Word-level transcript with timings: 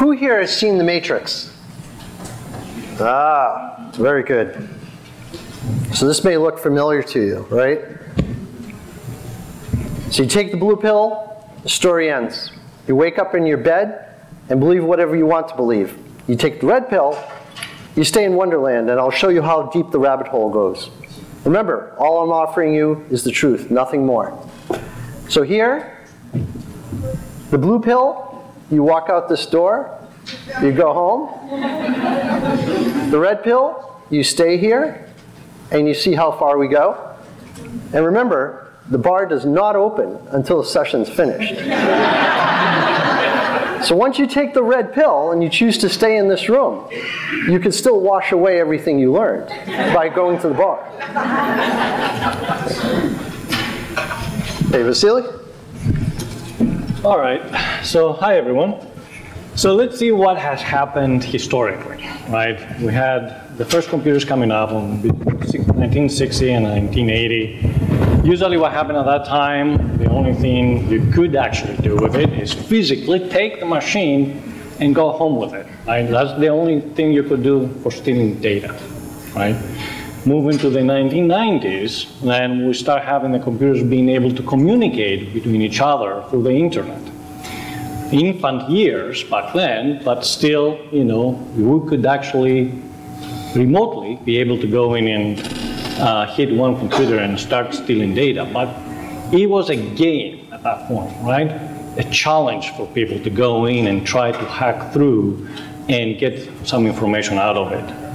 who 0.00 0.12
here 0.12 0.40
has 0.40 0.56
seen 0.56 0.78
The 0.78 0.84
Matrix? 0.84 1.54
Ah, 2.98 3.90
very 3.96 4.22
good. 4.22 4.66
So 5.92 6.08
this 6.08 6.24
may 6.24 6.38
look 6.38 6.58
familiar 6.58 7.02
to 7.02 7.20
you, 7.20 7.46
right? 7.50 7.84
So 10.10 10.22
you 10.22 10.28
take 10.28 10.52
the 10.52 10.56
blue 10.56 10.76
pill, 10.76 11.44
the 11.62 11.68
story 11.68 12.10
ends. 12.10 12.50
You 12.88 12.96
wake 12.96 13.18
up 13.18 13.34
in 13.34 13.44
your 13.44 13.58
bed 13.58 14.14
and 14.48 14.58
believe 14.58 14.82
whatever 14.82 15.16
you 15.16 15.26
want 15.26 15.48
to 15.48 15.54
believe. 15.54 15.98
You 16.26 16.34
take 16.34 16.62
the 16.62 16.66
red 16.66 16.88
pill, 16.88 17.22
you 17.94 18.02
stay 18.02 18.24
in 18.24 18.36
Wonderland, 18.36 18.88
and 18.88 18.98
I'll 18.98 19.10
show 19.10 19.28
you 19.28 19.42
how 19.42 19.64
deep 19.64 19.90
the 19.90 19.98
rabbit 19.98 20.28
hole 20.28 20.48
goes. 20.48 20.88
Remember, 21.44 21.94
all 21.98 22.22
I'm 22.22 22.32
offering 22.32 22.72
you 22.72 23.04
is 23.10 23.22
the 23.22 23.30
truth, 23.30 23.70
nothing 23.70 24.06
more. 24.06 24.32
So 25.28 25.42
here, 25.42 25.98
the 27.50 27.58
blue 27.58 27.80
pill, 27.80 28.29
you 28.70 28.82
walk 28.82 29.08
out 29.10 29.28
this 29.28 29.46
door, 29.46 29.98
you 30.62 30.72
go 30.72 30.92
home. 30.92 31.50
The 33.10 33.18
red 33.18 33.42
pill, 33.42 34.00
you 34.10 34.22
stay 34.22 34.56
here, 34.58 35.08
and 35.70 35.88
you 35.88 35.94
see 35.94 36.14
how 36.14 36.32
far 36.32 36.58
we 36.58 36.68
go. 36.68 37.16
And 37.92 38.04
remember, 38.04 38.72
the 38.88 38.98
bar 38.98 39.26
does 39.26 39.44
not 39.44 39.76
open 39.76 40.18
until 40.30 40.62
the 40.62 40.68
session's 40.68 41.08
finished. 41.08 41.54
so 43.86 43.96
once 43.96 44.18
you 44.18 44.26
take 44.26 44.54
the 44.54 44.62
red 44.62 44.92
pill 44.92 45.32
and 45.32 45.42
you 45.42 45.48
choose 45.48 45.78
to 45.78 45.88
stay 45.88 46.16
in 46.16 46.28
this 46.28 46.48
room, 46.48 46.88
you 47.48 47.58
can 47.58 47.72
still 47.72 48.00
wash 48.00 48.32
away 48.32 48.60
everything 48.60 48.98
you 48.98 49.12
learned 49.12 49.48
by 49.94 50.08
going 50.08 50.38
to 50.40 50.48
the 50.48 50.54
bar. 50.54 50.84
Hey, 54.70 54.82
Vasily? 54.82 55.39
All 57.02 57.18
right. 57.18 57.40
So, 57.82 58.12
hi 58.12 58.36
everyone. 58.36 58.74
So 59.54 59.74
let's 59.74 59.98
see 59.98 60.12
what 60.12 60.36
has 60.36 60.60
happened 60.60 61.24
historically, 61.24 62.06
right? 62.28 62.78
We 62.78 62.92
had 62.92 63.56
the 63.56 63.64
first 63.64 63.88
computers 63.88 64.22
coming 64.22 64.50
up 64.50 64.68
in 64.70 65.00
1960 65.00 66.52
and 66.52 66.66
1980. 66.66 68.28
Usually, 68.28 68.58
what 68.58 68.72
happened 68.72 68.98
at 68.98 69.06
that 69.06 69.24
time, 69.24 69.96
the 69.96 70.10
only 70.10 70.34
thing 70.34 70.90
you 70.90 71.10
could 71.10 71.36
actually 71.36 71.78
do 71.78 71.96
with 71.96 72.16
it 72.16 72.34
is 72.34 72.52
physically 72.52 73.30
take 73.30 73.60
the 73.60 73.66
machine 73.66 74.42
and 74.78 74.94
go 74.94 75.10
home 75.10 75.36
with 75.36 75.54
it. 75.54 75.66
Right? 75.86 76.06
That's 76.06 76.38
the 76.38 76.48
only 76.48 76.82
thing 76.82 77.12
you 77.12 77.22
could 77.22 77.42
do 77.42 77.68
for 77.82 77.90
stealing 77.90 78.38
data, 78.40 78.78
right? 79.34 79.56
Moving 80.26 80.58
to 80.58 80.68
the 80.68 80.80
1990s, 80.80 82.20
then 82.20 82.66
we 82.66 82.74
start 82.74 83.02
having 83.02 83.32
the 83.32 83.38
computers 83.38 83.82
being 83.82 84.10
able 84.10 84.30
to 84.34 84.42
communicate 84.42 85.32
between 85.32 85.62
each 85.62 85.80
other 85.80 86.22
through 86.28 86.42
the 86.42 86.52
internet. 86.52 87.00
Infant 88.12 88.68
years 88.68 89.24
back 89.24 89.54
then, 89.54 90.02
but 90.04 90.26
still, 90.26 90.78
you 90.92 91.04
know, 91.04 91.30
we 91.56 91.88
could 91.88 92.04
actually 92.04 92.70
remotely 93.54 94.16
be 94.26 94.36
able 94.36 94.58
to 94.60 94.66
go 94.66 94.94
in 94.94 95.08
and 95.08 95.40
uh, 95.98 96.26
hit 96.26 96.54
one 96.54 96.78
computer 96.78 97.16
and 97.16 97.40
start 97.40 97.72
stealing 97.72 98.12
data. 98.12 98.44
But 98.52 98.68
it 99.32 99.46
was 99.46 99.70
a 99.70 99.76
game 99.76 100.52
at 100.52 100.62
that 100.64 100.86
point, 100.86 101.16
right? 101.22 101.50
A 101.96 102.04
challenge 102.10 102.72
for 102.76 102.86
people 102.88 103.18
to 103.20 103.30
go 103.30 103.64
in 103.64 103.86
and 103.86 104.06
try 104.06 104.32
to 104.32 104.44
hack 104.44 104.92
through 104.92 105.48
and 105.88 106.18
get 106.18 106.46
some 106.66 106.86
information 106.86 107.38
out 107.38 107.56
of 107.56 107.72
it. 107.72 108.09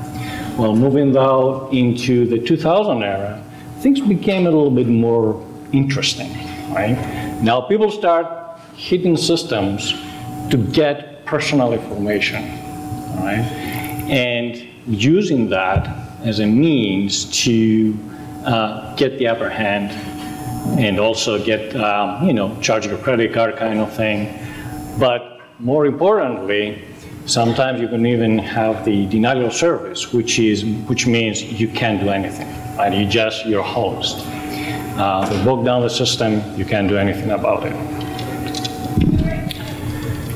Well, 0.57 0.73
moving 0.73 1.11
now 1.11 1.67
into 1.69 2.25
the 2.25 2.39
2000 2.39 3.03
era, 3.03 3.43
things 3.79 3.99
became 3.99 4.47
a 4.47 4.49
little 4.49 4.71
bit 4.71 4.87
more 4.87 5.45
interesting, 5.73 6.31
right? 6.73 6.95
Now 7.41 7.59
people 7.59 7.91
start 7.91 8.57
hitting 8.77 9.17
systems 9.17 9.91
to 10.49 10.57
get 10.71 11.25
personal 11.25 11.73
information, 11.73 12.43
right? 13.17 13.43
And 14.07 14.65
using 14.87 15.49
that 15.49 15.89
as 16.23 16.39
a 16.39 16.45
means 16.45 17.25
to 17.43 17.97
uh, 18.45 18.95
get 18.95 19.17
the 19.17 19.27
upper 19.27 19.49
hand 19.49 19.91
and 20.79 21.01
also 21.01 21.43
get, 21.43 21.75
um, 21.75 22.25
you 22.25 22.33
know, 22.33 22.57
charge 22.61 22.85
your 22.85 22.97
credit 22.99 23.33
card 23.33 23.57
kind 23.57 23.79
of 23.79 23.91
thing. 23.93 24.39
But 24.97 25.41
more 25.59 25.85
importantly, 25.85 26.83
Sometimes 27.25 27.81
you 27.81 27.87
can 27.87 28.05
even 28.05 28.37
have 28.37 28.85
the 28.85 29.07
denial 29.07 29.47
of 29.47 29.53
service, 29.53 30.13
which 30.13 30.37
is 30.37 30.63
which 30.87 31.07
means 31.07 31.41
you 31.41 31.67
can't 31.67 31.99
do 31.99 32.09
anything. 32.09 32.47
Right? 32.77 32.93
You 32.93 33.07
just 33.07 33.47
your 33.47 33.63
host. 33.63 34.23
Uh, 34.97 35.27
they 35.27 35.43
broke 35.43 35.65
down 35.65 35.81
the 35.81 35.89
system. 35.89 36.41
You 36.55 36.65
can't 36.65 36.87
do 36.87 36.97
anything 36.97 37.31
about 37.31 37.63
it. 37.65 37.73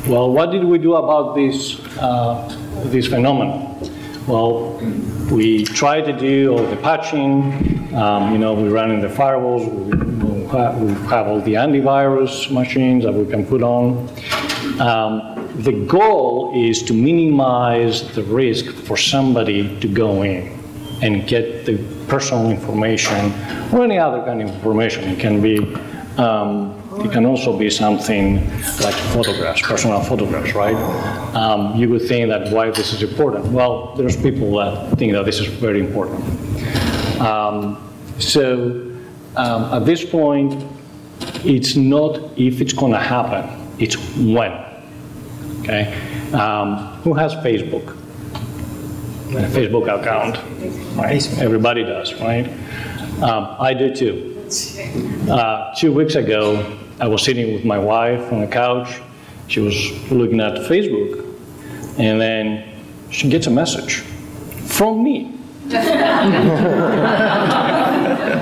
Well, 0.07 0.33
what 0.33 0.49
did 0.49 0.63
we 0.63 0.79
do 0.79 0.95
about 0.95 1.35
this 1.35 1.79
uh, 1.99 2.47
this 2.85 3.05
phenomenon? 3.05 3.77
Well, 4.25 4.73
we 5.31 5.65
tried 5.65 6.05
to 6.05 6.13
do 6.13 6.57
all 6.57 6.65
the 6.65 6.77
patching. 6.77 7.93
Um, 7.93 8.31
you 8.31 8.39
know, 8.39 8.55
we 8.55 8.67
run 8.67 8.89
in 8.89 8.99
the 8.99 9.09
firewalls. 9.09 9.69
We, 9.71 9.95
we 10.85 10.93
have 11.09 11.27
all 11.27 11.39
the 11.39 11.53
antivirus 11.53 12.49
machines 12.49 13.03
that 13.03 13.13
we 13.13 13.29
can 13.29 13.45
put 13.45 13.61
on. 13.61 14.09
Um, 14.79 15.38
the 15.63 15.73
goal 15.87 16.53
is 16.55 16.81
to 16.83 16.93
minimize 16.93 18.15
the 18.15 18.23
risk 18.23 18.65
for 18.73 18.95
somebody 18.95 19.77
to 19.81 19.89
go 19.89 20.23
in 20.23 20.57
and 21.01 21.27
get 21.27 21.65
the 21.65 21.77
personal 22.07 22.49
information 22.49 23.33
or 23.73 23.83
any 23.83 23.97
other 23.97 24.23
kind 24.23 24.41
of 24.41 24.49
information. 24.49 25.03
It 25.03 25.19
can 25.19 25.41
be, 25.41 25.59
um, 26.17 26.81
it 27.03 27.11
can 27.11 27.25
also 27.25 27.57
be 27.57 27.69
something 27.69 28.35
like 28.79 28.95
photographs, 29.11 29.61
personal 29.61 30.01
photographs, 30.01 30.53
right? 30.53 30.75
Um, 31.35 31.75
you 31.75 31.89
would 31.89 32.07
think 32.07 32.29
that 32.29 32.53
why 32.53 32.71
this 32.71 32.93
is 32.93 33.03
important. 33.03 33.45
Well, 33.47 33.95
there's 33.95 34.15
people 34.15 34.55
that 34.57 34.97
think 34.97 35.11
that 35.11 35.25
this 35.25 35.39
is 35.39 35.47
very 35.47 35.81
important. 35.81 36.23
Um, 37.19 37.91
so 38.17 38.95
um, 39.35 39.73
at 39.73 39.85
this 39.85 40.05
point, 40.05 40.63
it's 41.43 41.75
not 41.75 42.37
if 42.37 42.61
it's 42.61 42.73
going 42.73 42.93
to 42.93 42.99
happen, 42.99 43.43
it's 43.77 43.97
when. 44.17 44.68
Okay, 45.69 46.33
um, 46.33 46.77
who 47.03 47.13
has 47.13 47.35
Facebook? 47.35 47.95
A 49.35 49.47
Facebook 49.53 49.85
account, 50.01 50.39
right? 50.97 51.39
Everybody 51.39 51.83
does, 51.83 52.11
right? 52.19 52.47
Um, 53.21 53.55
I 53.59 53.75
do 53.75 53.93
too. 53.93 54.47
Uh, 55.29 55.71
two 55.75 55.93
weeks 55.93 56.15
ago, 56.15 56.75
I 56.99 57.07
was 57.07 57.21
sitting 57.23 57.53
with 57.53 57.65
my 57.65 57.77
wife 57.77 58.33
on 58.33 58.41
the 58.41 58.47
couch. 58.47 58.99
She 59.47 59.59
was 59.59 59.75
looking 60.09 60.39
at 60.39 60.55
Facebook, 60.67 61.23
and 61.99 62.19
then 62.19 62.83
she 63.11 63.29
gets 63.29 63.45
a 63.45 63.51
message 63.51 63.97
from 64.65 65.03
me. 65.03 65.37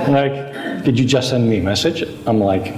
like, 0.08 0.82
did 0.82 0.98
you 0.98 1.04
just 1.04 1.28
send 1.28 1.46
me 1.46 1.58
a 1.58 1.62
message? 1.62 2.08
I'm 2.26 2.40
like, 2.40 2.72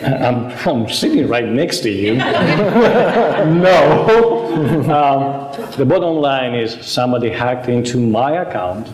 I'm, 0.02 0.50
I'm 0.66 0.88
sitting 0.88 1.28
right 1.28 1.46
next 1.46 1.80
to 1.80 1.90
you. 1.90 2.14
no. 2.16 4.06
Um, 4.90 5.52
the 5.76 5.86
bottom 5.86 6.16
line 6.16 6.54
is 6.54 6.84
somebody 6.84 7.30
hacked 7.30 7.68
into 7.68 7.98
my 7.98 8.42
account 8.42 8.88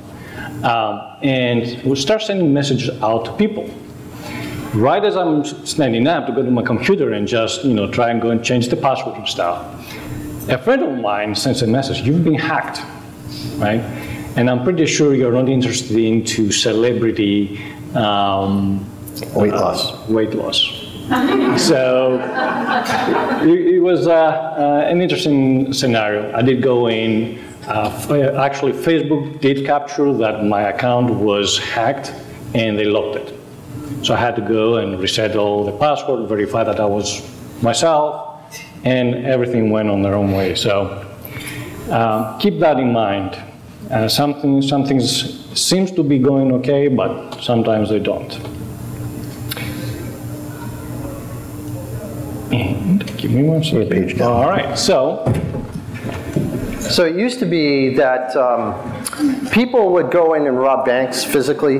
um, 0.63 1.17
and 1.23 1.83
we 1.83 1.97
start 1.97 2.23
sending 2.23 2.53
messages 2.53 2.91
out 3.03 3.25
to 3.25 3.33
people. 3.33 3.69
Right 4.75 5.03
as 5.03 5.17
I'm 5.17 5.45
standing 5.65 6.07
up 6.07 6.27
to 6.27 6.33
go 6.33 6.43
to 6.43 6.51
my 6.51 6.63
computer 6.63 7.15
and 7.15 7.27
just 7.27 7.65
you 7.65 7.73
know 7.73 7.91
try 7.91 8.11
and 8.11 8.21
go 8.21 8.31
and 8.31 8.45
change 8.45 8.69
the 8.69 8.77
password 8.77 9.17
and 9.17 9.27
stuff, 9.27 9.65
a 10.49 10.59
friend 10.59 10.83
of 10.83 10.99
mine 10.99 11.35
sends 11.35 11.63
a 11.63 11.67
message. 11.67 12.03
You've 12.03 12.25
been 12.25 12.35
hacked, 12.35 12.83
right? 13.57 13.81
And 14.37 14.51
I'm 14.51 14.63
pretty 14.63 14.87
sure 14.87 15.15
you're 15.15 15.33
not 15.33 15.49
interested 15.49 15.97
into 15.97 16.53
celebrity 16.53 17.59
um, 17.95 18.85
weight 19.35 19.55
loss. 19.55 19.93
Uh, 19.93 20.13
weight 20.13 20.35
loss 20.35 20.76
so 21.57 22.19
it, 23.43 23.75
it 23.75 23.79
was 23.79 24.09
uh, 24.09 24.13
uh, 24.13 24.87
an 24.89 25.01
interesting 25.01 25.73
scenario. 25.73 26.35
I 26.35 26.43
did 26.43 26.63
go 26.63 26.89
in. 26.89 27.39
Uh, 27.69 28.35
actually, 28.37 28.73
Facebook 28.73 29.41
did 29.41 29.65
capture 29.65 30.13
that 30.15 30.45
my 30.45 30.63
account 30.63 31.15
was 31.15 31.59
hacked 31.59 32.13
and 32.55 32.77
they 32.77 32.85
locked 32.85 33.17
it. 33.17 33.39
So 34.05 34.15
I 34.15 34.17
had 34.17 34.35
to 34.37 34.43
go 34.43 34.79
and 34.79 34.99
reset 35.01 35.37
all 35.37 35.65
the 35.65 35.77
password, 35.79 36.29
verify 36.29 36.65
that 36.65 36.81
I 36.81 36.87
was 36.87 37.23
myself, 37.63 38.43
and 38.85 39.27
everything 39.27 39.71
went 39.71 39.89
on 39.89 40.03
their 40.03 40.15
own 40.15 40.33
way. 40.33 40.57
So 40.57 41.07
um, 41.91 42.37
keep 42.41 42.59
that 42.59 42.81
in 42.81 42.93
mind. 42.93 43.39
Uh, 43.93 44.09
something, 44.09 44.61
some 44.61 44.85
things 44.85 45.45
seems 45.57 45.93
to 45.93 46.03
be 46.03 46.19
going 46.19 46.51
okay, 46.51 46.89
but 46.89 47.41
sometimes 47.41 47.91
they 47.91 48.01
don't. 48.01 48.56
Give 53.27 53.37
me 53.37 53.43
one 53.43 53.63
second. 53.63 53.91
Page 53.91 54.19
down. 54.19 54.33
All 54.33 54.49
right, 54.49 54.79
so 54.79 55.25
So 56.81 57.05
it 57.05 57.17
used 57.17 57.41
to 57.41 57.47
be 57.47 57.95
that 57.97 58.37
um, 58.37 59.51
people 59.51 59.93
would 59.93 60.11
go 60.11 60.35
in 60.35 60.47
and 60.47 60.57
rob 60.59 60.87
banks 60.87 61.25
physically. 61.25 61.75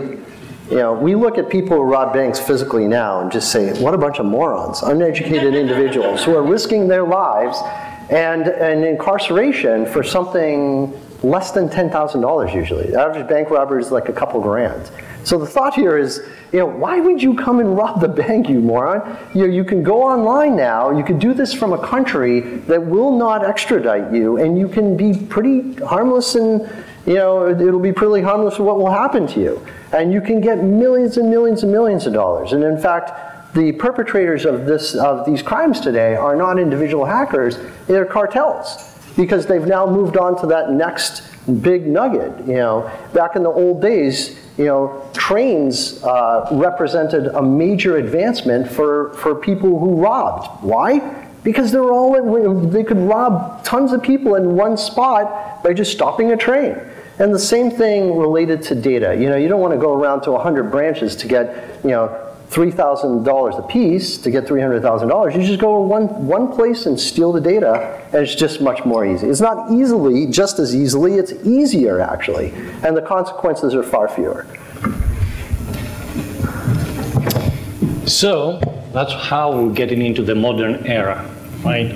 You 0.69 0.77
know, 0.79 0.95
we 0.95 1.15
look 1.15 1.39
at 1.39 1.49
people 1.49 1.77
who 1.77 1.85
rob 1.85 2.13
banks 2.13 2.41
physically 2.41 2.89
now 2.89 3.21
and 3.21 3.31
just 3.31 3.53
say, 3.53 3.81
what 3.81 3.95
a 3.95 3.99
bunch 3.99 4.19
of 4.19 4.27
morons, 4.27 4.83
uneducated 4.83 5.55
individuals 5.55 6.25
who 6.25 6.35
are 6.35 6.43
risking 6.43 6.89
their 6.89 7.05
lives 7.05 7.57
and 8.11 8.49
an 8.49 8.83
incarceration 8.83 9.87
for 9.87 10.03
something 10.03 10.93
less 11.27 11.51
than 11.51 11.69
$10,000 11.69 12.55
usually. 12.55 12.91
The 12.91 13.01
average 13.01 13.29
bank 13.29 13.51
robbery 13.51 13.83
is 13.83 13.91
like 13.91 14.09
a 14.09 14.13
couple 14.13 14.41
grand. 14.41 14.91
So 15.25 15.39
the 15.39 15.47
thought 15.47 15.75
here 15.75 15.99
is, 15.99 16.23
you 16.53 16.61
know, 16.61 16.67
why 16.67 17.01
would 17.01 17.21
you 17.21 17.35
come 17.35 17.59
and 17.59 17.77
rob 17.77 18.01
the 18.01 18.09
bank, 18.09 18.49
you 18.49 18.61
moron? 18.61 19.19
You 19.35 19.47
know, 19.47 19.53
you 19.53 19.65
can 19.65 19.83
go 19.83 20.03
online 20.03 20.57
now, 20.57 20.97
you 20.97 21.03
can 21.03 21.19
do 21.19 21.35
this 21.35 21.53
from 21.53 21.73
a 21.73 21.85
country 21.85 22.41
that 22.41 22.85
will 22.85 23.17
not 23.17 23.45
extradite 23.45 24.13
you, 24.13 24.37
and 24.37 24.57
you 24.59 24.69
can 24.69 24.97
be 24.97 25.15
pretty 25.15 25.75
harmless 25.85 26.37
and, 26.37 26.61
you 27.07 27.15
know, 27.15 27.49
it'll 27.49 27.81
be 27.81 27.93
pretty 27.93 28.23
harmless 28.23 28.59
what 28.59 28.79
will 28.79 28.91
happen 28.91 29.27
to 29.29 29.41
you. 29.41 29.67
And 29.93 30.13
you 30.13 30.21
can 30.21 30.41
get 30.41 30.63
millions 30.63 31.17
and 31.17 31.29
millions 31.29 31.63
and 31.63 31.73
millions 31.73 32.07
of 32.07 32.13
dollars. 32.13 32.53
And 32.53 32.63
in 32.63 32.79
fact, 32.79 33.55
the 33.55 33.73
perpetrators 33.73 34.45
of 34.45 34.67
this 34.67 34.95
of 34.95 35.25
these 35.25 35.41
crimes 35.41 35.81
today 35.81 36.15
are 36.15 36.37
not 36.37 36.59
individual 36.59 37.07
hackers, 37.07 37.59
they're 37.87 38.05
cartels 38.05 38.96
because 39.17 39.47
they've 39.47 39.67
now 39.67 39.87
moved 39.87 40.17
on 40.17 40.39
to 40.41 40.47
that 40.47 40.71
next 40.71 41.23
big 41.63 41.87
nugget. 41.87 42.47
You 42.47 42.55
know, 42.55 42.91
back 43.15 43.37
in 43.37 43.43
the 43.43 43.51
old 43.51 43.81
days, 43.81 44.39
you 44.59 44.67
know, 44.67 45.09
trains 45.13 46.03
uh, 46.03 46.49
represented 46.53 47.27
a 47.29 47.43
major 47.43 47.97
advancement 47.97 48.71
for, 48.71 49.13
for 49.15 49.35
people 49.35 49.79
who 49.79 50.01
robbed. 50.01 50.63
Why? 50.63 51.25
Because 51.43 51.71
they 51.71 51.79
were 51.79 51.93
all 51.93 52.69
they 52.69 52.83
could 52.83 52.99
rob 52.99 53.63
tons 53.65 53.93
of 53.93 54.03
people 54.03 54.35
in 54.35 54.57
one 54.57 54.77
spot 54.77 55.63
by 55.63 55.73
just 55.73 55.93
stopping 55.93 56.33
a 56.33 56.37
train. 56.37 56.77
And 57.19 57.33
the 57.33 57.39
same 57.39 57.71
thing 57.71 58.17
related 58.17 58.63
to 58.65 58.75
data. 58.75 59.15
You 59.15 59.31
know, 59.31 59.37
you 59.37 59.49
don't 59.49 59.61
want 59.61 59.73
to 59.73 59.79
go 59.79 59.95
around 59.95 60.23
to 60.23 60.33
100 60.33 60.71
branches 60.71 61.17
to 61.17 61.29
get, 61.29 61.81
you 61.83 61.91
know, 61.91 62.35
$3,000 62.51 63.59
a 63.59 63.63
piece 63.67 64.19
to 64.19 64.31
get 64.31 64.45
$300,000. 64.47 65.35
You 65.35 65.47
just 65.47 65.61
go 65.61 65.81
one, 65.81 66.27
one 66.27 66.53
place 66.53 66.87
and 66.87 66.99
steal 66.99 67.33
the 67.33 67.41
data, 67.41 68.01
and 68.13 68.23
it's 68.23 68.35
just 68.35 68.61
much 68.61 68.85
more 68.85 69.05
easy. 69.05 69.29
It's 69.29 69.41
not 69.41 69.73
easily, 69.73 70.27
just 70.27 70.59
as 70.59 70.75
easily, 70.75 71.15
it's 71.15 71.33
easier 71.45 72.01
actually, 72.01 72.53
and 72.85 72.97
the 72.97 73.03
consequences 73.03 73.75
are 73.75 73.83
far 73.83 74.09
fewer. 74.09 74.47
So 78.07 78.61
that's 78.93 79.13
how 79.13 79.61
we're 79.61 79.75
getting 79.75 80.01
into 80.01 80.23
the 80.23 80.37
modern 80.37 80.87
era, 80.87 81.29
right? 81.65 81.93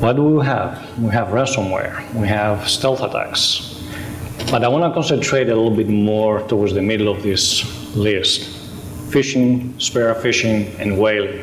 What 0.00 0.16
do 0.16 0.24
we 0.24 0.44
have? 0.46 0.98
We 0.98 1.10
have 1.10 1.28
ransomware, 1.28 2.12
we 2.14 2.26
have 2.26 2.68
stealth 2.68 3.02
attacks. 3.02 3.68
But 4.50 4.64
I 4.64 4.68
want 4.68 4.82
to 4.90 4.94
concentrate 4.94 5.48
a 5.50 5.54
little 5.54 5.70
bit 5.70 5.88
more 5.88 6.40
towards 6.48 6.72
the 6.72 6.82
middle 6.82 7.08
of 7.08 7.22
this 7.22 7.94
list 7.94 8.61
phishing, 9.12 9.80
spear 9.80 10.14
phishing, 10.14 10.78
and 10.78 10.98
whaling. 10.98 11.42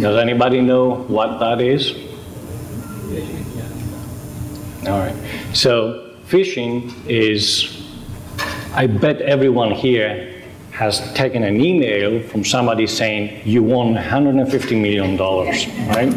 Does 0.00 0.16
anybody 0.18 0.60
know 0.60 0.96
what 1.08 1.38
that 1.40 1.60
is? 1.60 1.92
All 4.86 4.98
right. 4.98 5.16
So 5.54 6.14
phishing 6.26 6.92
is, 7.06 7.90
I 8.72 8.86
bet 8.86 9.20
everyone 9.22 9.72
here 9.72 10.34
has 10.70 11.12
taken 11.14 11.42
an 11.42 11.60
email 11.60 12.22
from 12.28 12.44
somebody 12.44 12.86
saying 12.86 13.42
you 13.44 13.62
won 13.62 13.94
150 13.94 14.80
million 14.80 15.16
dollars, 15.16 15.66
right? 15.88 16.12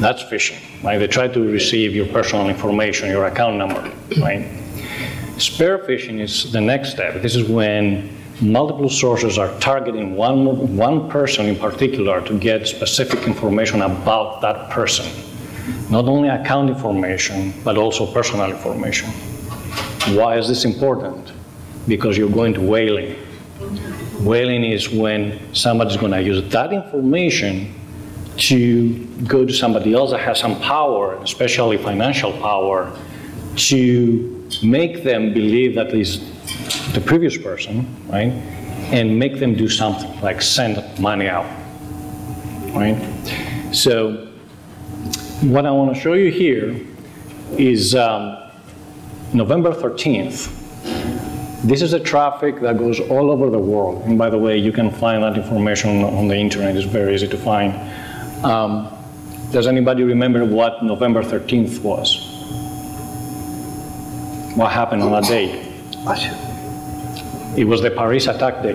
That's 0.00 0.22
phishing, 0.24 0.60
right? 0.82 0.98
They 0.98 1.06
try 1.06 1.28
to 1.28 1.40
receive 1.40 1.94
your 1.94 2.06
personal 2.06 2.48
information, 2.48 3.08
your 3.08 3.26
account 3.26 3.56
number, 3.56 3.80
right? 4.20 4.46
Spear 5.38 5.78
phishing 5.78 6.20
is 6.20 6.50
the 6.50 6.60
next 6.60 6.90
step. 6.90 7.22
This 7.22 7.36
is 7.36 7.48
when 7.48 8.17
multiple 8.40 8.88
sources 8.88 9.38
are 9.38 9.58
targeting 9.58 10.14
one, 10.14 10.76
one 10.76 11.10
person 11.10 11.46
in 11.46 11.56
particular 11.56 12.20
to 12.26 12.38
get 12.38 12.66
specific 12.66 13.26
information 13.26 13.82
about 13.82 14.40
that 14.40 14.70
person. 14.70 15.06
Not 15.90 16.06
only 16.06 16.28
account 16.28 16.70
information, 16.70 17.52
but 17.64 17.76
also 17.76 18.06
personal 18.12 18.50
information. 18.50 19.10
Why 20.16 20.38
is 20.38 20.48
this 20.48 20.64
important? 20.64 21.32
Because 21.86 22.16
you're 22.16 22.30
going 22.30 22.54
to 22.54 22.60
whaling. 22.60 23.16
Whaling 24.20 24.64
is 24.64 24.88
when 24.88 25.54
somebody's 25.54 25.96
going 25.96 26.12
to 26.12 26.22
use 26.22 26.48
that 26.50 26.72
information 26.72 27.74
to 28.36 29.04
go 29.26 29.44
to 29.44 29.52
somebody 29.52 29.94
else 29.94 30.12
that 30.12 30.20
has 30.20 30.38
some 30.38 30.60
power, 30.60 31.16
especially 31.22 31.76
financial 31.76 32.32
power, 32.32 32.96
to 33.56 34.37
make 34.62 35.02
them 35.04 35.32
believe 35.32 35.74
that 35.74 35.94
is 35.94 36.20
the 36.92 37.00
previous 37.00 37.36
person, 37.36 37.86
right? 38.08 38.32
And 38.92 39.18
make 39.18 39.38
them 39.38 39.54
do 39.54 39.68
something, 39.68 40.20
like 40.20 40.40
send 40.42 40.82
money 40.98 41.28
out, 41.28 41.46
right? 42.74 42.96
So, 43.72 44.26
what 45.42 45.66
I 45.66 45.70
want 45.70 45.94
to 45.94 46.00
show 46.00 46.14
you 46.14 46.30
here 46.30 46.80
is 47.56 47.94
um, 47.94 48.36
November 49.32 49.72
13th. 49.72 50.54
This 51.62 51.82
is 51.82 51.92
a 51.92 52.00
traffic 52.00 52.60
that 52.60 52.78
goes 52.78 53.00
all 53.00 53.30
over 53.30 53.50
the 53.50 53.58
world. 53.58 54.04
And 54.04 54.16
by 54.16 54.30
the 54.30 54.38
way, 54.38 54.56
you 54.56 54.72
can 54.72 54.90
find 54.90 55.22
that 55.22 55.36
information 55.36 56.02
on 56.02 56.28
the 56.28 56.36
internet, 56.36 56.76
it's 56.76 56.86
very 56.86 57.14
easy 57.14 57.28
to 57.28 57.36
find. 57.36 57.74
Um, 58.44 58.88
does 59.50 59.66
anybody 59.66 60.02
remember 60.02 60.44
what 60.44 60.82
November 60.82 61.22
13th 61.22 61.80
was? 61.80 62.27
What 64.58 64.72
happened 64.72 65.04
on 65.04 65.12
that 65.12 65.28
day. 65.28 65.50
It 67.56 67.64
was 67.64 67.80
the 67.80 67.92
Paris 67.92 68.26
attack 68.26 68.60
day. 68.60 68.74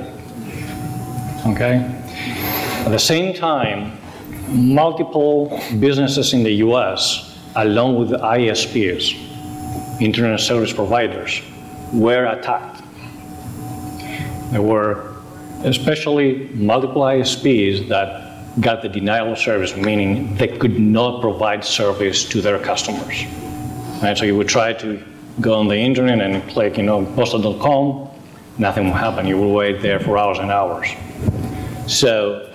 Okay? 1.46 1.76
At 2.86 2.90
the 2.90 2.98
same 2.98 3.34
time, 3.34 3.92
multiple 4.48 5.62
businesses 5.82 6.32
in 6.34 6.42
the 6.42 6.54
US, 6.68 7.38
along 7.58 8.00
with 8.00 8.12
the 8.12 8.18
ISPs, 8.18 9.14
Internet 10.00 10.40
Service 10.40 10.72
Providers, 10.72 11.42
were 11.92 12.28
attacked. 12.28 12.82
There 14.54 14.62
were 14.62 15.18
especially 15.66 16.48
multiple 16.54 17.02
ISPs 17.02 17.90
that 17.90 18.62
got 18.62 18.84
the 18.84 18.88
denial 18.88 19.34
of 19.34 19.38
service, 19.38 19.76
meaning 19.76 20.34
they 20.36 20.48
could 20.48 20.80
not 20.80 21.20
provide 21.20 21.66
service 21.66 22.24
to 22.30 22.40
their 22.40 22.58
customers. 22.58 23.26
Right? 24.02 24.18
So 24.18 24.24
you 24.24 24.38
would 24.38 24.48
try 24.48 24.72
to 24.72 25.04
go 25.42 25.54
on 25.54 25.68
the 25.68 25.78
internet 25.78 26.22
and 26.22 26.48
click, 26.50 26.78
you 26.78 26.84
know, 26.84 27.06
postal.com, 27.16 28.10
nothing 28.58 28.86
will 28.86 28.94
happen. 28.94 29.26
You 29.26 29.38
will 29.38 29.54
wait 29.54 29.82
there 29.82 30.00
for 30.00 30.18
hours 30.18 30.40
and 30.40 30.52
hours. 30.52 30.90
So 31.88 32.54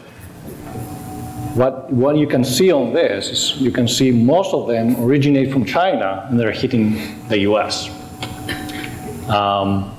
what, 1.54 1.92
what 1.92 2.16
you 2.16 2.26
can 2.26 2.44
see 2.44 2.70
on 2.70 2.92
this 2.92 3.30
is 3.30 3.60
you 3.60 3.72
can 3.72 3.88
see 3.88 4.10
most 4.10 4.54
of 4.54 4.68
them 4.68 4.96
originate 5.02 5.52
from 5.52 5.64
China 5.64 6.26
and 6.30 6.38
they're 6.38 6.52
hitting 6.52 7.26
the 7.28 7.38
US. 7.40 7.90
Um, 9.28 9.94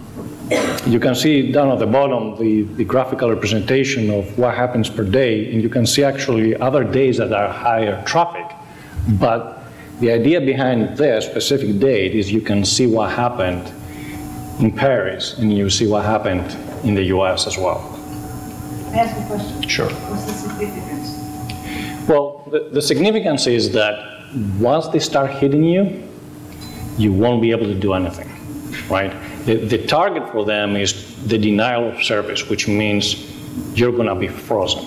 you 0.87 0.99
can 0.99 1.13
see 1.13 1.51
down 1.51 1.69
at 1.69 1.79
the 1.79 1.85
bottom 1.85 2.39
the, 2.39 2.63
the 2.63 2.83
graphical 2.83 3.29
representation 3.29 4.09
of 4.09 4.37
what 4.37 4.55
happens 4.55 4.89
per 4.89 5.03
day, 5.03 5.51
and 5.51 5.61
you 5.61 5.69
can 5.69 5.85
see 5.85 6.03
actually 6.03 6.55
other 6.55 6.83
days 6.83 7.17
that 7.17 7.31
are 7.31 7.49
higher 7.49 8.03
traffic. 8.05 8.45
But 9.19 9.58
the 9.99 10.11
idea 10.11 10.39
behind 10.39 10.97
this 10.97 11.25
specific 11.25 11.79
date 11.79 12.15
is 12.15 12.31
you 12.31 12.41
can 12.41 12.63
see 12.63 12.87
what 12.87 13.11
happened 13.11 13.71
in 14.59 14.71
Paris, 14.71 15.37
and 15.37 15.55
you 15.55 15.69
see 15.69 15.87
what 15.87 16.05
happened 16.05 16.55
in 16.85 16.95
the 16.95 17.03
US 17.15 17.47
as 17.47 17.57
well. 17.57 17.79
I 18.91 18.99
ask 18.99 19.17
a 19.17 19.27
question? 19.27 19.61
Sure. 19.67 19.89
What's 19.89 20.25
the 20.25 20.31
significance? 20.31 22.07
Well, 22.09 22.47
the, 22.49 22.69
the 22.71 22.81
significance 22.81 23.45
is 23.45 23.71
that 23.73 24.23
once 24.57 24.87
they 24.87 24.99
start 24.99 25.31
hitting 25.31 25.63
you, 25.63 26.03
you 26.97 27.13
won't 27.13 27.41
be 27.41 27.51
able 27.51 27.65
to 27.65 27.75
do 27.75 27.93
anything, 27.93 28.29
right? 28.89 29.13
The, 29.45 29.55
the 29.55 29.85
target 29.85 30.29
for 30.31 30.45
them 30.45 30.75
is 30.75 31.25
the 31.27 31.37
denial 31.37 31.89
of 31.89 32.03
service, 32.03 32.49
which 32.49 32.67
means 32.67 33.25
you're 33.77 33.91
going 33.91 34.07
to 34.07 34.15
be 34.15 34.27
frozen. 34.27 34.85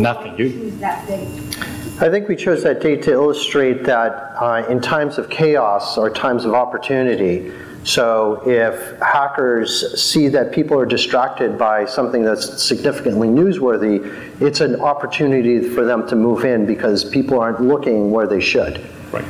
Nothing. 0.00 0.38
You, 0.38 0.50
Choose 0.50 0.78
that 0.78 1.06
date. 1.06 1.75
I 1.98 2.10
think 2.10 2.28
we 2.28 2.36
chose 2.36 2.62
that 2.62 2.82
date 2.82 3.02
to 3.04 3.12
illustrate 3.12 3.82
that 3.84 4.34
uh, 4.38 4.66
in 4.68 4.82
times 4.82 5.16
of 5.16 5.30
chaos 5.30 5.96
or 5.96 6.10
times 6.10 6.44
of 6.44 6.52
opportunity, 6.52 7.50
so 7.84 8.42
if 8.44 9.00
hackers 9.00 9.98
see 9.98 10.28
that 10.28 10.52
people 10.52 10.78
are 10.78 10.84
distracted 10.84 11.56
by 11.56 11.86
something 11.86 12.22
that's 12.22 12.62
significantly 12.62 13.28
newsworthy, 13.28 14.04
it's 14.42 14.60
an 14.60 14.78
opportunity 14.78 15.70
for 15.70 15.86
them 15.86 16.06
to 16.08 16.16
move 16.16 16.44
in 16.44 16.66
because 16.66 17.02
people 17.02 17.40
aren't 17.40 17.62
looking 17.62 18.10
where 18.10 18.26
they 18.26 18.40
should. 18.40 18.84
Right. 19.10 19.24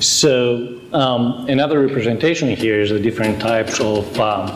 So 0.00 0.80
um, 0.94 1.44
another 1.50 1.86
representation 1.86 2.48
here 2.48 2.80
is 2.80 2.88
the 2.88 2.98
different 2.98 3.38
types 3.38 3.80
of 3.80 4.18
um, 4.18 4.48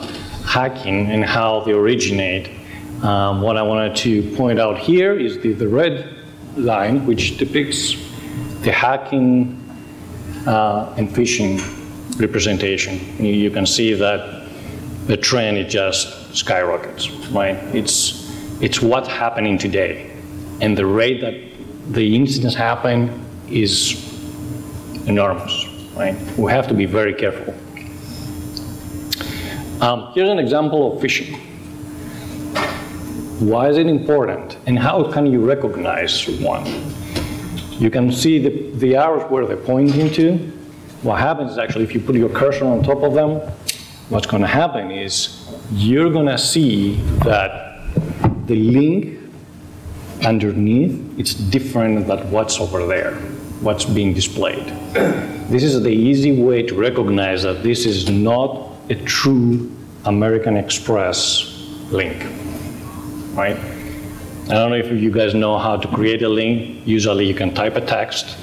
hacking 0.46 1.10
and 1.10 1.22
how 1.22 1.60
they 1.60 1.72
originate. 1.72 2.48
Um, 3.02 3.42
what 3.42 3.56
I 3.56 3.62
wanted 3.62 3.94
to 3.96 4.34
point 4.36 4.58
out 4.58 4.78
here 4.78 5.14
is 5.14 5.38
the, 5.40 5.52
the 5.52 5.68
red 5.68 6.16
line, 6.56 7.04
which 7.06 7.36
depicts 7.36 7.92
the 8.62 8.72
hacking 8.72 9.62
uh, 10.46 10.94
and 10.96 11.08
phishing 11.08 11.60
representation. 12.18 12.98
You, 13.18 13.32
you 13.32 13.50
can 13.50 13.66
see 13.66 13.92
that 13.94 14.48
the 15.06 15.16
trend 15.16 15.58
is 15.58 15.72
just 15.72 16.34
skyrockets, 16.34 17.10
right? 17.30 17.56
It's, 17.74 18.32
it's 18.62 18.80
what's 18.80 19.08
happening 19.08 19.58
today. 19.58 20.10
And 20.60 20.76
the 20.76 20.86
rate 20.86 21.20
that 21.20 21.92
the 21.92 22.16
incidents 22.16 22.56
happen 22.56 23.24
is 23.48 24.02
enormous, 25.06 25.66
right? 25.94 26.16
We 26.38 26.50
have 26.50 26.66
to 26.68 26.74
be 26.74 26.86
very 26.86 27.14
careful. 27.14 27.54
Um, 29.82 30.10
here's 30.14 30.30
an 30.30 30.38
example 30.38 30.96
of 30.96 31.02
phishing. 31.02 31.38
Why 33.38 33.68
is 33.68 33.76
it 33.76 33.86
important, 33.86 34.56
and 34.66 34.78
how 34.78 35.12
can 35.12 35.26
you 35.26 35.46
recognize 35.46 36.26
one? 36.40 36.64
You 37.72 37.90
can 37.90 38.10
see 38.10 38.38
the, 38.38 38.70
the 38.78 38.96
arrows 38.96 39.30
where 39.30 39.44
they're 39.44 39.58
pointing 39.58 40.10
to. 40.14 40.38
What 41.02 41.20
happens 41.20 41.52
is 41.52 41.58
actually, 41.58 41.84
if 41.84 41.92
you 41.92 42.00
put 42.00 42.16
your 42.16 42.30
cursor 42.30 42.64
on 42.64 42.82
top 42.82 43.02
of 43.02 43.12
them, 43.12 43.40
what's 44.08 44.26
going 44.26 44.40
to 44.40 44.48
happen 44.48 44.90
is 44.90 45.46
you're 45.70 46.10
going 46.10 46.26
to 46.26 46.38
see 46.38 46.94
that 47.24 47.82
the 48.46 48.56
link 48.56 49.18
underneath 50.24 51.18
it's 51.18 51.34
different 51.34 52.06
than 52.06 52.30
what's 52.30 52.58
over 52.58 52.86
there, 52.86 53.16
what's 53.60 53.84
being 53.84 54.14
displayed. 54.14 54.66
This 55.50 55.62
is 55.62 55.82
the 55.82 55.90
easy 55.90 56.42
way 56.42 56.62
to 56.62 56.74
recognize 56.74 57.42
that 57.42 57.62
this 57.62 57.84
is 57.84 58.08
not 58.08 58.72
a 58.88 58.94
true 59.04 59.70
American 60.06 60.56
Express 60.56 61.52
link, 61.90 62.24
right? 63.36 63.56
I 64.48 64.54
don't 64.54 64.70
know 64.70 64.76
if 64.76 64.90
you 64.90 65.10
guys 65.10 65.34
know 65.34 65.58
how 65.58 65.76
to 65.76 65.88
create 65.88 66.22
a 66.22 66.28
link. 66.28 66.86
Usually 66.86 67.26
you 67.26 67.34
can 67.34 67.52
type 67.52 67.76
a 67.76 67.80
text, 67.80 68.36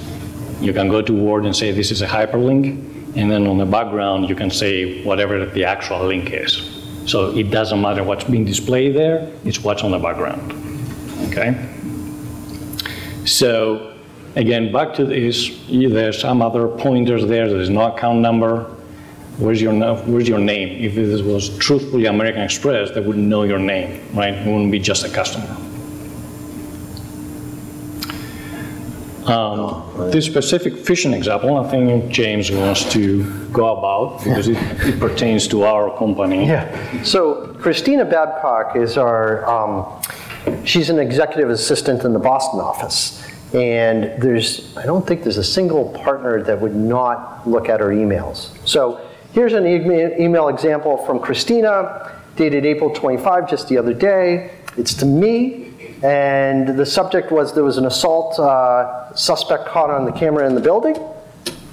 you 0.60 0.72
can 0.72 0.88
go 0.88 1.02
to 1.02 1.12
Word 1.12 1.44
and 1.46 1.56
say 1.56 1.72
this 1.72 1.90
is 1.90 2.02
a 2.02 2.06
hyperlink, 2.06 3.16
and 3.16 3.30
then 3.30 3.46
on 3.46 3.58
the 3.58 3.66
background 3.66 4.28
you 4.28 4.36
can 4.36 4.50
say 4.50 5.02
whatever 5.02 5.44
the 5.46 5.64
actual 5.64 6.06
link 6.06 6.30
is. 6.32 6.80
So 7.06 7.36
it 7.36 7.50
doesn't 7.50 7.80
matter 7.80 8.02
what's 8.04 8.24
being 8.24 8.44
displayed 8.44 8.94
there, 8.94 9.30
it's 9.44 9.60
what's 9.60 9.82
on 9.82 9.90
the 9.90 9.98
background. 9.98 10.52
Okay? 11.28 11.54
So 13.24 13.96
again, 14.36 14.72
back 14.72 14.94
to 14.94 15.04
this, 15.04 15.50
there's 15.68 16.20
some 16.20 16.42
other 16.42 16.68
pointers 16.68 17.26
there, 17.26 17.48
there's 17.48 17.70
no 17.70 17.94
account 17.94 18.20
number. 18.20 18.70
Where's 19.38 19.60
your, 19.60 19.74
where's 20.04 20.28
your 20.28 20.38
name? 20.38 20.84
If 20.84 20.94
this 20.94 21.20
was 21.22 21.56
truthfully 21.58 22.06
American 22.06 22.42
Express, 22.42 22.92
they 22.92 23.00
wouldn't 23.00 23.26
know 23.26 23.42
your 23.42 23.58
name, 23.58 24.00
right? 24.14 24.32
It 24.34 24.46
wouldn't 24.46 24.70
be 24.70 24.78
just 24.78 25.04
a 25.04 25.10
customer. 25.10 25.56
Um, 29.26 30.10
this 30.10 30.26
specific 30.26 30.74
phishing 30.74 31.14
example, 31.14 31.56
I 31.56 31.68
think 31.70 32.12
James 32.12 32.50
wants 32.50 32.84
to 32.92 33.24
go 33.48 33.76
about 33.76 34.22
because 34.22 34.48
it, 34.48 34.58
it 34.86 35.00
pertains 35.00 35.48
to 35.48 35.64
our 35.64 35.96
company. 35.96 36.46
Yeah. 36.46 37.02
So 37.02 37.54
Christina 37.58 38.04
Babcock 38.04 38.76
is 38.76 38.98
our, 38.98 39.48
um, 39.48 40.02
she's 40.64 40.90
an 40.90 40.98
executive 40.98 41.48
assistant 41.48 42.04
in 42.04 42.12
the 42.12 42.18
Boston 42.18 42.60
office. 42.60 43.26
And 43.54 44.20
there's, 44.22 44.76
I 44.76 44.84
don't 44.84 45.06
think 45.06 45.22
there's 45.22 45.38
a 45.38 45.44
single 45.44 45.88
partner 45.90 46.42
that 46.42 46.60
would 46.60 46.74
not 46.74 47.48
look 47.48 47.68
at 47.68 47.80
her 47.80 47.88
emails. 47.88 48.50
So 48.68 49.00
here's 49.34 49.52
an 49.52 49.66
email 49.66 50.48
example 50.48 50.96
from 51.04 51.18
Christina, 51.18 52.12
dated 52.36 52.64
April 52.64 52.90
25, 52.94 53.50
just 53.50 53.68
the 53.68 53.76
other 53.76 53.92
day. 53.92 54.52
It's 54.76 54.94
to 54.94 55.06
me, 55.06 55.98
and 56.02 56.78
the 56.78 56.86
subject 56.86 57.32
was 57.32 57.52
there 57.52 57.64
was 57.64 57.76
an 57.76 57.86
assault 57.86 58.38
uh, 58.38 59.12
suspect 59.14 59.66
caught 59.66 59.90
on 59.90 60.04
the 60.04 60.12
camera 60.12 60.46
in 60.46 60.54
the 60.54 60.60
building. 60.60 60.96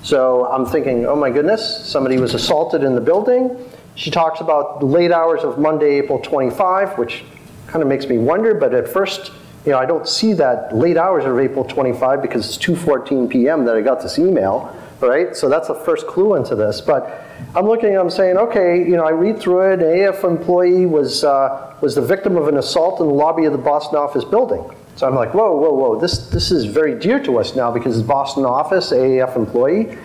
So 0.02 0.48
I'm 0.48 0.66
thinking, 0.66 1.06
oh 1.06 1.16
my 1.16 1.30
goodness, 1.30 1.86
somebody 1.86 2.18
was 2.18 2.34
assaulted 2.34 2.84
in 2.84 2.96
the 2.96 3.02
building. 3.02 3.56
She 3.94 4.10
talks 4.10 4.42
about 4.42 4.80
the 4.80 4.88
late 4.88 5.12
hours 5.12 5.44
of 5.44 5.60
Monday, 5.60 6.00
April 6.00 6.18
25, 6.20 6.98
which 6.98 7.24
kind 7.68 7.84
of 7.84 7.88
makes 7.88 8.08
me 8.08 8.18
wonder, 8.18 8.56
but 8.56 8.74
at 8.74 8.88
first, 8.88 9.32
you 9.66 9.72
know, 9.72 9.78
I 9.78 9.86
don't 9.86 10.08
see 10.08 10.34
that 10.34 10.76
late 10.76 10.98
hours 10.98 11.26
of 11.26 11.38
April 11.38 11.64
25 11.64 12.24
because 12.24 12.48
it's 12.48 12.58
2:14 12.66 13.30
p.m. 13.30 13.66
that 13.66 13.76
I 13.76 13.82
got 13.82 14.02
this 14.02 14.18
email, 14.18 14.76
right? 15.02 15.36
So 15.36 15.50
that's 15.50 15.68
the 15.68 15.76
first 15.76 16.08
clue 16.08 16.36
into 16.36 16.56
this. 16.56 16.82
But 16.82 17.26
I'm 17.56 17.66
looking, 17.66 17.98
I'm 17.98 18.10
saying, 18.10 18.38
okay, 18.38 18.80
you 18.80 18.96
know, 18.96 19.06
I 19.06 19.12
read 19.12 19.40
through 19.40 19.74
it. 19.74 19.82
An 19.82 20.08
AF 20.08 20.24
employee 20.24 20.86
was 20.86 21.24
uh, 21.24 21.76
was 21.82 21.96
the 21.96 22.02
victim 22.02 22.38
of 22.38 22.48
an 22.48 22.58
assault 22.58 23.02
in 23.02 23.08
the 23.08 23.14
lobby 23.14 23.46
of 23.46 23.52
the 23.52 23.58
Boston 23.58 23.98
office 23.98 24.24
building. 24.24 24.64
So 24.96 25.08
I'm 25.08 25.16
like, 25.16 25.34
whoa, 25.34 25.56
whoa, 25.56 25.74
whoa, 25.74 26.00
this, 26.00 26.30
this 26.30 26.52
is 26.52 26.66
very 26.66 27.00
dear 27.00 27.22
to 27.24 27.40
us 27.40 27.56
now 27.56 27.72
because 27.72 27.98
it's 27.98 28.08
Boston 28.08 28.46
office, 28.46 28.92
AAF 28.92 29.36
employee. 29.36 29.98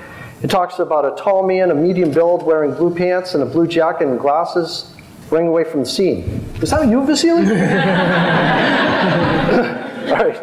It 0.42 0.48
talks 0.48 0.78
about 0.78 1.04
a 1.04 1.22
tall 1.22 1.46
man, 1.46 1.70
a 1.70 1.74
medium 1.74 2.12
build, 2.12 2.42
wearing 2.42 2.72
blue 2.72 2.94
pants 2.94 3.34
and 3.34 3.42
a 3.42 3.46
blue 3.46 3.66
jacket 3.66 4.08
and 4.08 4.18
glasses, 4.18 4.94
running 5.30 5.48
away 5.48 5.64
from 5.64 5.80
the 5.80 5.86
scene. 5.86 6.42
Is 6.62 6.70
that 6.70 6.88
you, 6.88 7.04
Vasily? 7.04 7.42
All 10.12 10.16
right, 10.16 10.40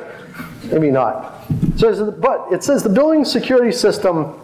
maybe 0.65 0.91
not. 0.91 1.33
So, 1.77 2.12
but 2.12 2.48
it 2.51 2.63
says 2.63 2.83
the 2.83 2.89
building 2.89 3.25
security 3.25 3.72
system 3.72 4.39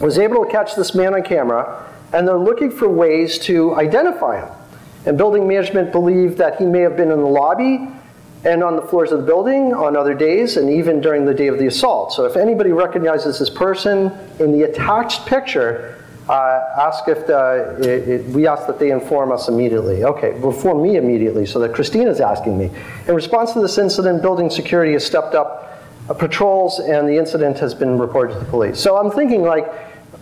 was 0.00 0.18
able 0.18 0.44
to 0.44 0.50
catch 0.50 0.74
this 0.74 0.94
man 0.94 1.14
on 1.14 1.22
camera, 1.22 1.92
and 2.12 2.26
they're 2.26 2.38
looking 2.38 2.70
for 2.70 2.88
ways 2.88 3.38
to 3.40 3.74
identify 3.74 4.44
him. 4.44 4.54
And 5.06 5.16
building 5.16 5.46
management 5.48 5.92
believed 5.92 6.38
that 6.38 6.58
he 6.58 6.66
may 6.66 6.80
have 6.80 6.96
been 6.96 7.10
in 7.10 7.18
the 7.18 7.26
lobby 7.26 7.88
and 8.44 8.62
on 8.62 8.76
the 8.76 8.82
floors 8.82 9.10
of 9.10 9.20
the 9.20 9.26
building 9.26 9.72
on 9.72 9.96
other 9.96 10.14
days, 10.14 10.56
and 10.56 10.70
even 10.70 11.00
during 11.00 11.24
the 11.24 11.34
day 11.34 11.48
of 11.48 11.58
the 11.58 11.66
assault. 11.66 12.12
So 12.12 12.26
if 12.26 12.36
anybody 12.36 12.70
recognizes 12.70 13.38
this 13.38 13.50
person 13.50 14.12
in 14.38 14.52
the 14.52 14.62
attached 14.62 15.26
picture, 15.26 16.04
uh, 16.28 16.60
ask 16.78 17.08
if 17.08 17.26
the, 17.26 17.76
it, 17.80 18.08
it, 18.08 18.26
we 18.26 18.46
ask 18.46 18.66
that 18.66 18.78
they 18.78 18.90
inform 18.90 19.32
us 19.32 19.48
immediately. 19.48 20.04
Okay, 20.04 20.34
inform 20.36 20.82
me 20.82 20.96
immediately 20.96 21.46
so 21.46 21.58
that 21.60 21.72
Christina's 21.72 22.20
asking 22.20 22.58
me. 22.58 22.70
In 23.08 23.14
response 23.14 23.52
to 23.52 23.60
this 23.60 23.78
incident, 23.78 24.22
building 24.22 24.50
security 24.50 24.92
has 24.92 25.04
stepped 25.04 25.34
up 25.34 25.75
Uh, 26.08 26.14
patrols 26.14 26.78
and 26.78 27.08
the 27.08 27.16
incident 27.16 27.58
has 27.58 27.74
been 27.74 27.98
reported 27.98 28.34
to 28.34 28.38
the 28.38 28.44
police. 28.46 28.78
So 28.78 28.96
I'm 28.96 29.10
thinking 29.10 29.42
like, 29.42 29.66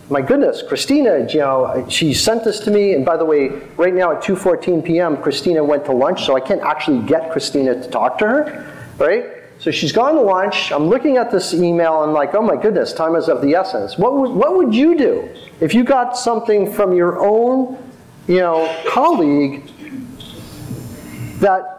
my 0.09 0.21
goodness, 0.21 0.63
Christina, 0.67 1.27
you 1.31 1.39
know, 1.39 1.85
she 1.89 2.13
sent 2.13 2.43
this 2.43 2.59
to 2.61 2.71
me, 2.71 2.93
and 2.93 3.05
by 3.05 3.17
the 3.17 3.25
way, 3.25 3.49
right 3.77 3.93
now 3.93 4.11
at 4.11 4.23
2:14 4.23 4.83
p.m., 4.85 5.17
Christina 5.17 5.63
went 5.63 5.85
to 5.85 5.91
lunch, 5.91 6.25
so 6.25 6.35
I 6.35 6.39
can't 6.39 6.61
actually 6.61 7.05
get 7.07 7.31
Christina 7.31 7.73
to 7.81 7.89
talk 7.89 8.17
to 8.19 8.27
her, 8.27 8.73
right? 8.97 9.25
So 9.59 9.71
she's 9.71 9.91
gone 9.91 10.15
to 10.15 10.21
lunch. 10.21 10.71
I'm 10.71 10.87
looking 10.87 11.17
at 11.17 11.31
this 11.31 11.53
email 11.53 12.03
and 12.03 12.13
like, 12.13 12.35
oh 12.35 12.41
my 12.41 12.55
goodness, 12.55 12.93
time 12.93 13.15
is 13.15 13.29
of 13.29 13.41
the 13.41 13.55
essence. 13.55 13.97
What 13.97 14.17
would, 14.17 14.31
what 14.31 14.55
would 14.57 14.75
you 14.75 14.97
do 14.97 15.29
if 15.59 15.73
you 15.73 15.83
got 15.83 16.17
something 16.17 16.71
from 16.71 16.93
your 16.93 17.19
own, 17.19 17.77
you 18.27 18.39
know, 18.39 18.75
colleague 18.87 19.71
that 21.39 21.74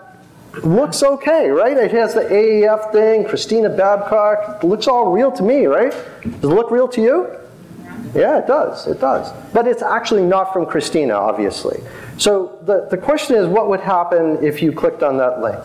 looks 0.64 1.02
okay, 1.02 1.48
right? 1.48 1.76
It 1.76 1.90
has 1.92 2.14
the 2.14 2.22
AAF 2.22 2.92
thing, 2.92 3.24
Christina 3.24 3.68
Babcock. 3.68 4.62
It 4.62 4.66
looks 4.66 4.86
all 4.86 5.12
real 5.12 5.30
to 5.32 5.42
me, 5.42 5.66
right? 5.66 5.92
Does 6.22 6.44
it 6.44 6.46
look 6.46 6.70
real 6.70 6.88
to 6.88 7.02
you? 7.02 7.36
Yeah, 8.14 8.38
it 8.38 8.46
does. 8.46 8.86
It 8.86 9.00
does. 9.00 9.32
But 9.52 9.66
it's 9.66 9.82
actually 9.82 10.22
not 10.22 10.52
from 10.52 10.66
Christina, 10.66 11.14
obviously. 11.14 11.82
So 12.18 12.58
the, 12.62 12.86
the 12.90 12.96
question 12.96 13.36
is 13.36 13.46
what 13.46 13.68
would 13.68 13.80
happen 13.80 14.42
if 14.42 14.62
you 14.62 14.72
clicked 14.72 15.02
on 15.02 15.18
that 15.18 15.40
link? 15.40 15.62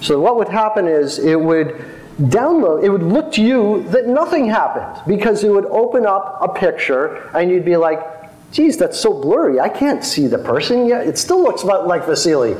So 0.00 0.20
what 0.20 0.36
would 0.36 0.48
happen 0.48 0.86
is 0.86 1.18
it 1.18 1.40
would 1.40 1.84
download, 2.18 2.84
it 2.84 2.90
would 2.90 3.02
look 3.02 3.32
to 3.32 3.42
you 3.42 3.82
that 3.88 4.06
nothing 4.06 4.46
happened 4.46 5.02
because 5.06 5.42
it 5.42 5.50
would 5.50 5.66
open 5.66 6.06
up 6.06 6.38
a 6.40 6.48
picture 6.48 7.28
and 7.34 7.50
you'd 7.50 7.64
be 7.64 7.76
like, 7.76 8.19
geez, 8.52 8.76
that's 8.76 8.98
so 8.98 9.12
blurry. 9.12 9.60
I 9.60 9.68
can't 9.68 10.04
see 10.04 10.26
the 10.26 10.38
person 10.38 10.86
yet. 10.86 11.06
It 11.06 11.18
still 11.18 11.42
looks 11.42 11.62
about 11.62 11.86
like 11.86 12.06
Vasily, 12.06 12.54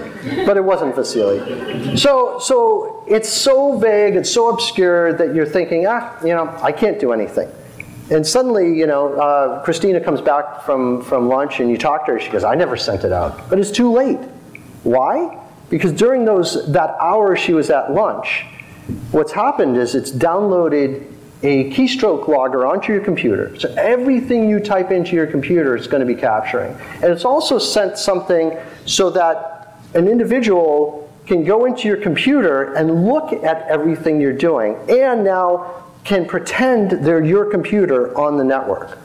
but 0.46 0.56
it 0.56 0.64
wasn't 0.64 0.94
Vasily. 0.94 1.96
So, 1.96 2.38
so 2.38 3.04
it's 3.08 3.28
so 3.28 3.78
vague, 3.78 4.16
it's 4.16 4.30
so 4.30 4.50
obscure 4.50 5.12
that 5.14 5.34
you're 5.34 5.46
thinking, 5.46 5.86
ah, 5.86 6.16
you 6.22 6.34
know, 6.34 6.48
I 6.62 6.72
can't 6.72 7.00
do 7.00 7.12
anything. 7.12 7.50
And 8.10 8.26
suddenly, 8.26 8.76
you 8.76 8.86
know, 8.86 9.14
uh, 9.14 9.62
Christina 9.62 10.00
comes 10.00 10.20
back 10.20 10.62
from, 10.62 11.02
from 11.02 11.28
lunch 11.28 11.60
and 11.60 11.70
you 11.70 11.78
talk 11.78 12.06
to 12.06 12.12
her. 12.12 12.20
She 12.20 12.30
goes, 12.30 12.42
I 12.42 12.56
never 12.56 12.76
sent 12.76 13.04
it 13.04 13.12
out. 13.12 13.48
But 13.48 13.60
it's 13.60 13.70
too 13.70 13.92
late. 13.92 14.18
Why? 14.82 15.38
Because 15.68 15.92
during 15.92 16.24
those, 16.24 16.70
that 16.72 16.96
hour 17.00 17.36
she 17.36 17.52
was 17.52 17.70
at 17.70 17.92
lunch, 17.92 18.44
what's 19.12 19.30
happened 19.30 19.76
is 19.76 19.94
it's 19.94 20.10
downloaded 20.10 21.06
a 21.42 21.70
keystroke 21.70 22.28
logger 22.28 22.66
onto 22.66 22.92
your 22.92 23.02
computer. 23.02 23.58
So 23.58 23.72
everything 23.76 24.48
you 24.48 24.60
type 24.60 24.90
into 24.90 25.16
your 25.16 25.26
computer 25.26 25.76
is 25.76 25.86
going 25.86 26.00
to 26.00 26.06
be 26.06 26.20
capturing. 26.20 26.76
And 26.94 27.04
it's 27.04 27.24
also 27.24 27.58
sent 27.58 27.96
something 27.96 28.56
so 28.84 29.10
that 29.10 29.78
an 29.94 30.06
individual 30.06 31.10
can 31.26 31.44
go 31.44 31.64
into 31.64 31.88
your 31.88 31.96
computer 31.96 32.74
and 32.74 33.06
look 33.06 33.32
at 33.32 33.66
everything 33.68 34.20
you're 34.20 34.32
doing 34.32 34.76
and 34.88 35.24
now 35.24 35.84
can 36.04 36.26
pretend 36.26 36.90
they're 36.90 37.24
your 37.24 37.50
computer 37.50 38.16
on 38.18 38.36
the 38.36 38.44
network. 38.44 38.98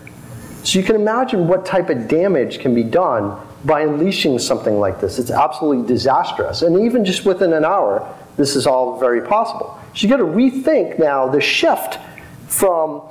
So 0.63 0.80
you 0.80 0.86
can 0.86 0.96
imagine 0.96 1.48
what 1.48 1.65
type 1.65 1.89
of 1.89 2.08
damage 2.08 2.60
can 2.60 2.74
be 2.74 2.84
done 2.84 3.39
by 3.65 3.82
unleashing 3.82 4.39
something 4.39 4.80
like 4.80 5.00
this. 5.00 5.20
It's 5.20 5.32
absolutely 5.32 5.88
disastrous. 5.88 6.63
And 6.63 6.86
even 6.86 7.06
just 7.06 7.25
within 7.25 7.54
an 7.54 7.63
hour, 7.63 8.12
this 8.38 8.56
is 8.56 8.65
all 8.68 9.00
very 9.00 9.22
possible. 9.22 9.80
So 9.94 10.01
you 10.01 10.10
got 10.10 10.18
to 10.18 10.24
rethink 10.24 11.00
now 11.00 11.27
the 11.27 11.42
shift 11.42 12.00
from 12.48 13.02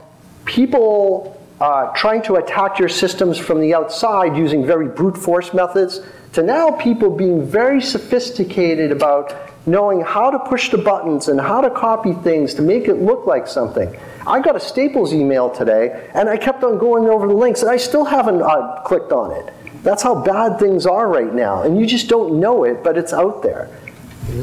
people 0.45 1.41
uh, 1.61 1.93
trying 1.95 2.23
to 2.23 2.35
attack 2.35 2.79
your 2.79 2.89
systems 2.89 3.39
from 3.39 3.61
the 3.61 3.75
outside 3.75 4.37
using 4.37 4.67
very 4.67 4.89
brute 4.89 5.17
force 5.17 5.55
methods 5.55 6.01
to 6.33 6.43
now 6.43 6.71
people 6.73 7.11
being 7.11 7.47
very 7.47 7.81
sophisticated 7.81 8.91
about 8.91 9.35
knowing 9.67 10.01
how 10.01 10.31
to 10.31 10.39
push 10.41 10.71
the 10.71 10.79
buttons 10.79 11.29
and 11.29 11.41
how 11.41 11.61
to 11.61 11.71
copy 11.71 12.13
things 12.13 12.55
to 12.55 12.63
make 12.63 12.87
it 12.89 12.95
look 12.95 13.27
like 13.27 13.47
something. 13.47 13.97
I 14.27 14.41
got 14.41 14.57
a 14.57 14.61
Staples 14.61 15.15
email 15.15 15.49
today, 15.49 16.11
and 16.15 16.29
I 16.29 16.37
kept 16.37 16.65
on 16.65 16.79
going 16.79 17.09
over 17.09 17.27
the 17.27 17.35
links, 17.35 17.63
and 17.63 17.71
I 17.71 17.77
still 17.77 18.05
haven't 18.05 18.43
uh, 18.43 18.83
clicked 18.85 19.13
on 19.13 19.31
it. 19.33 19.55
That's 19.83 20.03
how 20.03 20.23
bad 20.23 20.59
things 20.59 20.87
are 20.87 21.09
right 21.09 21.33
now, 21.33 21.63
and 21.63 21.79
you 21.79 21.87
just 21.87 22.09
don't 22.09 22.41
know 22.41 22.65
it, 22.65 22.83
but 22.83 22.99
it's 22.99 23.13
out 23.13 23.43
there. 23.43 23.69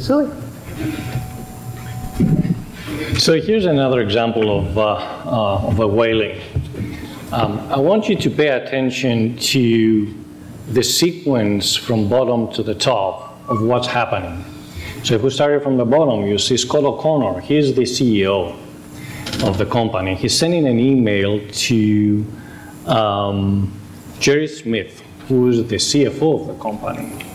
Silly. 0.00 0.30
So 3.18 3.40
here's 3.40 3.66
another 3.66 4.00
example 4.00 4.58
of, 4.58 4.78
uh, 4.78 4.82
uh, 4.82 5.68
of 5.68 5.80
a 5.80 5.86
whaling. 5.86 6.40
Um, 7.32 7.58
I 7.70 7.78
want 7.78 8.08
you 8.08 8.16
to 8.16 8.30
pay 8.30 8.48
attention 8.48 9.36
to 9.38 10.14
the 10.68 10.82
sequence 10.82 11.74
from 11.74 12.08
bottom 12.08 12.52
to 12.52 12.62
the 12.62 12.74
top 12.74 13.38
of 13.48 13.62
what's 13.62 13.86
happening. 13.86 14.44
So 15.04 15.14
if 15.14 15.22
we 15.22 15.30
started 15.30 15.62
from 15.62 15.76
the 15.76 15.84
bottom, 15.84 16.26
you 16.26 16.38
see 16.38 16.56
Scott 16.56 16.84
O'Connor, 16.84 17.40
he's 17.40 17.74
the 17.74 17.82
CEO 17.82 18.56
of 19.44 19.58
the 19.58 19.66
company. 19.66 20.14
He's 20.14 20.36
sending 20.36 20.66
an 20.66 20.78
email 20.78 21.40
to 21.48 22.26
um, 22.86 23.72
Jerry 24.20 24.46
Smith, 24.46 25.02
who 25.28 25.48
is 25.48 25.66
the 25.66 25.76
CFO 25.76 26.42
of 26.42 26.46
the 26.48 26.62
company. 26.62 27.31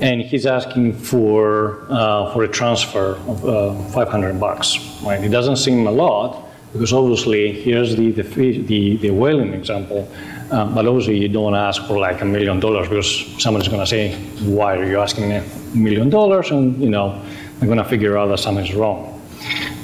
And 0.00 0.20
he's 0.20 0.46
asking 0.46 0.94
for, 0.94 1.86
uh, 1.90 2.32
for 2.32 2.44
a 2.44 2.48
transfer 2.48 3.16
of 3.26 3.44
uh, 3.44 3.74
500 3.90 4.38
bucks. 4.38 4.78
Right? 5.02 5.22
It 5.22 5.30
doesn't 5.30 5.56
seem 5.56 5.86
a 5.86 5.90
lot 5.90 6.48
because 6.72 6.92
obviously 6.92 7.52
here's 7.52 7.96
the, 7.96 8.12
the, 8.12 8.22
the, 8.22 8.96
the 8.96 9.10
whaling 9.10 9.52
example. 9.52 10.10
Um, 10.50 10.74
but 10.74 10.86
obviously 10.86 11.18
you 11.18 11.28
don't 11.28 11.54
ask 11.54 11.82
for 11.86 11.98
like 11.98 12.20
a 12.20 12.24
million 12.24 12.60
dollars 12.60 12.88
because 12.88 13.42
somebody's 13.42 13.68
going 13.68 13.80
to 13.80 13.86
say, 13.86 14.14
why 14.44 14.76
are 14.76 14.84
you 14.84 15.00
asking 15.00 15.28
me 15.28 15.36
a 15.36 15.76
million 15.76 16.10
dollars? 16.10 16.50
And 16.50 16.80
you 16.82 16.90
know, 16.90 17.22
they're 17.58 17.68
going 17.68 17.78
to 17.78 17.84
figure 17.84 18.18
out 18.18 18.26
that 18.26 18.38
something's 18.38 18.74
wrong. 18.74 19.20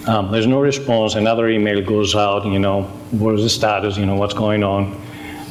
Um, 0.07 0.31
there's 0.31 0.47
no 0.47 0.61
response. 0.61 1.14
Another 1.14 1.49
email 1.49 1.83
goes 1.83 2.14
out, 2.14 2.45
you 2.47 2.59
know, 2.59 2.83
what 3.11 3.35
is 3.35 3.43
the 3.43 3.50
status, 3.50 3.97
you 3.97 4.07
know, 4.07 4.17
what's 4.17 4.35
going 4.35 4.62
on. 4.62 5.00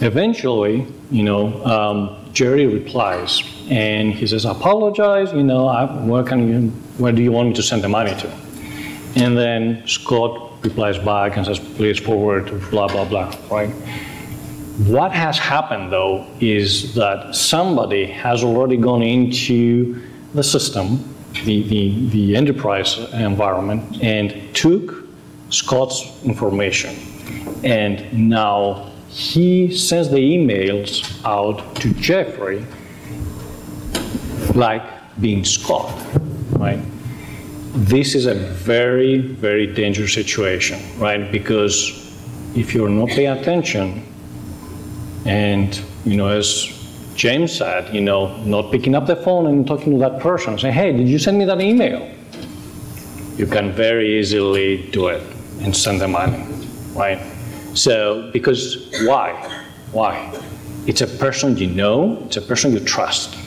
Eventually, 0.02 0.86
you 1.12 1.24
know, 1.24 1.64
um, 1.66 2.27
Jerry 2.38 2.68
replies 2.68 3.42
and 3.68 4.14
he 4.14 4.28
says, 4.28 4.46
I 4.46 4.52
apologize, 4.52 5.34
you 5.34 5.42
know, 5.42 5.68
I, 5.68 5.86
where 6.06 6.24
can 6.24 6.48
you, 6.48 6.70
where 7.00 7.12
do 7.12 7.24
you 7.24 7.32
want 7.32 7.50
me 7.50 7.56
to 7.56 7.64
send 7.64 7.84
the 7.84 7.90
money 7.90 8.14
to? 8.14 8.30
And 9.16 9.36
then 9.36 9.82
Scott 9.88 10.64
replies 10.64 11.00
back 11.00 11.36
and 11.36 11.48
says, 11.48 11.58
please 11.58 11.98
forward 11.98 12.46
blah, 12.70 12.90
blah, 12.90 13.06
blah, 13.06 13.36
right? 13.50 13.72
What 14.86 15.12
has 15.14 15.40
happened 15.40 15.92
though 15.92 16.28
is 16.40 16.94
that 16.94 17.34
somebody 17.34 18.06
has 18.06 18.44
already 18.44 18.78
gone 18.78 19.02
into 19.02 20.00
the 20.36 20.44
system, 20.44 21.12
the, 21.44 21.64
the, 21.64 22.08
the 22.10 22.36
enterprise 22.36 23.00
environment, 23.14 24.04
and 24.04 24.56
took 24.56 25.08
Scott's 25.50 26.24
information. 26.24 26.96
And 27.64 28.30
now 28.30 28.92
he 29.18 29.76
sends 29.76 30.10
the 30.10 30.18
emails 30.18 31.04
out 31.26 31.76
to 31.78 31.92
Jeffrey 31.96 32.64
like 34.54 34.84
being 35.20 35.44
Scott, 35.44 35.92
right? 36.52 36.80
This 37.74 38.14
is 38.14 38.28
a 38.28 38.36
very, 38.36 39.18
very 39.18 39.66
dangerous 39.66 40.14
situation, 40.14 40.80
right? 41.00 41.32
Because 41.32 42.14
if 42.56 42.76
you're 42.76 42.90
not 42.90 43.10
paying 43.10 43.36
attention, 43.36 44.06
and 45.26 45.82
you 46.06 46.16
know, 46.16 46.28
as 46.28 46.68
James 47.16 47.52
said, 47.52 47.92
you 47.96 48.02
know, 48.02 48.38
not 48.44 48.72
picking 48.72 48.94
up 48.94 49.08
the 49.08 49.16
phone 49.16 49.48
and 49.48 49.66
talking 49.66 49.94
to 49.94 50.00
that 50.00 50.20
person, 50.20 50.60
saying, 50.60 50.76
"Hey, 50.76 50.92
did 50.96 51.10
you 51.10 51.18
send 51.18 51.40
me 51.40 51.46
that 51.46 51.60
email?" 51.60 52.08
You 53.36 53.48
can 53.48 53.72
very 53.72 54.20
easily 54.20 54.88
do 54.92 55.08
it 55.08 55.24
and 55.62 55.76
send 55.76 56.02
the 56.02 56.08
money, 56.08 56.44
right? 56.94 57.20
So, 57.78 58.32
because 58.34 58.90
why? 59.04 59.34
Why? 59.92 60.34
It's 60.88 61.02
a 61.02 61.08
person 61.08 61.56
you 61.58 61.68
know, 61.68 62.24
it's 62.26 62.38
a 62.38 62.42
person 62.42 62.74
you 62.74 62.80
trust. 62.80 63.38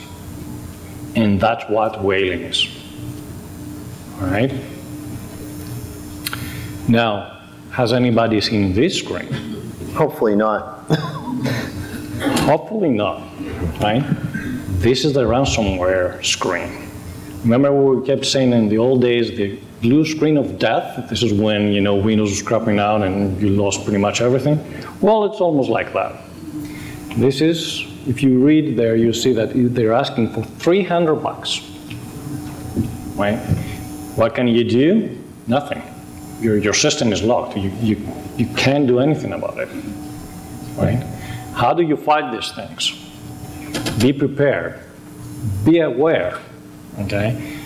And 1.17 1.39
that's 1.41 1.65
what 1.69 2.01
whaling 2.01 2.43
is. 2.43 2.65
All 4.21 4.27
right? 4.27 4.53
Now, 6.87 7.41
has 7.71 7.91
anybody 7.91 8.39
seen 8.39 8.71
this 8.71 8.99
screen? 8.99 9.33
Hopefully 9.95 10.35
not. 10.35 10.85
Hopefully 12.47 12.89
not, 12.89 13.21
right? 13.81 14.03
This 14.79 15.03
is 15.03 15.11
the 15.11 15.23
ransomware 15.23 16.23
screen. 16.23 16.89
Remember 17.41 17.73
we 17.73 18.05
kept 18.07 18.25
saying 18.25 18.53
in 18.53 18.69
the 18.69 18.77
old 18.77 19.01
days 19.01 19.35
the 19.35 19.59
blue 19.81 20.05
screen 20.05 20.37
of 20.37 20.59
death? 20.59 21.09
This 21.09 21.23
is 21.23 21.33
when, 21.33 21.71
you 21.71 21.81
know, 21.81 21.95
Windows 21.95 22.29
was 22.29 22.43
crapping 22.43 22.79
out 22.79 23.01
and 23.01 23.41
you 23.41 23.49
lost 23.49 23.83
pretty 23.83 23.97
much 23.97 24.21
everything. 24.21 24.57
Well, 25.01 25.25
it's 25.25 25.41
almost 25.41 25.69
like 25.69 25.93
that. 25.93 26.15
This 27.17 27.41
is, 27.41 27.85
if 28.07 28.23
you 28.23 28.39
read 28.39 28.77
there, 28.77 28.95
you 28.95 29.11
see 29.11 29.33
that 29.33 29.51
they're 29.53 29.93
asking 29.93 30.33
for 30.33 30.43
300 30.43 31.15
bucks. 31.15 31.61
Right? 33.15 33.37
What 34.15 34.35
can 34.35 34.47
you 34.47 34.63
do? 34.63 35.17
Nothing. 35.47 35.81
Your, 36.39 36.57
your 36.57 36.73
system 36.73 37.11
is 37.11 37.21
locked. 37.23 37.57
You, 37.57 37.69
you, 37.81 38.07
you 38.37 38.45
can't 38.55 38.87
do 38.87 38.99
anything 38.99 39.33
about 39.33 39.57
it. 39.57 39.69
Right? 40.75 41.03
How 41.53 41.73
do 41.73 41.83
you 41.83 41.97
fight 41.97 42.31
these 42.31 42.51
things? 42.53 42.91
Be 43.99 44.13
prepared. 44.13 44.79
Be 45.65 45.79
aware. 45.79 46.39
Okay? 46.99 47.60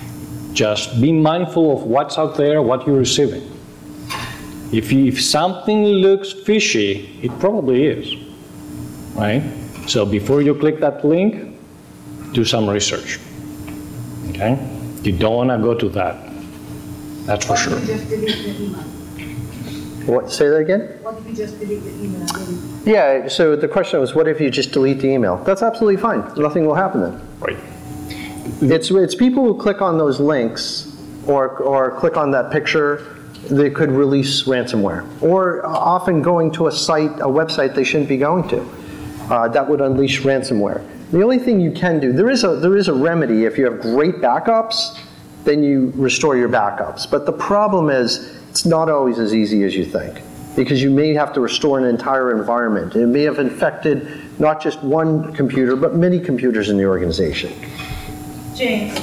Just 0.56 1.02
be 1.02 1.12
mindful 1.12 1.74
of 1.78 1.84
what's 1.84 2.18
out 2.18 2.36
there, 2.38 2.62
what 2.62 2.88
you're 2.88 2.98
receiving. 2.98 3.44
If, 4.72 4.90
you, 4.90 5.06
if 5.08 5.22
something 5.22 5.84
looks 5.84 6.32
fishy, 6.32 7.20
it 7.22 7.38
probably 7.40 7.86
is. 7.86 8.16
Right? 9.16 9.44
So 9.88 10.06
before 10.06 10.42
you 10.42 10.56
click 10.56 10.80
that 10.80 11.04
link, 11.04 11.60
do 12.32 12.46
some 12.46 12.70
research. 12.70 13.20
Okay? 14.30 14.58
You 15.04 15.12
don't 15.12 15.36
want 15.36 15.50
to 15.50 15.58
go 15.58 15.76
to 15.76 15.90
that. 15.90 16.32
That's 17.26 17.46
for 17.46 17.58
sure. 17.58 17.78
if 17.78 17.82
you 17.82 17.88
just 17.88 18.10
delete 18.10 18.46
the 18.46 18.64
email? 18.64 18.84
What, 20.06 20.32
say 20.32 20.48
that 20.48 20.58
again? 20.58 21.00
What 21.02 21.18
if 21.18 21.28
you 21.28 21.34
just 21.36 21.60
delete 21.60 21.84
the 21.84 21.90
email? 21.90 22.82
Yeah, 22.86 23.28
so 23.28 23.58
the 23.58 23.68
question 23.68 24.00
was, 24.00 24.16
what 24.16 24.30
if 24.30 24.40
you 24.40 24.50
just 24.50 24.72
delete 24.72 25.00
the 25.00 25.10
email? 25.10 25.44
That's 25.44 25.64
absolutely 25.64 26.02
fine. 26.02 26.22
Nothing 26.38 26.66
will 26.66 26.76
happen 26.76 27.02
then. 27.02 27.22
Right. 27.40 27.58
It's, 28.72 28.90
it's 28.90 29.14
people 29.14 29.44
who 29.44 29.60
click 29.60 29.82
on 29.82 29.98
those 29.98 30.20
links 30.20 30.92
or, 31.28 31.50
or 31.58 31.92
click 32.00 32.18
on 32.18 32.32
that 32.32 32.52
picture 32.52 33.16
that 33.50 33.76
could 33.76 33.92
release 33.92 34.44
ransomware. 34.44 35.06
Or 35.22 35.64
often 35.66 36.24
going 36.24 36.52
to 36.54 36.68
a 36.68 36.72
site, 36.72 37.12
a 37.20 37.28
website 37.28 37.76
they 37.76 37.84
shouldn't 37.84 38.10
be 38.10 38.18
going 38.18 38.48
to. 38.50 38.68
Uh, 39.30 39.48
that 39.50 39.70
would 39.70 39.82
unleash 39.82 40.22
ransomware. 40.22 40.84
The 41.12 41.22
only 41.22 41.38
thing 41.38 41.62
you 41.62 41.72
can 41.72 42.00
do, 42.00 42.12
there 42.12 42.30
is 42.30 42.44
a, 42.44 42.56
there 42.56 42.76
is 42.76 42.88
a 42.88 42.94
remedy. 42.94 43.46
If 43.46 43.58
you 43.58 43.66
have 43.66 43.82
great 43.82 44.16
backups, 44.16 45.00
then 45.44 45.62
you 45.62 45.92
restore 45.96 46.36
your 46.36 46.50
backups. 46.50 47.10
But 47.10 47.28
the 47.28 47.34
problem 47.34 47.92
is, 47.92 48.36
it's 48.50 48.66
not 48.66 48.90
always 48.90 49.20
as 49.20 49.36
easy 49.36 49.64
as 49.64 49.76
you 49.76 49.86
think. 49.86 50.22
Because 50.56 50.82
you 50.82 50.90
may 50.90 51.14
have 51.14 51.34
to 51.34 51.42
restore 51.42 51.78
an 51.78 51.86
entire 51.86 52.36
environment. 52.36 52.96
It 52.96 53.06
may 53.08 53.24
have 53.24 53.38
infected 53.38 54.40
not 54.40 54.60
just 54.60 54.82
one 54.82 55.34
computer, 55.34 55.76
but 55.76 55.96
many 55.96 56.20
computers 56.20 56.70
in 56.70 56.78
the 56.78 56.86
organization. 56.86 57.54
James, 58.56 58.98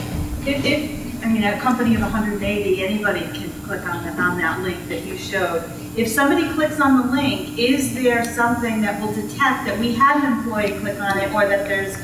if, 0.47 0.65
if, 0.65 1.25
I 1.25 1.29
mean, 1.29 1.45
a 1.45 1.59
company 1.61 1.95
of 1.95 2.01
180, 2.01 2.85
anybody 2.85 3.21
can 3.21 3.51
click 3.65 3.87
on, 3.87 4.05
the- 4.05 4.21
on 4.21 4.39
that 4.39 4.61
link 4.61 4.89
that 4.89 5.03
you 5.05 5.17
showed. 5.19 5.63
If 5.95 6.09
somebody 6.09 6.51
clicks 6.55 6.81
on 6.81 7.03
the 7.03 7.13
link, 7.13 7.59
is 7.59 7.95
there 7.95 8.25
something 8.25 8.81
that 8.81 9.01
will 9.01 9.13
detect 9.13 9.67
that 9.67 9.79
we 9.79 9.93
had 9.93 10.25
an 10.25 10.33
employee 10.39 10.79
click 10.81 10.99
on 10.99 11.19
it 11.19 11.33
or 11.35 11.47
that 11.47 11.69
there's 11.69 11.95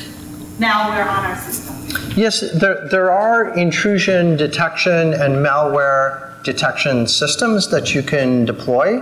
malware 0.59 1.07
on 1.09 1.25
our 1.25 1.37
system? 1.37 1.75
Yes, 2.17 2.41
there, 2.53 2.87
there 2.91 3.11
are 3.11 3.57
intrusion 3.57 4.37
detection 4.37 5.15
and 5.15 5.37
malware 5.37 6.43
detection 6.45 7.07
systems 7.07 7.69
that 7.71 7.95
you 7.95 8.03
can 8.03 8.45
deploy. 8.45 9.01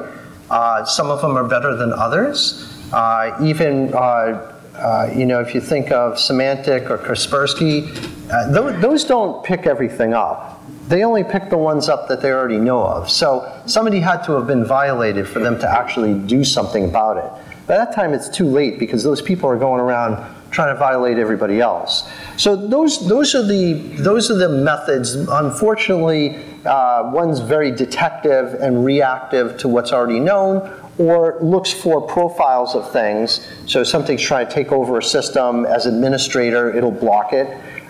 Uh, 0.50 0.84
some 0.84 1.10
of 1.10 1.20
them 1.20 1.36
are 1.36 1.48
better 1.48 1.74
than 1.74 1.92
others. 1.92 2.72
Uh, 2.92 3.36
even, 3.42 3.92
uh, 3.92 4.52
uh, 4.78 5.10
you 5.14 5.26
know, 5.26 5.40
if 5.40 5.54
you 5.54 5.60
think 5.60 5.90
of 5.90 6.14
Symantec 6.14 6.90
or 6.90 6.98
Kaspersky, 6.98 7.88
uh, 8.30 8.50
those, 8.52 8.80
those 8.80 9.04
don't 9.04 9.44
pick 9.44 9.66
everything 9.66 10.14
up. 10.14 10.62
They 10.88 11.04
only 11.04 11.24
pick 11.24 11.50
the 11.50 11.58
ones 11.58 11.88
up 11.88 12.08
that 12.08 12.20
they 12.20 12.30
already 12.30 12.58
know 12.58 12.82
of. 12.82 13.10
So 13.10 13.60
somebody 13.66 14.00
had 14.00 14.22
to 14.24 14.32
have 14.32 14.46
been 14.46 14.64
violated 14.64 15.28
for 15.28 15.40
them 15.40 15.58
to 15.60 15.68
actually 15.68 16.14
do 16.14 16.44
something 16.44 16.84
about 16.84 17.16
it. 17.16 17.66
By 17.66 17.76
that 17.78 17.94
time, 17.94 18.14
it's 18.14 18.28
too 18.28 18.46
late 18.46 18.78
because 18.78 19.02
those 19.02 19.20
people 19.20 19.48
are 19.48 19.58
going 19.58 19.80
around 19.80 20.24
trying 20.52 20.72
to 20.72 20.78
violate 20.78 21.18
everybody 21.18 21.60
else. 21.60 22.08
So 22.36 22.54
those, 22.54 23.06
those, 23.08 23.34
are, 23.34 23.42
the, 23.42 23.74
those 23.98 24.30
are 24.30 24.36
the 24.36 24.48
methods. 24.48 25.14
Unfortunately, 25.14 26.36
uh, 26.66 27.10
one's 27.12 27.40
very 27.40 27.70
detective 27.70 28.54
and 28.54 28.84
reactive 28.84 29.56
to 29.58 29.68
what's 29.68 29.92
already 29.92 30.20
known, 30.20 30.70
or 30.98 31.38
looks 31.40 31.72
for 31.72 32.02
profiles 32.02 32.74
of 32.74 32.90
things. 32.92 33.46
So 33.66 33.80
if 33.80 33.88
something's 33.88 34.22
trying 34.22 34.46
to 34.48 34.52
take 34.52 34.70
over 34.70 34.98
a 34.98 35.02
system 35.02 35.64
as 35.64 35.86
administrator, 35.86 36.74
it'll 36.76 36.90
block 36.90 37.32
it. 37.32 37.48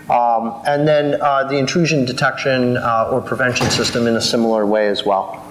Um, 0.09 0.61
and 0.65 0.87
then 0.87 1.21
uh, 1.21 1.43
the 1.43 1.57
intrusion 1.57 2.05
detection 2.05 2.77
uh, 2.77 3.09
or 3.11 3.21
prevention 3.21 3.69
system 3.69 4.07
in 4.07 4.15
a 4.15 4.21
similar 4.21 4.65
way 4.65 4.87
as 4.87 5.05
well. 5.05 5.43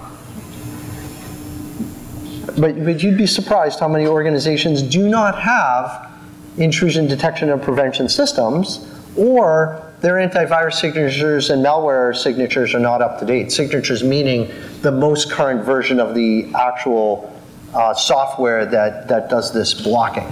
But, 2.58 2.82
but 2.82 3.02
you'd 3.02 3.18
be 3.18 3.26
surprised 3.26 3.80
how 3.80 3.88
many 3.88 4.06
organizations 4.06 4.80
do 4.80 5.10
not 5.10 5.38
have 5.38 6.10
intrusion 6.58 7.06
detection 7.06 7.50
and 7.50 7.62
prevention 7.62 8.08
systems, 8.08 8.86
or 9.16 9.82
their 10.00 10.14
antivirus 10.14 10.74
signatures 10.74 11.50
and 11.50 11.64
malware 11.64 12.14
signatures 12.14 12.74
are 12.74 12.80
not 12.80 13.00
up 13.00 13.18
to 13.18 13.26
date. 13.26 13.50
Signatures 13.50 14.02
meaning 14.02 14.50
the 14.82 14.92
most 14.92 15.30
current 15.30 15.64
version 15.64 15.98
of 15.98 16.14
the 16.14 16.52
actual 16.54 17.32
uh, 17.74 17.94
software 17.94 18.66
that, 18.66 19.08
that 19.08 19.28
does 19.30 19.52
this 19.52 19.74
blocking. 19.74 20.26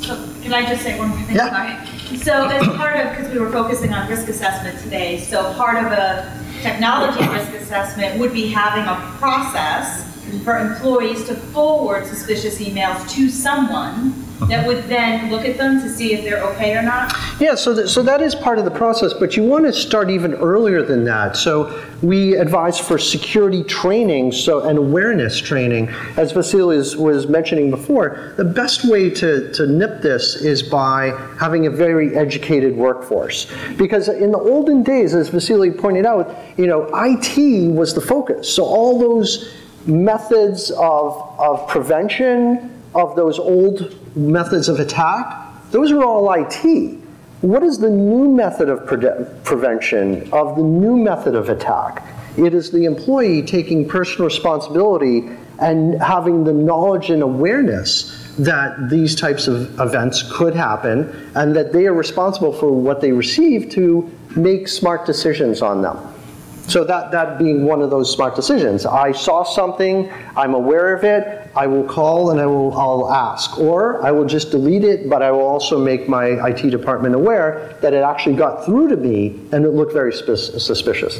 So 0.00 0.16
can 0.42 0.52
I 0.54 0.66
just 0.66 0.82
say 0.82 0.98
one 0.98 1.08
more 1.08 1.18
thing? 1.20 1.36
Yeah. 1.36 1.50
Sorry. 1.50 2.16
So 2.18 2.46
as 2.46 2.66
part 2.76 2.96
of, 2.96 3.16
because 3.16 3.32
we 3.32 3.38
were 3.38 3.50
focusing 3.50 3.92
on 3.92 4.08
risk 4.08 4.28
assessment 4.28 4.78
today, 4.80 5.18
so 5.18 5.52
part 5.54 5.82
of 5.82 5.92
a 5.92 6.42
technology 6.62 7.26
risk 7.28 7.52
assessment 7.54 8.18
would 8.18 8.32
be 8.32 8.48
having 8.48 8.84
a 8.84 9.16
process 9.18 10.02
for 10.44 10.58
employees 10.58 11.24
to 11.26 11.34
forward 11.34 12.06
suspicious 12.06 12.58
emails 12.58 13.08
to 13.10 13.28
someone 13.28 14.23
Uh-huh. 14.34 14.46
that 14.46 14.66
would 14.66 14.82
then 14.84 15.30
look 15.30 15.44
at 15.44 15.56
them 15.56 15.80
to 15.80 15.88
see 15.88 16.12
if 16.12 16.24
they're 16.24 16.42
okay 16.42 16.76
or 16.76 16.82
not? 16.82 17.14
Yeah, 17.40 17.54
so, 17.54 17.72
that 17.74 17.88
so 17.88 18.02
that 18.02 18.20
is 18.20 18.34
part 18.34 18.58
of 18.58 18.64
the 18.64 18.70
process, 18.70 19.12
but 19.12 19.36
you 19.36 19.44
want 19.44 19.64
to 19.64 19.72
start 19.72 20.10
even 20.10 20.34
earlier 20.34 20.82
than 20.82 21.04
that. 21.04 21.36
So 21.36 21.84
we 22.02 22.34
advise 22.34 22.76
for 22.76 22.98
security 22.98 23.62
training 23.62 24.32
so, 24.32 24.68
and 24.68 24.76
awareness 24.76 25.38
training. 25.38 25.88
As 26.16 26.32
Vasily 26.32 26.76
was 26.76 27.28
mentioning 27.28 27.70
before, 27.70 28.34
the 28.36 28.44
best 28.44 28.84
way 28.84 29.08
to, 29.10 29.52
to 29.52 29.66
nip 29.66 30.02
this 30.02 30.34
is 30.34 30.64
by 30.64 31.10
having 31.38 31.66
a 31.66 31.70
very 31.70 32.16
educated 32.16 32.76
workforce. 32.76 33.50
Because 33.76 34.08
in 34.08 34.32
the 34.32 34.38
olden 34.38 34.82
days, 34.82 35.14
as 35.14 35.28
Vasily 35.28 35.70
pointed 35.70 36.06
out, 36.06 36.36
you 36.56 36.66
know, 36.66 36.90
IT 36.92 37.70
was 37.72 37.94
the 37.94 38.00
focus. 38.00 38.52
So 38.52 38.64
all 38.64 38.98
those 38.98 39.54
methods 39.86 40.72
of, 40.72 41.38
of 41.38 41.68
prevention, 41.68 42.82
of 42.94 43.14
those 43.16 43.38
old 43.38 43.94
methods 44.16 44.68
of 44.68 44.80
attack, 44.80 45.48
those 45.70 45.90
are 45.90 46.02
all 46.04 46.32
IT. 46.32 46.98
What 47.40 47.62
is 47.62 47.78
the 47.78 47.90
new 47.90 48.28
method 48.28 48.68
of 48.68 48.86
pre- 48.86 49.26
prevention, 49.44 50.32
of 50.32 50.56
the 50.56 50.62
new 50.62 50.96
method 50.96 51.34
of 51.34 51.48
attack? 51.48 52.06
It 52.36 52.54
is 52.54 52.70
the 52.70 52.84
employee 52.84 53.42
taking 53.42 53.88
personal 53.88 54.26
responsibility 54.26 55.28
and 55.60 56.00
having 56.02 56.44
the 56.44 56.52
knowledge 56.52 57.10
and 57.10 57.22
awareness 57.22 58.20
that 58.38 58.90
these 58.90 59.14
types 59.14 59.46
of 59.46 59.78
events 59.78 60.24
could 60.32 60.54
happen 60.54 61.30
and 61.36 61.54
that 61.54 61.72
they 61.72 61.86
are 61.86 61.92
responsible 61.92 62.52
for 62.52 62.72
what 62.72 63.00
they 63.00 63.12
receive 63.12 63.70
to 63.70 64.10
make 64.34 64.66
smart 64.66 65.06
decisions 65.06 65.62
on 65.62 65.82
them. 65.82 66.13
So 66.66 66.82
that, 66.84 67.10
that 67.10 67.38
being 67.38 67.64
one 67.64 67.82
of 67.82 67.90
those 67.90 68.12
smart 68.12 68.34
decisions. 68.34 68.86
I 68.86 69.12
saw 69.12 69.42
something, 69.42 70.10
I'm 70.34 70.54
aware 70.54 70.94
of 70.94 71.04
it, 71.04 71.50
I 71.54 71.66
will 71.66 71.84
call 71.84 72.30
and 72.30 72.40
I 72.40 72.46
will, 72.46 72.76
I'll 72.76 73.12
ask. 73.12 73.58
Or 73.58 74.04
I 74.04 74.10
will 74.10 74.24
just 74.24 74.50
delete 74.50 74.82
it, 74.82 75.08
but 75.10 75.22
I 75.22 75.30
will 75.30 75.46
also 75.46 75.78
make 75.78 76.08
my 76.08 76.48
IT 76.48 76.70
department 76.70 77.14
aware 77.14 77.76
that 77.80 77.92
it 77.92 78.02
actually 78.02 78.36
got 78.36 78.64
through 78.64 78.88
to 78.88 78.96
me 78.96 79.40
and 79.52 79.64
it 79.64 79.70
looked 79.70 79.92
very 79.92 80.12
suspicious. 80.12 81.16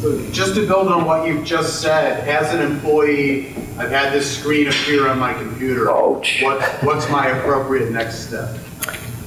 So 0.00 0.30
just 0.30 0.54
to 0.54 0.66
build 0.66 0.88
on 0.88 1.04
what 1.04 1.26
you've 1.26 1.44
just 1.44 1.82
said, 1.82 2.26
as 2.28 2.54
an 2.54 2.60
employee, 2.60 3.48
I've 3.76 3.90
had 3.90 4.12
this 4.12 4.38
screen 4.38 4.68
appear 4.68 5.08
on 5.08 5.18
my 5.18 5.34
computer. 5.34 5.90
Ouch. 5.90 6.40
What, 6.42 6.62
what's 6.82 7.08
my 7.10 7.26
appropriate 7.28 7.90
next 7.90 8.28
step? 8.28 8.56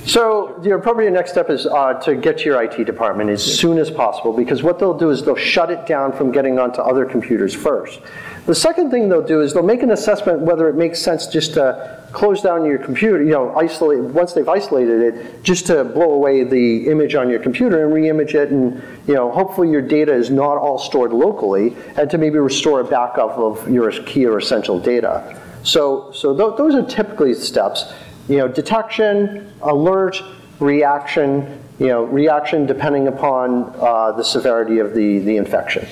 So 0.06 0.60
the 0.62 0.72
appropriate 0.72 1.12
next 1.12 1.32
step 1.32 1.50
is 1.50 1.66
uh, 1.66 1.94
to 2.02 2.16
get 2.16 2.39
to 2.39 2.46
your 2.46 2.62
IT 2.62 2.84
department 2.84 3.30
as 3.30 3.42
soon 3.42 3.78
as 3.78 3.89
possible 3.89 4.34
because 4.34 4.62
what 4.62 4.78
they'll 4.78 4.98
do 4.98 5.12
is 5.12 5.24
they'll 5.24 5.36
shut 5.36 5.72
it 5.72 5.86
down 5.86 6.12
from 6.12 6.30
getting 6.32 6.60
onto 6.60 6.82
other 6.82 7.06
computers 7.06 7.56
first. 7.56 8.02
The 8.46 8.54
second 8.54 8.92
thing 8.92 9.08
they'll 9.08 9.26
do 9.26 9.39
is 9.39 9.54
they'll 9.54 9.63
make 9.63 9.82
an 9.82 9.92
assessment 9.92 10.42
whether 10.42 10.68
it 10.68 10.76
makes 10.76 11.02
sense 11.02 11.28
just 11.28 11.54
to 11.54 12.04
close 12.12 12.42
down 12.42 12.66
your 12.66 12.80
computer, 12.80 13.24
you 13.24 13.32
know, 13.32 13.56
isolate, 13.56 14.02
once 14.02 14.34
they've 14.34 14.48
isolated 14.48 15.16
it, 15.16 15.44
just 15.44 15.68
to 15.68 15.86
blow 15.86 16.12
away 16.12 16.44
the 16.44 16.88
image 16.88 17.16
on 17.16 17.30
your 17.30 17.39
computer 17.39 17.86
and 17.86 17.94
re-image 17.94 18.36
it 18.36 18.52
and, 18.52 18.84
you 19.08 19.13
know, 19.13 19.32
hopefully 19.32 19.72
your 19.72 19.82
data 19.82 20.13
is 20.13 20.30
not 20.30 20.58
all 20.58 20.78
stored 20.78 21.13
locally 21.13 21.78
and 21.96 22.10
to 22.10 22.18
maybe 22.18 22.38
restore 22.39 22.82
a 22.82 22.84
backup 22.84 23.38
of 23.38 23.70
your 23.70 23.89
key 24.04 24.26
or 24.26 24.38
essential 24.38 24.78
data. 24.78 25.39
So, 25.63 26.12
so 26.12 26.36
th- 26.36 26.58
those 26.58 26.76
are 26.76 26.86
typically 26.86 27.34
steps 27.34 27.94
you 28.27 28.38
know, 28.38 28.47
detection, 28.47 29.51
alert, 29.62 30.21
reaction, 30.59 31.59
you 31.79 31.88
know, 31.88 32.03
reaction 32.03 32.65
depending 32.65 33.07
upon 33.07 33.73
uh, 33.79 34.12
the 34.13 34.23
severity 34.23 34.79
of 34.79 34.93
the, 34.93 35.19
the 35.19 35.38
infection. 35.38 35.88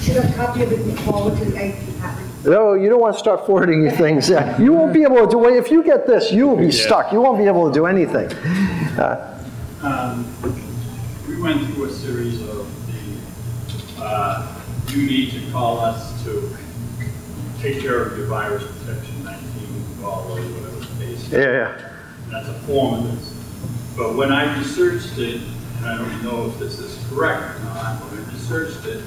Should 0.00 0.18
a 0.18 0.32
copy 0.34 0.62
of 0.62 0.72
it 0.72 0.84
be 0.84 0.92
forwarded 1.02 1.38
to 1.38 1.44
the 1.46 1.66
IT? 1.66 1.74
No, 2.44 2.74
you 2.74 2.88
don't 2.88 3.00
want 3.00 3.14
to 3.14 3.18
start 3.18 3.44
forwarding 3.46 3.82
your 3.82 3.90
things. 3.90 4.30
You 4.58 4.72
won't 4.72 4.92
be 4.94 5.02
able 5.02 5.26
to 5.26 5.30
do 5.30 5.48
it. 5.48 5.56
If 5.56 5.70
you 5.70 5.82
get 5.82 6.06
this, 6.06 6.30
you 6.32 6.46
will 6.46 6.56
be 6.56 6.70
stuck. 6.70 7.12
You 7.12 7.20
won't 7.20 7.38
be 7.38 7.44
able 7.46 7.68
to 7.68 7.74
do 7.74 7.86
anything. 7.86 8.30
Uh, 8.98 9.34
Um, 9.82 10.24
We 11.28 11.40
went 11.40 11.64
through 11.74 11.84
a 11.84 11.90
series 11.90 12.40
of 12.42 12.66
the, 12.86 14.02
uh, 14.02 14.54
you 14.88 15.06
need 15.06 15.30
to 15.32 15.50
call 15.52 15.78
us 15.80 16.22
to 16.24 16.56
take 17.60 17.80
care 17.80 18.02
of 18.02 18.16
your 18.16 18.26
virus 18.26 18.64
protection 18.84 19.24
19, 19.24 19.40
call 20.00 20.32
or 20.32 20.40
yeah, 21.30 21.38
yeah. 21.38 21.92
That's 22.30 22.48
a 22.48 22.54
form 22.60 22.94
of 22.94 23.04
this. 23.04 23.34
But 23.96 24.14
when 24.14 24.32
I 24.32 24.58
researched 24.58 25.18
it, 25.18 25.40
and 25.76 25.86
I 25.86 25.98
don't 25.98 26.22
know 26.22 26.46
if 26.46 26.58
this 26.58 26.78
is 26.78 27.04
correct 27.08 27.56
or 27.56 27.64
not, 27.64 28.00
when 28.04 28.22
I 28.22 28.32
researched 28.32 28.86
it, 28.86 29.02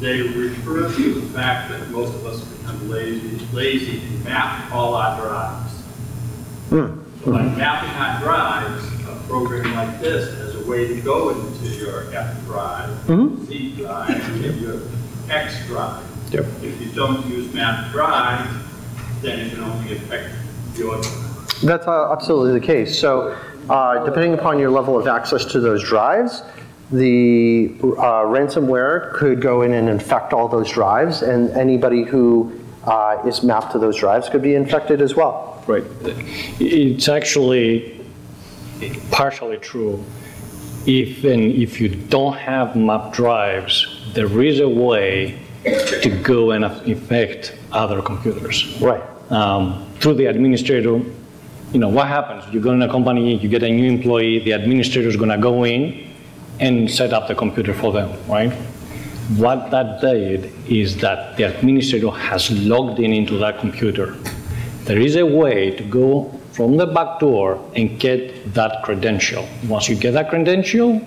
they 0.00 0.22
refer 0.22 0.92
to 0.92 1.14
the 1.14 1.26
fact 1.32 1.70
that 1.70 1.88
most 1.90 2.14
of 2.14 2.26
us 2.26 2.44
become 2.44 2.88
lazy, 2.88 3.44
lazy 3.52 4.00
and 4.00 4.24
map 4.24 4.72
all 4.72 4.94
our 4.94 5.20
drives. 5.20 5.72
Hmm. 6.70 6.98
So 7.24 7.32
by 7.32 7.42
mapping 7.42 7.90
our 7.90 8.20
drives, 8.20 8.84
a 9.08 9.14
program 9.28 9.74
like 9.74 10.00
this 10.00 10.36
has 10.38 10.56
a 10.56 10.68
way 10.68 10.88
to 10.88 11.00
go 11.00 11.30
into 11.30 11.68
your 11.68 12.12
F 12.12 12.44
drive, 12.46 12.90
hmm? 13.02 13.44
C 13.46 13.76
drive, 13.76 14.10
and 14.44 14.60
your 14.60 14.80
X 15.30 15.66
drive. 15.66 16.04
Yep. 16.32 16.46
If 16.62 16.80
you 16.80 16.90
don't 16.92 17.24
use 17.26 17.52
map 17.54 17.92
drive, 17.92 18.48
then 19.22 19.38
it 19.38 19.52
can 19.52 19.62
only 19.62 19.96
affect 19.96 20.34
your 20.74 21.00
drive. 21.00 21.31
That's 21.62 21.86
uh, 21.86 22.12
absolutely 22.12 22.58
the 22.58 22.66
case. 22.66 22.98
So, 22.98 23.38
uh, 23.70 24.04
depending 24.04 24.34
upon 24.34 24.58
your 24.58 24.70
level 24.70 24.98
of 24.98 25.06
access 25.06 25.44
to 25.46 25.60
those 25.60 25.82
drives, 25.82 26.42
the 26.90 27.74
uh, 27.80 28.24
ransomware 28.26 29.12
could 29.14 29.40
go 29.40 29.62
in 29.62 29.72
and 29.72 29.88
infect 29.88 30.32
all 30.32 30.48
those 30.48 30.70
drives, 30.70 31.22
and 31.22 31.50
anybody 31.50 32.02
who 32.02 32.60
uh, 32.84 33.22
is 33.26 33.42
mapped 33.42 33.72
to 33.72 33.78
those 33.78 33.96
drives 33.96 34.28
could 34.28 34.42
be 34.42 34.54
infected 34.54 35.00
as 35.00 35.14
well. 35.14 35.62
Right. 35.66 35.84
It's 36.60 37.08
actually 37.08 38.04
partially 39.10 39.58
true. 39.58 40.04
Even 40.86 41.52
if 41.52 41.80
you 41.80 41.88
don't 41.88 42.36
have 42.36 42.74
map 42.74 43.12
drives, 43.12 44.12
there 44.14 44.42
is 44.42 44.58
a 44.58 44.68
way 44.68 45.38
to 45.64 46.20
go 46.24 46.50
and 46.50 46.64
infect 46.86 47.56
other 47.70 48.02
computers. 48.02 48.76
Right. 48.80 49.02
Um, 49.30 49.88
through 50.00 50.14
the 50.14 50.26
administrator, 50.26 51.00
you 51.72 51.78
know, 51.78 51.88
what 51.88 52.08
happens? 52.08 52.44
You 52.52 52.60
go 52.60 52.72
in 52.72 52.82
a 52.82 52.88
company, 52.88 53.36
you 53.36 53.48
get 53.48 53.62
a 53.62 53.70
new 53.70 53.90
employee, 53.90 54.40
the 54.40 54.52
administrator 54.52 55.08
is 55.08 55.16
going 55.16 55.30
to 55.30 55.38
go 55.38 55.64
in 55.64 56.12
and 56.60 56.90
set 56.90 57.12
up 57.12 57.28
the 57.28 57.34
computer 57.34 57.72
for 57.72 57.92
them, 57.92 58.10
right? 58.28 58.52
What 59.36 59.70
that 59.70 60.00
did 60.02 60.52
is 60.68 60.98
that 60.98 61.36
the 61.38 61.44
administrator 61.44 62.10
has 62.10 62.50
logged 62.50 62.98
in 63.00 63.12
into 63.12 63.38
that 63.38 63.58
computer. 63.58 64.14
There 64.84 64.98
is 64.98 65.16
a 65.16 65.24
way 65.24 65.70
to 65.70 65.82
go 65.84 66.38
from 66.52 66.76
the 66.76 66.86
back 66.86 67.20
door 67.20 67.58
and 67.74 67.98
get 67.98 68.52
that 68.52 68.82
credential. 68.82 69.48
Once 69.66 69.88
you 69.88 69.96
get 69.96 70.12
that 70.12 70.28
credential, 70.28 71.00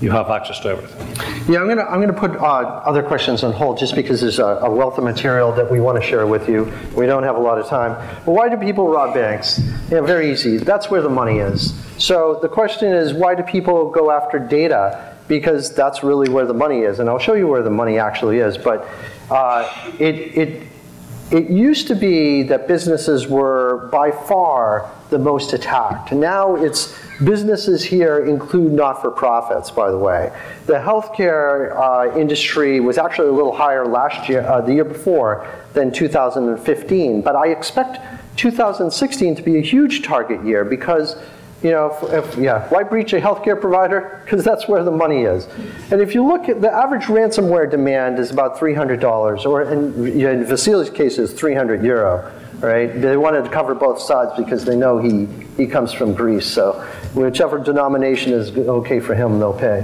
you 0.00 0.10
have 0.10 0.30
access 0.30 0.58
to 0.60 0.68
everything. 0.68 1.52
Yeah, 1.52 1.60
I'm 1.60 1.68
gonna, 1.68 1.82
I'm 1.82 2.00
gonna 2.00 2.12
put 2.12 2.32
uh, 2.32 2.42
other 2.42 3.02
questions 3.02 3.44
on 3.44 3.52
hold 3.52 3.78
just 3.78 3.94
because 3.94 4.20
there's 4.20 4.38
a, 4.38 4.44
a 4.44 4.70
wealth 4.70 4.98
of 4.98 5.04
material 5.04 5.52
that 5.52 5.70
we 5.70 5.80
want 5.80 6.00
to 6.00 6.06
share 6.06 6.26
with 6.26 6.48
you. 6.48 6.72
We 6.96 7.06
don't 7.06 7.22
have 7.22 7.36
a 7.36 7.40
lot 7.40 7.58
of 7.58 7.66
time. 7.66 7.92
But 8.24 8.32
why 8.32 8.48
do 8.48 8.56
people 8.56 8.88
rob 8.88 9.14
banks? 9.14 9.60
Yeah, 9.90 10.00
very 10.00 10.30
easy. 10.30 10.56
That's 10.56 10.90
where 10.90 11.02
the 11.02 11.10
money 11.10 11.38
is. 11.38 11.74
So 11.98 12.38
the 12.40 12.48
question 12.48 12.92
is, 12.92 13.12
why 13.12 13.34
do 13.34 13.42
people 13.42 13.90
go 13.90 14.10
after 14.10 14.38
data? 14.38 15.16
Because 15.28 15.74
that's 15.74 16.02
really 16.02 16.28
where 16.28 16.46
the 16.46 16.54
money 16.54 16.80
is. 16.80 16.98
And 16.98 17.08
I'll 17.08 17.18
show 17.18 17.34
you 17.34 17.46
where 17.46 17.62
the 17.62 17.70
money 17.70 17.98
actually 17.98 18.38
is. 18.38 18.56
But 18.56 18.88
uh, 19.30 19.70
it, 19.98 20.14
it, 20.36 20.62
it 21.30 21.48
used 21.48 21.86
to 21.88 21.94
be 21.94 22.42
that 22.44 22.66
businesses 22.66 23.28
were 23.28 23.88
by 23.92 24.10
far 24.10 24.90
the 25.10 25.18
most 25.18 25.52
attacked. 25.52 26.12
Now 26.12 26.56
it's 26.56 26.96
businesses 27.22 27.84
here 27.84 28.24
include 28.26 28.72
not-for-profits, 28.72 29.70
by 29.70 29.90
the 29.90 29.98
way. 29.98 30.32
The 30.66 30.74
healthcare 30.74 31.76
uh, 31.76 32.18
industry 32.18 32.80
was 32.80 32.98
actually 32.98 33.28
a 33.28 33.32
little 33.32 33.54
higher 33.54 33.86
last 33.86 34.28
year, 34.28 34.42
uh, 34.42 34.60
the 34.60 34.74
year 34.74 34.84
before, 34.84 35.46
than 35.72 35.92
2015. 35.92 37.22
But 37.22 37.36
I 37.36 37.48
expect 37.48 37.98
2016 38.36 39.36
to 39.36 39.42
be 39.42 39.58
a 39.58 39.62
huge 39.62 40.02
target 40.02 40.44
year 40.44 40.64
because 40.64 41.16
You 41.62 41.72
know, 41.72 41.94
if, 42.02 42.34
if, 42.34 42.36
yeah, 42.38 42.66
why 42.70 42.84
breach 42.84 43.12
a 43.12 43.20
healthcare 43.20 43.60
provider? 43.60 44.22
Because 44.24 44.42
that's 44.42 44.66
where 44.66 44.82
the 44.82 44.90
money 44.90 45.24
is. 45.24 45.46
And 45.90 46.00
if 46.00 46.14
you 46.14 46.26
look 46.26 46.48
at 46.48 46.62
the 46.62 46.72
average 46.72 47.04
ransomware 47.04 47.70
demand 47.70 48.18
is 48.18 48.30
about 48.30 48.58
$300, 48.58 49.44
or 49.44 49.62
in, 49.62 50.06
in 50.06 50.44
Vasily's 50.46 50.88
case 50.88 51.18
is 51.18 51.34
300 51.34 51.84
euro, 51.84 52.32
right? 52.60 52.86
They 52.86 53.18
wanted 53.18 53.44
to 53.44 53.50
cover 53.50 53.74
both 53.74 54.00
sides 54.00 54.32
because 54.38 54.64
they 54.64 54.74
know 54.74 54.98
he, 54.98 55.26
he 55.58 55.66
comes 55.66 55.92
from 55.92 56.14
Greece, 56.14 56.46
so 56.46 56.80
whichever 57.12 57.58
denomination 57.58 58.32
is 58.32 58.56
okay 58.56 59.00
for 59.00 59.14
him, 59.14 59.38
they'll 59.38 59.52
pay. 59.52 59.80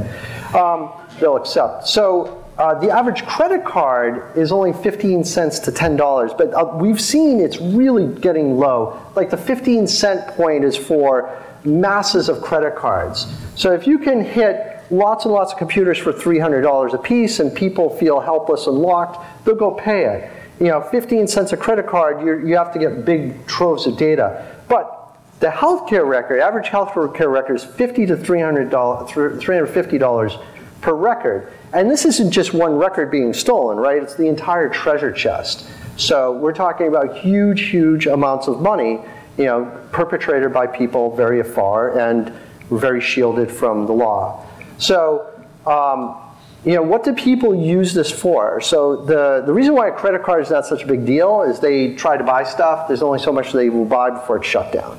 Um, 0.54 0.90
they'll 1.20 1.36
accept. 1.36 1.88
So 1.88 2.42
uh, 2.58 2.78
the 2.78 2.90
average 2.90 3.26
credit 3.26 3.66
card 3.66 4.34
is 4.34 4.50
only 4.50 4.72
15 4.72 5.24
cents 5.24 5.58
to 5.60 5.70
$10, 5.70 6.38
but 6.38 6.54
uh, 6.54 6.74
we've 6.74 7.00
seen 7.00 7.40
it's 7.40 7.58
really 7.60 8.18
getting 8.20 8.56
low. 8.56 8.98
Like 9.14 9.28
the 9.28 9.36
15 9.36 9.86
cent 9.86 10.26
point 10.28 10.64
is 10.64 10.74
for 10.74 11.42
masses 11.66 12.28
of 12.28 12.40
credit 12.40 12.76
cards. 12.76 13.26
So 13.54 13.72
if 13.72 13.86
you 13.86 13.98
can 13.98 14.24
hit 14.24 14.84
lots 14.90 15.24
and 15.24 15.34
lots 15.34 15.52
of 15.52 15.58
computers 15.58 15.98
for 15.98 16.12
$300 16.12 16.94
a 16.94 16.98
piece 16.98 17.40
and 17.40 17.54
people 17.54 17.90
feel 17.96 18.20
helpless 18.20 18.66
and 18.66 18.76
locked, 18.76 19.44
they'll 19.44 19.54
go 19.54 19.72
pay 19.72 20.04
it. 20.04 20.30
You 20.60 20.68
know, 20.68 20.80
15 20.80 21.26
cents 21.26 21.52
a 21.52 21.56
credit 21.56 21.86
card, 21.86 22.24
you 22.24 22.46
you 22.46 22.56
have 22.56 22.72
to 22.72 22.78
get 22.78 23.04
big 23.04 23.46
troves 23.46 23.86
of 23.86 23.98
data. 23.98 24.46
But 24.68 24.92
the 25.40 25.48
healthcare 25.48 26.06
record, 26.06 26.40
average 26.40 26.68
healthcare 26.68 27.30
record 27.30 27.56
is 27.56 27.64
50 27.64 28.06
to 28.06 28.16
$300, 28.16 28.70
$350 28.70 30.42
per 30.80 30.94
record. 30.94 31.52
And 31.74 31.90
this 31.90 32.06
isn't 32.06 32.30
just 32.30 32.54
one 32.54 32.76
record 32.76 33.10
being 33.10 33.34
stolen, 33.34 33.76
right? 33.76 34.02
It's 34.02 34.14
the 34.14 34.28
entire 34.28 34.70
treasure 34.70 35.12
chest. 35.12 35.68
So 35.98 36.32
we're 36.32 36.54
talking 36.54 36.88
about 36.88 37.18
huge, 37.18 37.68
huge 37.68 38.06
amounts 38.06 38.48
of 38.48 38.60
money 38.60 39.00
you 39.38 39.44
know, 39.44 39.80
perpetrated 39.92 40.52
by 40.52 40.66
people 40.66 41.14
very 41.14 41.40
afar 41.40 41.98
and 41.98 42.32
very 42.70 43.00
shielded 43.00 43.50
from 43.50 43.86
the 43.86 43.92
law. 43.92 44.44
So, 44.78 45.32
um, 45.66 46.16
you 46.64 46.74
know, 46.74 46.82
what 46.82 47.04
do 47.04 47.14
people 47.14 47.54
use 47.54 47.94
this 47.94 48.10
for? 48.10 48.60
So 48.60 49.04
the, 49.04 49.44
the 49.46 49.52
reason 49.52 49.74
why 49.74 49.88
a 49.88 49.92
credit 49.92 50.24
card 50.24 50.42
is 50.42 50.50
not 50.50 50.66
such 50.66 50.82
a 50.82 50.86
big 50.86 51.06
deal 51.06 51.42
is 51.42 51.60
they 51.60 51.94
try 51.94 52.16
to 52.16 52.24
buy 52.24 52.42
stuff. 52.42 52.88
There's 52.88 53.02
only 53.02 53.20
so 53.20 53.32
much 53.32 53.52
they 53.52 53.68
will 53.68 53.84
buy 53.84 54.10
before 54.10 54.38
it's 54.38 54.48
shut 54.48 54.72
down. 54.72 54.98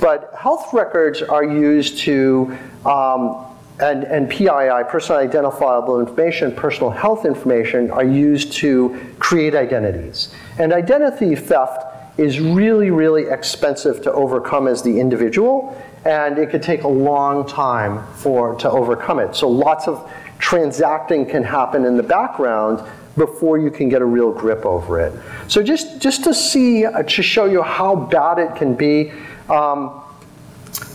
But 0.00 0.32
health 0.36 0.72
records 0.72 1.22
are 1.22 1.44
used 1.44 1.98
to, 1.98 2.56
um, 2.84 3.46
and, 3.78 4.02
and 4.04 4.28
PII, 4.28 4.88
personal 4.88 5.20
identifiable 5.20 6.00
information, 6.00 6.52
personal 6.52 6.90
health 6.90 7.24
information, 7.24 7.92
are 7.92 8.04
used 8.04 8.52
to 8.54 9.00
create 9.20 9.54
identities. 9.54 10.34
And 10.58 10.72
identity 10.72 11.36
theft 11.36 11.93
is 12.16 12.40
really, 12.40 12.90
really 12.90 13.24
expensive 13.24 14.02
to 14.02 14.12
overcome 14.12 14.68
as 14.68 14.82
the 14.82 15.00
individual, 15.00 15.80
and 16.04 16.38
it 16.38 16.50
could 16.50 16.62
take 16.62 16.84
a 16.84 16.88
long 16.88 17.46
time 17.46 18.06
for 18.14 18.54
to 18.56 18.70
overcome 18.70 19.18
it. 19.18 19.34
So 19.34 19.48
lots 19.48 19.88
of 19.88 20.08
transacting 20.38 21.26
can 21.26 21.42
happen 21.42 21.84
in 21.84 21.96
the 21.96 22.02
background 22.02 22.86
before 23.16 23.58
you 23.58 23.70
can 23.70 23.88
get 23.88 24.02
a 24.02 24.04
real 24.04 24.32
grip 24.32 24.64
over 24.66 25.00
it. 25.00 25.12
So 25.48 25.62
just 25.62 26.00
just 26.00 26.24
to 26.24 26.34
see 26.34 26.84
uh, 26.84 27.02
to 27.02 27.22
show 27.22 27.46
you 27.46 27.62
how 27.62 27.96
bad 27.96 28.38
it 28.38 28.54
can 28.56 28.74
be. 28.74 29.12
Um, 29.48 30.02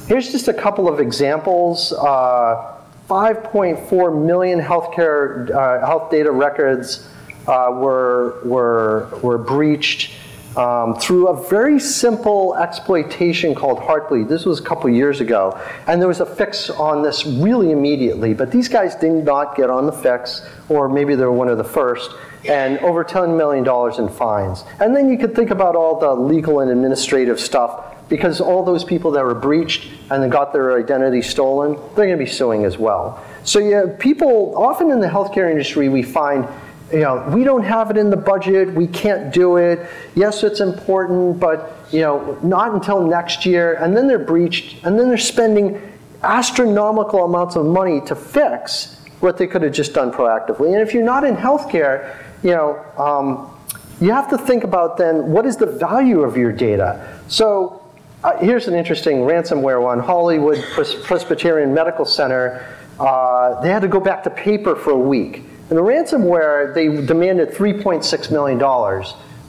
here's 0.07 0.31
just 0.31 0.47
a 0.47 0.53
couple 0.53 0.87
of 0.87 0.99
examples. 0.99 1.93
Uh, 1.93 2.75
5.4 3.09 4.25
million 4.25 4.59
healthcare 4.61 5.49
uh, 5.49 5.85
health 5.85 6.11
data 6.11 6.31
records 6.31 7.09
uh, 7.47 7.71
were 7.71 8.39
were 8.43 9.09
were 9.23 9.37
breached 9.37 10.11
um, 10.59 10.93
through 10.95 11.29
a 11.29 11.49
very 11.49 11.79
simple 11.79 12.53
exploitation 12.55 13.55
called 13.55 13.79
Heartbleed. 13.79 14.27
This 14.27 14.45
was 14.45 14.59
a 14.59 14.63
couple 14.63 14.89
years 14.89 15.21
ago. 15.21 15.57
And 15.87 16.01
there 16.01 16.07
was 16.09 16.19
a 16.19 16.25
fix 16.25 16.69
on 16.69 17.01
this 17.01 17.25
really 17.25 17.71
immediately, 17.71 18.33
but 18.33 18.51
these 18.51 18.67
guys 18.67 18.93
did 18.95 19.23
not 19.23 19.55
get 19.55 19.69
on 19.69 19.85
the 19.85 19.93
fix, 19.93 20.45
or 20.67 20.89
maybe 20.89 21.15
they 21.15 21.23
were 21.23 21.31
one 21.31 21.47
of 21.47 21.57
the 21.57 21.63
first, 21.63 22.11
and 22.45 22.77
over 22.79 23.05
$10 23.05 23.37
million 23.37 23.65
in 23.97 24.09
fines. 24.13 24.65
And 24.81 24.93
then 24.93 25.09
you 25.09 25.17
could 25.17 25.33
think 25.33 25.49
about 25.49 25.77
all 25.77 25.97
the 25.97 26.13
legal 26.13 26.59
and 26.59 26.69
administrative 26.69 27.39
stuff 27.39 27.95
because 28.09 28.41
all 28.41 28.65
those 28.65 28.83
people 28.83 29.11
that 29.11 29.23
were 29.23 29.35
breached 29.35 29.89
and 30.09 30.29
got 30.29 30.51
their 30.51 30.77
identity 30.77 31.21
stolen, 31.21 31.75
they're 31.95 32.07
going 32.07 32.17
to 32.17 32.17
be 32.17 32.29
suing 32.29 32.65
as 32.65 32.77
well. 32.77 33.23
So 33.43 33.59
yeah, 33.59 33.85
people 33.97 34.57
often 34.57 34.91
in 34.91 34.99
the 34.99 35.07
healthcare 35.07 35.49
industry 35.49 35.87
we 35.87 36.03
find 36.03 36.45
you 36.91 36.99
know, 36.99 37.29
we 37.33 37.43
don't 37.43 37.63
have 37.63 37.91
it 37.91 37.97
in 37.97 38.09
the 38.09 38.17
budget, 38.17 38.73
we 38.73 38.87
can't 38.87 39.33
do 39.33 39.57
it. 39.57 39.87
Yes, 40.15 40.43
it's 40.43 40.59
important, 40.59 41.39
but 41.39 41.77
you 41.91 42.01
know, 42.01 42.37
not 42.41 42.73
until 42.73 43.05
next 43.05 43.45
year. 43.45 43.75
And 43.75 43.95
then 43.95 44.07
they're 44.07 44.19
breached, 44.19 44.83
and 44.85 44.97
then 44.97 45.07
they're 45.07 45.17
spending 45.17 45.81
astronomical 46.23 47.25
amounts 47.25 47.55
of 47.55 47.65
money 47.65 48.01
to 48.01 48.15
fix 48.15 49.03
what 49.19 49.37
they 49.37 49.47
could 49.47 49.61
have 49.61 49.73
just 49.73 49.93
done 49.93 50.11
proactively. 50.11 50.73
And 50.73 50.81
if 50.81 50.93
you're 50.93 51.03
not 51.03 51.23
in 51.23 51.35
healthcare, 51.35 52.17
you 52.43 52.51
know, 52.51 52.83
um, 52.97 53.55
you 54.01 54.11
have 54.11 54.29
to 54.29 54.37
think 54.37 54.63
about 54.63 54.97
then 54.97 55.31
what 55.31 55.45
is 55.45 55.57
the 55.57 55.65
value 55.65 56.21
of 56.21 56.37
your 56.37 56.51
data. 56.51 57.19
So 57.27 57.85
uh, 58.23 58.37
here's 58.37 58.67
an 58.67 58.73
interesting 58.73 59.17
ransomware 59.17 59.81
one: 59.81 59.99
Hollywood 59.99 60.63
Presbyterian 60.73 61.73
Medical 61.73 62.05
Center. 62.05 62.65
Uh, 62.99 63.61
they 63.61 63.69
had 63.69 63.81
to 63.81 63.87
go 63.87 63.99
back 63.99 64.23
to 64.23 64.29
paper 64.29 64.75
for 64.75 64.91
a 64.91 64.99
week 64.99 65.43
in 65.69 65.75
the 65.75 65.83
ransomware, 65.83 66.73
they 66.73 66.87
demanded 67.05 67.49
$3.6 67.49 68.31
million, 68.31 68.57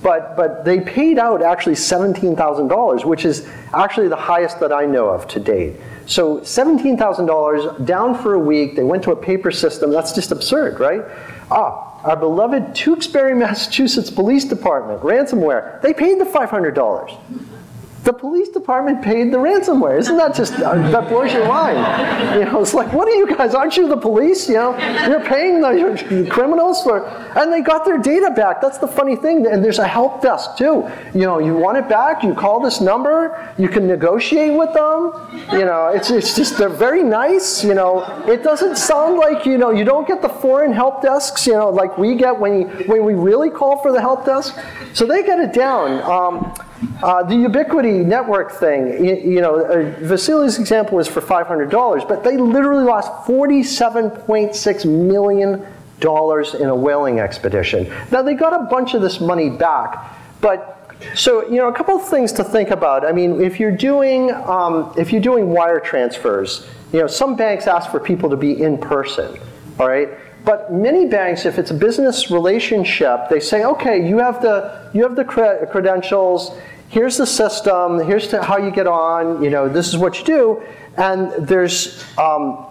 but, 0.02 0.36
but 0.36 0.64
they 0.66 0.80
paid 0.80 1.18
out 1.18 1.42
actually 1.42 1.74
$17,000, 1.74 3.04
which 3.06 3.24
is 3.24 3.48
actually 3.72 4.08
the 4.08 4.16
highest 4.16 4.60
that 4.60 4.72
I 4.72 4.84
know 4.84 5.08
of 5.08 5.26
to 5.28 5.40
date. 5.40 5.76
So 6.04 6.40
$17,000 6.40 7.86
down 7.86 8.20
for 8.22 8.34
a 8.34 8.38
week, 8.38 8.76
they 8.76 8.82
went 8.82 9.02
to 9.04 9.12
a 9.12 9.16
paper 9.16 9.50
system. 9.50 9.90
That's 9.90 10.12
just 10.12 10.30
absurd, 10.30 10.78
right? 10.78 11.02
Ah, 11.50 12.00
our 12.04 12.16
beloved 12.16 12.74
Tewksbury, 12.74 13.34
Massachusetts 13.38 14.10
Police 14.10 14.44
Department, 14.44 15.00
ransomware, 15.00 15.80
they 15.80 15.94
paid 15.94 16.20
the 16.20 16.24
$500. 16.24 17.18
The 18.02 18.14
police 18.14 18.48
department 18.48 19.02
paid 19.02 19.30
the 19.30 19.36
ransomware. 19.36 19.98
Isn't 19.98 20.16
that 20.16 20.34
just, 20.34 20.54
uh, 20.54 20.74
that 20.90 21.10
blows 21.10 21.34
your 21.34 21.46
mind? 21.46 21.76
You 22.38 22.46
know, 22.46 22.62
it's 22.62 22.72
like, 22.72 22.90
what 22.94 23.06
are 23.06 23.14
you 23.14 23.36
guys, 23.36 23.54
aren't 23.54 23.76
you 23.76 23.88
the 23.88 23.96
police? 23.96 24.48
You 24.48 24.54
know, 24.54 24.78
you're 25.06 25.24
paying 25.24 25.60
the 25.60 26.26
criminals 26.30 26.82
for, 26.82 27.06
and 27.38 27.52
they 27.52 27.60
got 27.60 27.84
their 27.84 27.98
data 27.98 28.30
back. 28.30 28.62
That's 28.62 28.78
the 28.78 28.88
funny 28.88 29.16
thing. 29.16 29.46
And 29.46 29.62
there's 29.62 29.78
a 29.78 29.86
help 29.86 30.22
desk 30.22 30.56
too. 30.56 30.90
You 31.12 31.20
know, 31.20 31.40
you 31.40 31.54
want 31.54 31.76
it 31.76 31.90
back, 31.90 32.24
you 32.24 32.34
call 32.34 32.58
this 32.60 32.80
number, 32.80 33.52
you 33.58 33.68
can 33.68 33.86
negotiate 33.86 34.54
with 34.58 34.72
them. 34.72 35.12
You 35.52 35.66
know, 35.66 35.88
it's, 35.94 36.10
it's 36.10 36.34
just, 36.34 36.56
they're 36.56 36.70
very 36.70 37.02
nice. 37.02 37.62
You 37.62 37.74
know, 37.74 38.02
it 38.26 38.42
doesn't 38.42 38.76
sound 38.76 39.18
like, 39.18 39.44
you 39.44 39.58
know, 39.58 39.72
you 39.72 39.84
don't 39.84 40.08
get 40.08 40.22
the 40.22 40.28
foreign 40.28 40.72
help 40.72 41.02
desks, 41.02 41.46
you 41.46 41.52
know, 41.52 41.68
like 41.68 41.98
we 41.98 42.14
get 42.14 42.38
when, 42.38 42.62
when 42.86 43.04
we 43.04 43.12
really 43.12 43.50
call 43.50 43.82
for 43.82 43.92
the 43.92 44.00
help 44.00 44.24
desk. 44.24 44.58
So 44.94 45.04
they 45.04 45.22
get 45.22 45.38
it 45.38 45.52
down. 45.52 46.02
Um, 46.02 46.54
uh, 47.02 47.22
the 47.22 47.34
Ubiquiti 47.34 48.04
network 48.04 48.52
thing, 48.52 49.04
you, 49.04 49.14
you 49.16 49.40
know, 49.40 49.64
uh, 49.64 49.94
Vasily's 50.00 50.58
example 50.58 50.96
was 50.96 51.08
for 51.08 51.20
$500, 51.20 52.08
but 52.08 52.22
they 52.24 52.36
literally 52.36 52.84
lost 52.84 53.10
$47.6 53.26 54.84
million 54.84 55.66
in 56.02 56.68
a 56.68 56.74
whaling 56.74 57.20
expedition. 57.20 57.92
Now, 58.10 58.22
they 58.22 58.34
got 58.34 58.52
a 58.52 58.64
bunch 58.64 58.94
of 58.94 59.02
this 59.02 59.20
money 59.20 59.50
back, 59.50 60.16
but 60.40 60.76
so, 61.14 61.48
you 61.48 61.56
know, 61.56 61.68
a 61.68 61.74
couple 61.74 61.96
of 61.96 62.06
things 62.06 62.32
to 62.32 62.44
think 62.44 62.70
about. 62.70 63.04
I 63.04 63.12
mean, 63.12 63.40
if 63.40 63.58
you're 63.58 63.76
doing, 63.76 64.30
um, 64.32 64.92
if 64.98 65.12
you're 65.12 65.22
doing 65.22 65.48
wire 65.48 65.80
transfers, 65.80 66.68
you 66.92 67.00
know, 67.00 67.06
some 67.06 67.36
banks 67.36 67.66
ask 67.66 67.90
for 67.90 68.00
people 68.00 68.28
to 68.30 68.36
be 68.36 68.62
in 68.62 68.76
person, 68.78 69.38
all 69.78 69.88
right? 69.88 70.10
But 70.44 70.72
many 70.72 71.06
banks, 71.06 71.44
if 71.44 71.58
it's 71.58 71.70
a 71.70 71.74
business 71.74 72.30
relationship, 72.30 73.28
they 73.28 73.40
say, 73.40 73.64
okay, 73.64 74.06
you 74.06 74.18
have 74.18 74.40
the, 74.40 74.90
you 74.94 75.02
have 75.02 75.16
the 75.16 75.24
cre- 75.24 75.66
credentials, 75.70 76.58
here's 76.90 77.16
the 77.16 77.26
system, 77.26 78.00
here's 78.00 78.30
how 78.30 78.58
you 78.58 78.70
get 78.70 78.86
on, 78.86 79.42
you 79.42 79.48
know, 79.48 79.68
this 79.68 79.88
is 79.88 79.96
what 79.96 80.18
you 80.18 80.24
do. 80.24 80.62
And 80.96 81.30
there's, 81.46 82.04
um, 82.18 82.70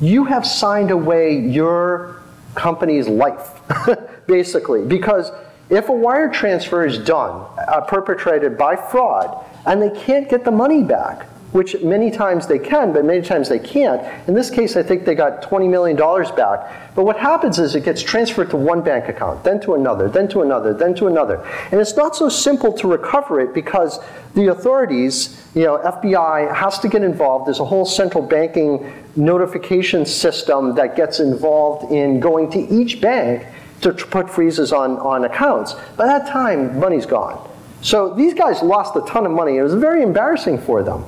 you 0.00 0.24
have 0.24 0.44
signed 0.46 0.90
away 0.90 1.38
your 1.38 2.20
company's 2.54 3.08
life, 3.08 3.60
basically. 4.26 4.84
Because 4.84 5.30
if 5.70 5.88
a 5.88 5.92
wire 5.92 6.28
transfer 6.28 6.84
is 6.84 6.98
done, 6.98 7.46
uh, 7.68 7.80
perpetrated 7.82 8.58
by 8.58 8.74
fraud, 8.74 9.46
and 9.66 9.80
they 9.80 9.90
can't 10.00 10.28
get 10.28 10.44
the 10.44 10.50
money 10.50 10.82
back, 10.82 11.26
which 11.52 11.80
many 11.82 12.10
times 12.10 12.46
they 12.46 12.58
can, 12.58 12.92
but 12.92 13.04
many 13.04 13.22
times 13.22 13.48
they 13.48 13.58
can't. 13.58 14.00
In 14.28 14.34
this 14.34 14.50
case, 14.50 14.76
I 14.76 14.82
think 14.82 15.04
they 15.04 15.14
got 15.14 15.42
$20 15.42 15.68
million 15.68 15.96
back. 16.36 16.94
But 16.94 17.04
what 17.04 17.18
happens 17.18 17.58
is 17.58 17.74
it 17.74 17.84
gets 17.84 18.02
transferred 18.02 18.50
to 18.50 18.56
one 18.56 18.82
bank 18.82 19.08
account, 19.08 19.42
then 19.42 19.60
to 19.62 19.74
another, 19.74 20.08
then 20.08 20.28
to 20.28 20.42
another, 20.42 20.72
then 20.72 20.94
to 20.96 21.06
another. 21.06 21.44
And 21.72 21.80
it's 21.80 21.96
not 21.96 22.14
so 22.14 22.28
simple 22.28 22.72
to 22.74 22.88
recover 22.88 23.40
it 23.40 23.52
because 23.52 23.98
the 24.34 24.48
authorities, 24.48 25.44
you 25.54 25.64
know, 25.64 25.78
FBI 25.78 26.54
has 26.54 26.78
to 26.80 26.88
get 26.88 27.02
involved. 27.02 27.46
There's 27.46 27.60
a 27.60 27.64
whole 27.64 27.84
central 27.84 28.24
banking 28.24 28.92
notification 29.16 30.06
system 30.06 30.74
that 30.76 30.94
gets 30.94 31.18
involved 31.18 31.92
in 31.92 32.20
going 32.20 32.50
to 32.52 32.60
each 32.60 33.00
bank 33.00 33.46
to 33.80 33.92
put 33.92 34.30
freezes 34.30 34.72
on, 34.72 34.98
on 34.98 35.24
accounts. 35.24 35.74
By 35.96 36.06
that 36.06 36.28
time, 36.28 36.78
money's 36.78 37.06
gone. 37.06 37.48
So 37.82 38.14
these 38.14 38.34
guys 38.34 38.62
lost 38.62 38.94
a 38.96 39.00
ton 39.02 39.24
of 39.24 39.32
money. 39.32 39.56
It 39.56 39.62
was 39.62 39.74
very 39.74 40.02
embarrassing 40.02 40.58
for 40.58 40.82
them. 40.82 41.06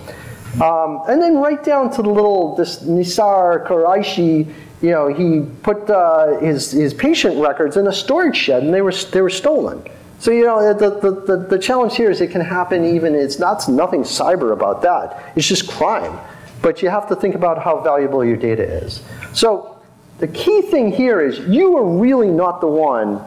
Um, 0.60 1.02
and 1.08 1.22
then 1.22 1.38
right 1.38 1.62
down 1.64 1.90
to 1.92 2.02
the 2.02 2.10
little, 2.10 2.54
this 2.56 2.80
Nisar 2.80 3.66
Quraishi, 3.66 4.52
you 4.82 4.90
know, 4.90 5.08
he 5.08 5.48
put 5.62 5.88
uh, 5.88 6.38
his, 6.40 6.72
his 6.72 6.92
patient 6.92 7.40
records 7.40 7.76
in 7.76 7.86
a 7.86 7.92
storage 7.92 8.36
shed 8.36 8.62
and 8.62 8.74
they 8.74 8.82
were, 8.82 8.92
they 8.92 9.22
were 9.22 9.30
stolen. 9.30 9.82
So, 10.18 10.30
you 10.30 10.44
know, 10.44 10.74
the, 10.74 10.90
the, 10.90 11.10
the, 11.10 11.36
the 11.48 11.58
challenge 11.58 11.96
here 11.96 12.10
is 12.10 12.20
it 12.20 12.30
can 12.30 12.42
happen 12.42 12.84
even, 12.84 13.14
it's 13.14 13.38
not 13.38 13.66
nothing 13.68 14.02
cyber 14.02 14.52
about 14.52 14.82
that. 14.82 15.32
It's 15.36 15.48
just 15.48 15.68
crime. 15.68 16.18
But 16.60 16.82
you 16.82 16.90
have 16.90 17.08
to 17.08 17.16
think 17.16 17.34
about 17.34 17.62
how 17.62 17.80
valuable 17.80 18.24
your 18.24 18.36
data 18.36 18.62
is. 18.62 19.02
So 19.32 19.82
the 20.18 20.28
key 20.28 20.62
thing 20.62 20.92
here 20.92 21.20
is 21.20 21.40
you 21.40 21.76
are 21.76 21.86
really 21.98 22.30
not 22.30 22.60
the 22.60 22.68
one 22.68 23.24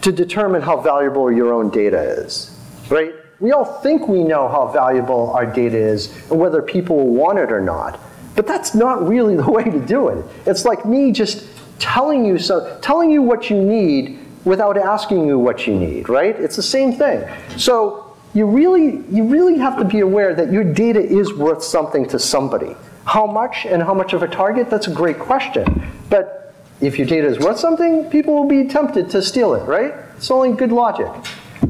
to 0.00 0.10
determine 0.10 0.62
how 0.62 0.80
valuable 0.80 1.30
your 1.30 1.52
own 1.52 1.70
data 1.70 2.00
is, 2.00 2.56
right? 2.88 3.12
We 3.42 3.50
all 3.50 3.64
think 3.64 4.06
we 4.06 4.22
know 4.22 4.46
how 4.46 4.68
valuable 4.68 5.32
our 5.32 5.44
data 5.44 5.76
is 5.76 6.16
and 6.30 6.38
whether 6.38 6.62
people 6.62 6.96
will 6.96 7.12
want 7.12 7.40
it 7.40 7.50
or 7.50 7.60
not. 7.60 7.98
But 8.36 8.46
that's 8.46 8.72
not 8.72 9.06
really 9.06 9.34
the 9.44 9.50
way 9.50 9.64
to 9.64 9.80
do 9.84 10.08
it. 10.10 10.24
It's 10.46 10.64
like 10.64 10.86
me 10.86 11.10
just 11.10 11.44
telling 11.80 12.24
you 12.24 12.38
so, 12.38 12.78
telling 12.80 13.10
you 13.10 13.20
what 13.20 13.50
you 13.50 13.60
need 13.60 14.20
without 14.44 14.78
asking 14.78 15.26
you 15.26 15.40
what 15.40 15.66
you 15.66 15.74
need, 15.74 16.08
right? 16.08 16.36
It's 16.36 16.54
the 16.54 16.62
same 16.62 16.92
thing. 16.92 17.28
So 17.56 18.16
you 18.32 18.46
really, 18.46 19.02
you 19.10 19.24
really 19.24 19.58
have 19.58 19.76
to 19.78 19.84
be 19.84 20.00
aware 20.00 20.36
that 20.36 20.52
your 20.52 20.62
data 20.62 21.00
is 21.00 21.34
worth 21.34 21.64
something 21.64 22.06
to 22.10 22.20
somebody. 22.20 22.76
How 23.06 23.26
much 23.26 23.66
and 23.66 23.82
how 23.82 23.92
much 23.92 24.12
of 24.12 24.22
a 24.22 24.28
target? 24.28 24.70
That's 24.70 24.86
a 24.86 24.94
great 24.94 25.18
question. 25.18 25.90
But 26.08 26.54
if 26.80 26.96
your 26.96 27.08
data 27.08 27.26
is 27.26 27.40
worth 27.40 27.58
something, 27.58 28.08
people 28.08 28.34
will 28.34 28.48
be 28.48 28.68
tempted 28.68 29.10
to 29.10 29.20
steal 29.20 29.54
it, 29.54 29.64
right? 29.64 29.94
It's 30.16 30.30
only 30.30 30.52
good 30.52 30.70
logic. 30.70 31.08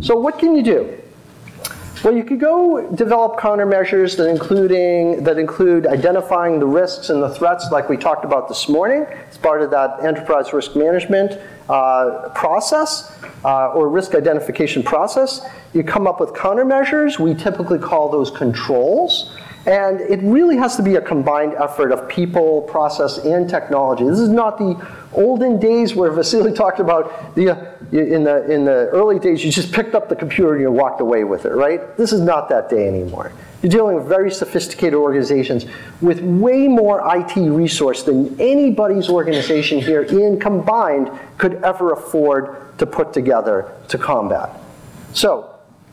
So 0.02 0.18
what 0.18 0.38
can 0.38 0.54
you 0.54 0.62
do? 0.62 0.98
Well, 2.04 2.16
you 2.16 2.24
could 2.24 2.40
go 2.40 2.90
develop 2.90 3.38
countermeasures 3.38 4.16
that 4.16 4.28
including 4.28 5.22
that 5.22 5.38
include 5.38 5.86
identifying 5.86 6.58
the 6.58 6.66
risks 6.66 7.10
and 7.10 7.22
the 7.22 7.28
threats, 7.28 7.68
like 7.70 7.88
we 7.88 7.96
talked 7.96 8.24
about 8.24 8.48
this 8.48 8.68
morning. 8.68 9.06
It's 9.28 9.38
part 9.38 9.62
of 9.62 9.70
that 9.70 10.02
enterprise 10.02 10.52
risk 10.52 10.74
management 10.74 11.40
uh, 11.68 12.30
process 12.34 13.16
uh, 13.44 13.68
or 13.68 13.88
risk 13.88 14.16
identification 14.16 14.82
process. 14.82 15.46
You 15.74 15.84
come 15.84 16.08
up 16.08 16.18
with 16.18 16.30
countermeasures. 16.30 17.20
We 17.20 17.34
typically 17.34 17.78
call 17.78 18.10
those 18.10 18.32
controls. 18.32 19.30
And 19.64 20.00
it 20.00 20.20
really 20.22 20.56
has 20.56 20.74
to 20.76 20.82
be 20.82 20.96
a 20.96 21.00
combined 21.00 21.54
effort 21.54 21.92
of 21.92 22.08
people, 22.08 22.62
process, 22.62 23.18
and 23.18 23.48
technology. 23.48 24.04
This 24.04 24.18
is 24.18 24.28
not 24.28 24.58
the 24.58 24.74
olden 25.12 25.60
days 25.60 25.94
where 25.94 26.10
Vasily 26.12 26.52
talked 26.52 26.80
about 26.80 27.34
the, 27.36 27.50
in, 27.92 28.24
the, 28.24 28.50
in 28.50 28.64
the 28.64 28.88
early 28.92 29.20
days, 29.20 29.44
you 29.44 29.52
just 29.52 29.72
picked 29.72 29.94
up 29.94 30.08
the 30.08 30.16
computer 30.16 30.54
and 30.54 30.62
you 30.62 30.70
walked 30.70 31.00
away 31.00 31.22
with 31.22 31.44
it, 31.44 31.50
right? 31.50 31.96
This 31.96 32.12
is 32.12 32.20
not 32.20 32.48
that 32.48 32.68
day 32.68 32.88
anymore. 32.88 33.32
You're 33.62 33.70
dealing 33.70 33.94
with 33.94 34.06
very 34.06 34.32
sophisticated 34.32 34.94
organizations 34.94 35.66
with 36.00 36.20
way 36.20 36.66
more 36.66 37.00
IT 37.14 37.36
resource 37.36 38.02
than 38.02 38.40
anybody's 38.40 39.08
organization 39.08 39.80
here 39.80 40.02
in 40.02 40.40
combined 40.40 41.12
could 41.38 41.62
ever 41.62 41.92
afford 41.92 42.76
to 42.78 42.86
put 42.86 43.12
together 43.12 43.72
to 43.88 43.98
combat. 43.98 44.50
So, 45.12 45.51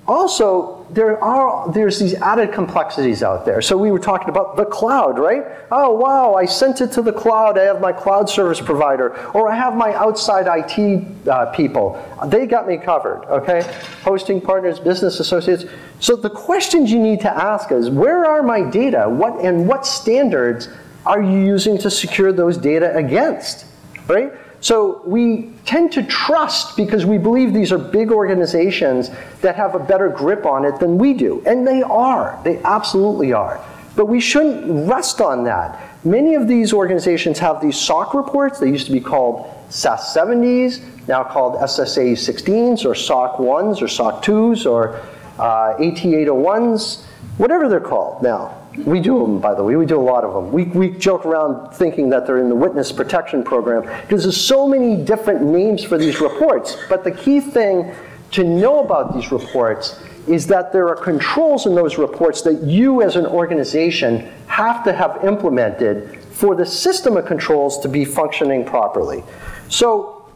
also, 0.10 0.88
there 0.90 1.24
are 1.24 1.72
there's 1.72 2.00
these 2.00 2.16
added 2.16 2.52
complexities 2.52 3.22
out 3.22 3.46
there. 3.46 3.62
So 3.62 3.78
we 3.78 3.92
were 3.92 4.00
talking 4.00 4.30
about 4.30 4.56
the 4.58 4.66
cloud, 4.66 5.20
right? 5.20 5.44
Oh 5.72 5.94
wow, 5.94 6.34
I 6.34 6.46
sent 6.46 6.82
it 6.82 6.92
to 6.94 7.04
the 7.04 7.14
cloud. 7.14 7.60
I 7.60 7.66
have 7.66 7.80
my 7.80 7.94
cloud 7.94 8.28
service 8.28 8.60
provider, 8.60 9.16
or 9.34 9.52
I 9.52 9.56
have 9.56 9.76
my 9.76 9.94
outside 9.94 10.48
IT 10.50 11.28
uh, 11.28 11.52
people. 11.52 12.04
They 12.26 12.48
got 12.48 12.68
me 12.68 12.78
covered. 12.78 13.24
Okay, 13.26 13.62
hosting 14.02 14.42
partners, 14.42 14.80
business 14.80 15.20
associates. 15.20 15.66
So 16.00 16.16
the 16.16 16.32
questions 16.32 16.92
you 16.92 17.00
need 17.00 17.20
to 17.22 17.30
ask 17.30 17.72
is, 17.72 17.92
where 17.92 18.26
are 18.26 18.42
my 18.42 18.68
data? 18.68 19.08
What 19.08 19.46
and 19.46 19.68
what 19.68 19.86
standards 19.86 20.70
are 21.06 21.22
you 21.22 21.38
using 21.38 21.78
to 21.78 21.92
secure 21.92 22.34
those 22.34 22.58
data 22.58 22.96
against? 22.98 23.68
Right? 24.08 24.34
So 24.62 25.02
we 25.06 25.52
tend 25.66 25.92
to 25.94 26.04
trust 26.04 26.76
because 26.76 27.06
we 27.06 27.18
believe 27.18 27.54
these 27.54 27.72
are 27.72 27.78
big 27.78 28.12
organizations 28.12 29.10
that 29.42 29.56
have 29.56 29.76
a 29.76 29.80
better 29.80 30.10
grip 30.10 30.46
on 30.46 30.66
it 30.66 30.80
than 30.80 30.98
we 30.98 31.14
do. 31.14 31.42
And 31.46 31.66
they 31.66 31.82
are, 31.82 32.40
they 32.44 32.62
absolutely 32.64 33.32
are. 33.32 33.64
But 33.96 34.08
we 34.08 34.20
shouldn't 34.20 34.90
rest 34.90 35.22
on 35.22 35.44
that. 35.46 36.06
Many 36.06 36.36
of 36.36 36.48
these 36.48 36.74
organizations 36.74 37.40
have 37.40 37.62
these 37.62 37.78
SOC 37.78 38.14
reports. 38.14 38.60
They 38.60 38.70
used 38.70 38.86
to 38.86 38.94
be 38.94 39.02
called 39.02 39.54
SAS 39.70 40.16
70s, 40.16 40.82
now 41.08 41.24
called 41.24 41.60
SSAE 41.62 42.14
16s 42.14 42.86
or 42.86 42.96
SOC 42.96 43.38
1s 43.38 43.82
or 43.82 43.88
SOC 43.88 44.24
2s 44.24 44.66
or 44.70 45.02
uh, 45.40 45.74
AT 45.74 45.98
801s, 45.98 47.04
whatever 47.38 47.68
they're 47.70 47.80
called 47.80 48.22
now. 48.22 48.59
We 48.86 49.00
do 49.00 49.20
them, 49.20 49.40
by 49.40 49.54
the 49.54 49.64
way. 49.64 49.76
We 49.76 49.86
do 49.86 50.00
a 50.00 50.02
lot 50.02 50.24
of 50.24 50.34
them. 50.34 50.52
We, 50.52 50.66
we 50.66 50.90
joke 50.92 51.26
around 51.26 51.74
thinking 51.74 52.10
that 52.10 52.26
they're 52.26 52.40
in 52.40 52.50
the 52.50 52.56
witness 52.56 52.92
protection 52.92 53.44
program 53.44 53.84
because 54.02 54.24
there's 54.24 54.40
so 54.40 54.68
many 54.68 54.96
different 55.04 55.42
names 55.42 55.84
for 55.84 55.98
these 55.98 56.22
reports. 56.22 56.78
But 56.88 57.04
the 57.04 57.12
key 57.12 57.40
thing 57.40 57.94
to 58.32 58.44
know 58.44 58.80
about 58.80 59.14
these 59.14 59.32
reports 59.32 60.02
is 60.28 60.48
that 60.48 60.72
there 60.72 60.88
are 60.88 60.96
controls 60.96 61.66
in 61.66 61.76
those 61.76 61.98
reports 61.98 62.42
that 62.44 62.62
you 62.64 63.02
as 63.02 63.16
an 63.16 63.26
organization 63.26 64.32
have 64.48 64.84
to 64.84 64.94
have 64.94 65.24
implemented 65.24 66.24
for 66.32 66.56
the 66.56 66.66
system 66.66 67.18
of 67.18 67.26
controls 67.26 67.80
to 67.80 67.90
be 67.90 68.06
functioning 68.06 68.64
properly. 68.64 69.24
So 69.68 70.30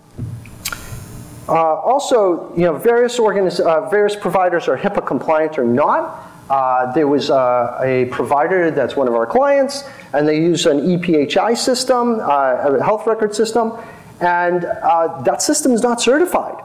uh, 1.47 1.53
also, 1.53 2.53
you 2.55 2.63
know, 2.63 2.75
various, 2.77 3.19
organiz- 3.19 3.59
uh, 3.59 3.89
various 3.89 4.15
providers 4.15 4.67
are 4.67 4.77
HIPAA 4.77 5.05
compliant 5.05 5.57
or 5.59 5.65
not. 5.65 6.32
Uh, 6.53 6.91
there 6.93 7.07
was 7.07 7.31
uh, 7.31 7.79
a 7.81 8.05
provider 8.11 8.69
that's 8.69 8.95
one 8.95 9.07
of 9.07 9.15
our 9.15 9.25
clients, 9.25 9.85
and 10.13 10.27
they 10.27 10.37
use 10.37 10.67
an 10.67 10.81
EPHI 10.81 11.57
system, 11.57 12.19
uh, 12.19 12.77
a 12.77 12.83
health 12.83 13.07
record 13.07 13.33
system, 13.33 13.73
and 14.21 14.63
uh, 14.63 15.19
that 15.23 15.41
system 15.41 15.71
is 15.71 15.81
not 15.81 15.99
certified. 15.99 16.63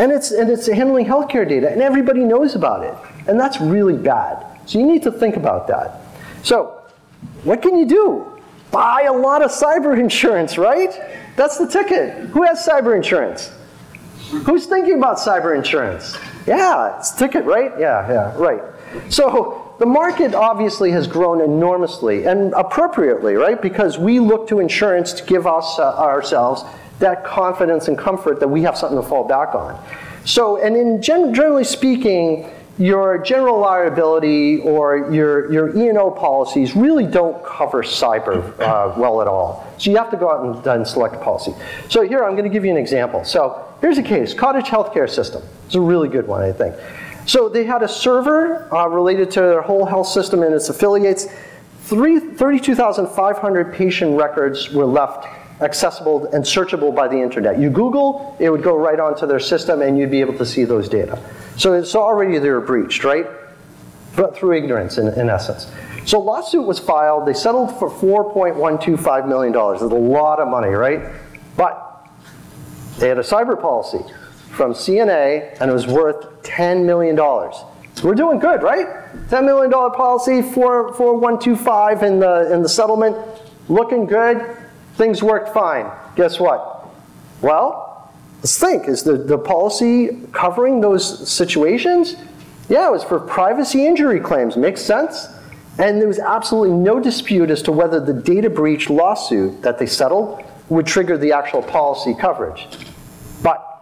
And 0.00 0.10
it's, 0.10 0.32
and 0.32 0.50
it's 0.50 0.66
handling 0.66 1.06
healthcare 1.06 1.48
data, 1.48 1.70
and 1.70 1.80
everybody 1.80 2.22
knows 2.22 2.56
about 2.56 2.82
it. 2.82 3.28
And 3.28 3.38
that's 3.38 3.60
really 3.60 3.96
bad. 3.96 4.44
So 4.66 4.80
you 4.80 4.86
need 4.86 5.04
to 5.04 5.12
think 5.12 5.36
about 5.36 5.68
that. 5.68 6.00
So, 6.42 6.82
what 7.44 7.62
can 7.62 7.78
you 7.78 7.86
do? 7.86 8.42
Buy 8.72 9.02
a 9.02 9.12
lot 9.12 9.42
of 9.42 9.52
cyber 9.52 9.96
insurance, 9.96 10.58
right? 10.58 10.90
That's 11.36 11.56
the 11.56 11.68
ticket. 11.68 12.30
Who 12.30 12.42
has 12.42 12.66
cyber 12.66 12.96
insurance? 12.96 13.52
Who's 14.44 14.66
thinking 14.66 14.98
about 14.98 15.18
cyber 15.18 15.56
insurance? 15.56 16.18
Yeah, 16.48 16.98
it's 16.98 17.12
ticket, 17.12 17.44
right? 17.44 17.70
Yeah, 17.78 18.10
yeah, 18.10 18.34
right. 18.36 18.62
So 19.08 19.74
the 19.78 19.86
market 19.86 20.34
obviously 20.34 20.90
has 20.92 21.06
grown 21.06 21.40
enormously 21.40 22.26
and 22.26 22.52
appropriately, 22.54 23.34
right? 23.34 23.60
Because 23.60 23.98
we 23.98 24.20
look 24.20 24.48
to 24.48 24.60
insurance 24.60 25.12
to 25.14 25.24
give 25.24 25.46
us 25.46 25.78
uh, 25.78 25.96
ourselves 25.96 26.64
that 26.98 27.24
confidence 27.24 27.88
and 27.88 27.96
comfort 27.96 28.40
that 28.40 28.48
we 28.48 28.62
have 28.62 28.76
something 28.76 29.00
to 29.00 29.06
fall 29.06 29.26
back 29.26 29.54
on. 29.54 29.82
So, 30.24 30.62
and 30.62 30.76
in 30.76 31.00
gen- 31.00 31.32
generally 31.32 31.64
speaking, 31.64 32.50
your 32.78 33.18
general 33.18 33.58
liability 33.58 34.58
or 34.60 35.12
your, 35.12 35.52
your 35.52 35.76
E&O 35.76 36.10
policies 36.10 36.74
really 36.74 37.06
don't 37.06 37.44
cover 37.44 37.82
cyber 37.82 38.58
uh, 38.60 38.94
well 38.98 39.20
at 39.20 39.28
all. 39.28 39.66
So 39.78 39.90
you 39.90 39.96
have 39.98 40.10
to 40.10 40.16
go 40.16 40.30
out 40.30 40.44
and, 40.44 40.66
and 40.66 40.86
select 40.86 41.14
a 41.14 41.18
policy. 41.18 41.54
So 41.88 42.06
here, 42.06 42.24
I'm 42.24 42.32
going 42.32 42.44
to 42.44 42.50
give 42.50 42.64
you 42.64 42.70
an 42.70 42.78
example. 42.78 43.24
So 43.24 43.66
here's 43.80 43.98
a 43.98 44.02
case, 44.02 44.32
Cottage 44.32 44.66
Healthcare 44.66 45.10
System. 45.10 45.42
It's 45.66 45.74
a 45.74 45.80
really 45.80 46.08
good 46.08 46.26
one, 46.26 46.42
I 46.42 46.52
think. 46.52 46.74
So 47.26 47.48
they 47.48 47.64
had 47.64 47.82
a 47.82 47.88
server 47.88 48.72
uh, 48.74 48.86
related 48.86 49.30
to 49.32 49.40
their 49.40 49.62
whole 49.62 49.84
health 49.84 50.08
system 50.08 50.42
and 50.42 50.54
its 50.54 50.68
affiliates. 50.68 51.26
32,500 51.84 53.74
patient 53.74 54.16
records 54.16 54.70
were 54.70 54.84
left 54.84 55.26
accessible 55.60 56.26
and 56.32 56.44
searchable 56.44 56.94
by 56.94 57.08
the 57.08 57.20
internet. 57.20 57.58
You 57.58 57.70
Google, 57.70 58.36
it 58.38 58.50
would 58.50 58.62
go 58.62 58.76
right 58.76 58.98
onto 58.98 59.26
their 59.26 59.40
system 59.40 59.82
and 59.82 59.98
you'd 59.98 60.10
be 60.10 60.20
able 60.20 60.38
to 60.38 60.46
see 60.46 60.64
those 60.64 60.88
data. 60.88 61.18
So 61.56 61.74
it's 61.74 61.94
already 61.94 62.38
they 62.38 62.50
were 62.50 62.60
breached, 62.60 63.04
right? 63.04 63.26
But 64.16 64.36
through 64.36 64.56
ignorance, 64.56 64.98
in, 64.98 65.08
in 65.08 65.28
essence. 65.28 65.70
So 66.06 66.18
a 66.18 66.22
lawsuit 66.22 66.66
was 66.66 66.78
filed. 66.78 67.26
They 67.26 67.34
settled 67.34 67.78
for 67.78 67.90
$4.125 67.90 69.28
million. 69.28 69.52
That's 69.52 69.82
a 69.82 69.86
lot 69.86 70.40
of 70.40 70.48
money, 70.48 70.70
right? 70.70 71.12
But 71.56 72.08
they 72.98 73.08
had 73.08 73.18
a 73.18 73.22
cyber 73.22 73.60
policy 73.60 73.98
from 74.50 74.72
CNA, 74.72 75.56
and 75.60 75.70
it 75.70 75.72
was 75.72 75.86
worth 75.86 76.42
$10 76.42 76.84
million. 76.84 77.16
So 77.16 78.08
we're 78.08 78.14
doing 78.14 78.38
good, 78.38 78.62
right? 78.62 78.86
$10 79.28 79.44
million 79.44 79.70
policy, 79.70 80.42
4125 80.42 82.02
in 82.02 82.20
the, 82.20 82.52
in 82.52 82.62
the 82.62 82.68
settlement, 82.68 83.16
looking 83.68 84.06
good. 84.06 84.56
Things 84.94 85.22
worked 85.22 85.54
fine. 85.54 85.90
Guess 86.16 86.40
what? 86.40 86.88
Well, 87.42 88.12
let's 88.38 88.58
think. 88.58 88.88
Is 88.88 89.02
the, 89.02 89.14
the 89.14 89.38
policy 89.38 90.20
covering 90.32 90.80
those 90.80 91.28
situations? 91.28 92.16
Yeah, 92.68 92.88
it 92.88 92.92
was 92.92 93.04
for 93.04 93.18
privacy 93.18 93.86
injury 93.86 94.20
claims. 94.20 94.56
Makes 94.56 94.82
sense. 94.82 95.28
And 95.78 96.00
there 96.00 96.08
was 96.08 96.18
absolutely 96.18 96.76
no 96.76 97.00
dispute 97.00 97.50
as 97.50 97.62
to 97.62 97.72
whether 97.72 98.00
the 98.00 98.12
data 98.12 98.50
breach 98.50 98.90
lawsuit 98.90 99.62
that 99.62 99.78
they 99.78 99.86
settled 99.86 100.42
would 100.68 100.86
trigger 100.86 101.16
the 101.16 101.32
actual 101.32 101.62
policy 101.62 102.14
coverage. 102.14 102.68
But 103.42 103.79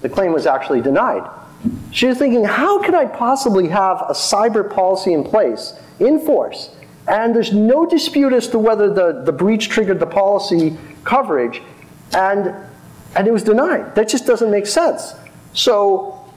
the 0.00 0.08
claim 0.08 0.32
was 0.32 0.46
actually 0.46 0.80
denied. 0.80 1.28
She 1.90 2.06
was 2.06 2.18
thinking, 2.18 2.44
how 2.44 2.82
can 2.82 2.94
I 2.94 3.04
possibly 3.04 3.68
have 3.68 4.02
a 4.02 4.12
cyber 4.12 4.68
policy 4.68 5.12
in 5.12 5.24
place, 5.24 5.74
in 5.98 6.20
force, 6.20 6.70
And 7.06 7.34
there's 7.34 7.52
no 7.52 7.86
dispute 7.86 8.32
as 8.32 8.48
to 8.48 8.58
whether 8.58 8.92
the, 8.92 9.22
the 9.24 9.32
breach 9.32 9.68
triggered 9.68 9.98
the 10.00 10.06
policy 10.06 10.76
coverage, 11.04 11.60
and, 12.14 12.54
and 13.16 13.26
it 13.26 13.32
was 13.32 13.42
denied. 13.42 13.94
That 13.94 14.08
just 14.08 14.26
doesn't 14.26 14.50
make 14.50 14.66
sense. 14.66 15.14
So 15.52 16.32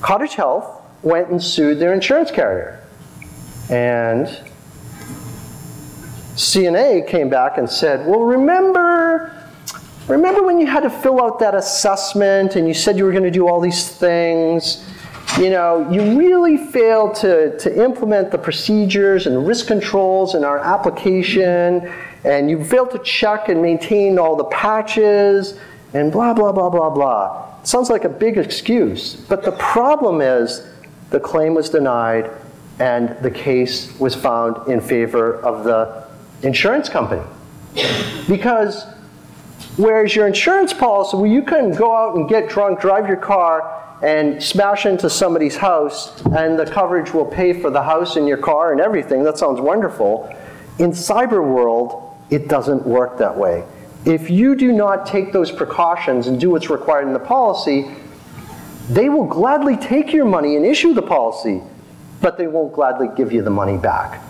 Cottage 0.00 0.34
Health 0.34 0.82
went 1.02 1.28
and 1.28 1.42
sued 1.42 1.78
their 1.78 1.92
insurance 1.92 2.30
carrier. 2.30 2.80
And 3.70 4.26
CNA 6.34 7.06
came 7.08 7.28
back 7.28 7.58
and 7.58 7.68
said, 7.68 8.06
well, 8.06 8.20
remember, 8.20 9.37
remember 10.08 10.42
when 10.42 10.60
you 10.60 10.66
had 10.66 10.80
to 10.80 10.90
fill 10.90 11.22
out 11.22 11.38
that 11.40 11.54
assessment 11.54 12.56
and 12.56 12.66
you 12.66 12.74
said 12.74 12.96
you 12.96 13.04
were 13.04 13.12
going 13.12 13.24
to 13.24 13.30
do 13.30 13.46
all 13.46 13.60
these 13.60 13.88
things? 13.88 14.84
You 15.38 15.50
know, 15.50 15.88
you 15.90 16.18
really 16.18 16.56
failed 16.56 17.14
to, 17.16 17.56
to 17.58 17.84
implement 17.84 18.30
the 18.30 18.38
procedures 18.38 19.26
and 19.26 19.46
risk 19.46 19.66
controls 19.68 20.34
in 20.34 20.42
our 20.42 20.58
application, 20.58 21.92
and 22.24 22.50
you 22.50 22.64
failed 22.64 22.90
to 22.92 22.98
check 23.00 23.48
and 23.48 23.62
maintain 23.62 24.18
all 24.18 24.34
the 24.34 24.44
patches, 24.44 25.58
and 25.94 26.10
blah, 26.10 26.34
blah, 26.34 26.50
blah, 26.50 26.70
blah, 26.70 26.90
blah. 26.90 27.62
Sounds 27.62 27.90
like 27.90 28.04
a 28.04 28.08
big 28.08 28.36
excuse, 28.36 29.14
but 29.14 29.44
the 29.44 29.52
problem 29.52 30.20
is 30.20 30.66
the 31.10 31.20
claim 31.20 31.54
was 31.54 31.70
denied 31.70 32.30
and 32.80 33.16
the 33.22 33.30
case 33.30 33.96
was 33.98 34.14
found 34.14 34.68
in 34.68 34.80
favor 34.80 35.40
of 35.40 35.64
the 35.64 36.06
insurance 36.42 36.88
company. 36.88 37.22
Because 38.28 38.86
whereas 39.78 40.14
your 40.14 40.26
insurance 40.26 40.72
policy, 40.72 41.16
well, 41.16 41.26
you 41.26 41.42
can 41.42 41.72
go 41.72 41.96
out 41.96 42.16
and 42.16 42.28
get 42.28 42.48
drunk, 42.48 42.80
drive 42.80 43.06
your 43.06 43.16
car, 43.16 43.74
and 44.02 44.42
smash 44.42 44.86
into 44.86 45.08
somebody's 45.08 45.56
house, 45.56 46.20
and 46.26 46.58
the 46.58 46.66
coverage 46.66 47.12
will 47.12 47.24
pay 47.24 47.58
for 47.58 47.70
the 47.70 47.82
house 47.82 48.16
and 48.16 48.28
your 48.28 48.36
car 48.36 48.72
and 48.72 48.80
everything, 48.80 49.24
that 49.24 49.38
sounds 49.38 49.60
wonderful. 49.60 50.32
In 50.78 50.90
cyber 50.90 51.42
world, 51.44 52.16
it 52.30 52.48
doesn't 52.48 52.86
work 52.86 53.18
that 53.18 53.36
way. 53.36 53.64
If 54.04 54.30
you 54.30 54.54
do 54.54 54.72
not 54.72 55.06
take 55.06 55.32
those 55.32 55.50
precautions 55.50 56.28
and 56.28 56.40
do 56.40 56.50
what's 56.50 56.70
required 56.70 57.06
in 57.08 57.12
the 57.12 57.18
policy, 57.18 57.90
they 58.88 59.08
will 59.08 59.26
gladly 59.26 59.76
take 59.76 60.12
your 60.12 60.24
money 60.24 60.56
and 60.56 60.64
issue 60.64 60.94
the 60.94 61.02
policy, 61.02 61.60
but 62.20 62.38
they 62.38 62.46
won't 62.46 62.72
gladly 62.72 63.08
give 63.16 63.32
you 63.32 63.42
the 63.42 63.50
money 63.50 63.76
back. 63.76 64.22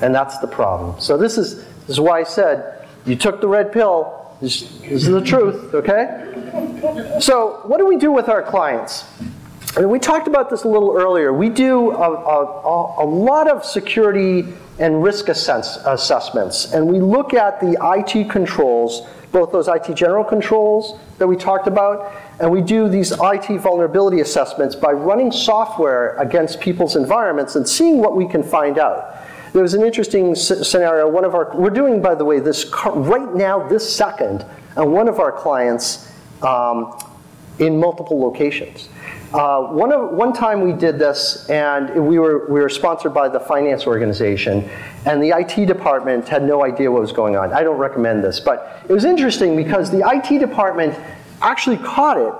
And 0.00 0.14
that's 0.14 0.38
the 0.38 0.46
problem. 0.46 1.00
So 1.00 1.18
this 1.18 1.36
is, 1.36 1.64
this 1.64 1.90
is 1.90 2.00
why 2.00 2.20
I 2.20 2.22
said, 2.22 2.86
you 3.04 3.16
took 3.16 3.40
the 3.40 3.48
red 3.48 3.72
pill, 3.72 4.17
this, 4.40 4.80
is 4.82 5.04
the 5.06 5.20
truth, 5.20 5.74
okay? 5.74 7.18
So 7.20 7.60
what 7.64 7.78
do 7.78 7.86
we 7.86 7.96
do 7.96 8.12
with 8.12 8.28
our 8.28 8.42
clients? 8.42 9.04
And 9.76 9.90
we 9.90 9.98
talked 9.98 10.28
about 10.28 10.48
this 10.48 10.64
a 10.64 10.68
little 10.68 10.96
earlier. 10.96 11.32
We 11.32 11.48
do 11.48 11.90
a, 11.90 12.10
a, 12.10 13.04
a 13.04 13.06
lot 13.06 13.48
of 13.48 13.64
security 13.64 14.44
and 14.78 15.02
risk 15.02 15.28
assess, 15.28 15.78
assessments, 15.84 16.72
and 16.72 16.86
we 16.86 17.00
look 17.00 17.34
at 17.34 17.60
the 17.60 17.76
IT 17.82 18.30
controls, 18.30 19.06
both 19.32 19.50
those 19.50 19.66
IT 19.66 19.92
general 19.94 20.24
controls 20.24 20.98
that 21.18 21.26
we 21.26 21.36
talked 21.36 21.66
about, 21.66 22.12
and 22.40 22.50
we 22.50 22.62
do 22.62 22.88
these 22.88 23.12
IT 23.12 23.58
vulnerability 23.60 24.20
assessments 24.20 24.76
by 24.76 24.92
running 24.92 25.32
software 25.32 26.16
against 26.16 26.60
people's 26.60 26.94
environments 26.94 27.56
and 27.56 27.68
seeing 27.68 27.98
what 27.98 28.16
we 28.16 28.26
can 28.26 28.42
find 28.42 28.78
out. 28.78 29.16
There 29.52 29.62
was 29.62 29.74
an 29.74 29.82
interesting 29.82 30.34
scenario. 30.34 31.08
One 31.08 31.24
of 31.24 31.34
our, 31.34 31.54
we're 31.56 31.70
doing, 31.70 32.02
by 32.02 32.14
the 32.14 32.24
way, 32.24 32.40
this 32.40 32.70
right 32.86 33.34
now, 33.34 33.66
this 33.68 33.94
second, 33.94 34.44
and 34.76 34.92
one 34.92 35.08
of 35.08 35.20
our 35.20 35.32
clients 35.32 36.12
um, 36.42 36.98
in 37.58 37.78
multiple 37.78 38.20
locations. 38.20 38.88
Uh, 39.32 39.62
one, 39.62 39.92
of, 39.92 40.12
one 40.12 40.32
time 40.32 40.62
we 40.62 40.72
did 40.72 40.98
this, 40.98 41.48
and 41.50 42.06
we 42.06 42.18
were, 42.18 42.46
we 42.50 42.60
were 42.60 42.68
sponsored 42.68 43.12
by 43.12 43.28
the 43.28 43.40
finance 43.40 43.86
organization, 43.86 44.68
and 45.04 45.22
the 45.22 45.36
IT 45.36 45.66
department 45.66 46.26
had 46.26 46.42
no 46.42 46.64
idea 46.64 46.90
what 46.90 47.02
was 47.02 47.12
going 47.12 47.36
on. 47.36 47.52
I 47.52 47.62
don't 47.62 47.76
recommend 47.76 48.24
this, 48.24 48.40
but 48.40 48.82
it 48.88 48.92
was 48.92 49.04
interesting 49.04 49.54
because 49.54 49.90
the 49.90 50.02
IT 50.06 50.38
department 50.38 50.98
actually 51.42 51.76
caught 51.76 52.18
it 52.18 52.32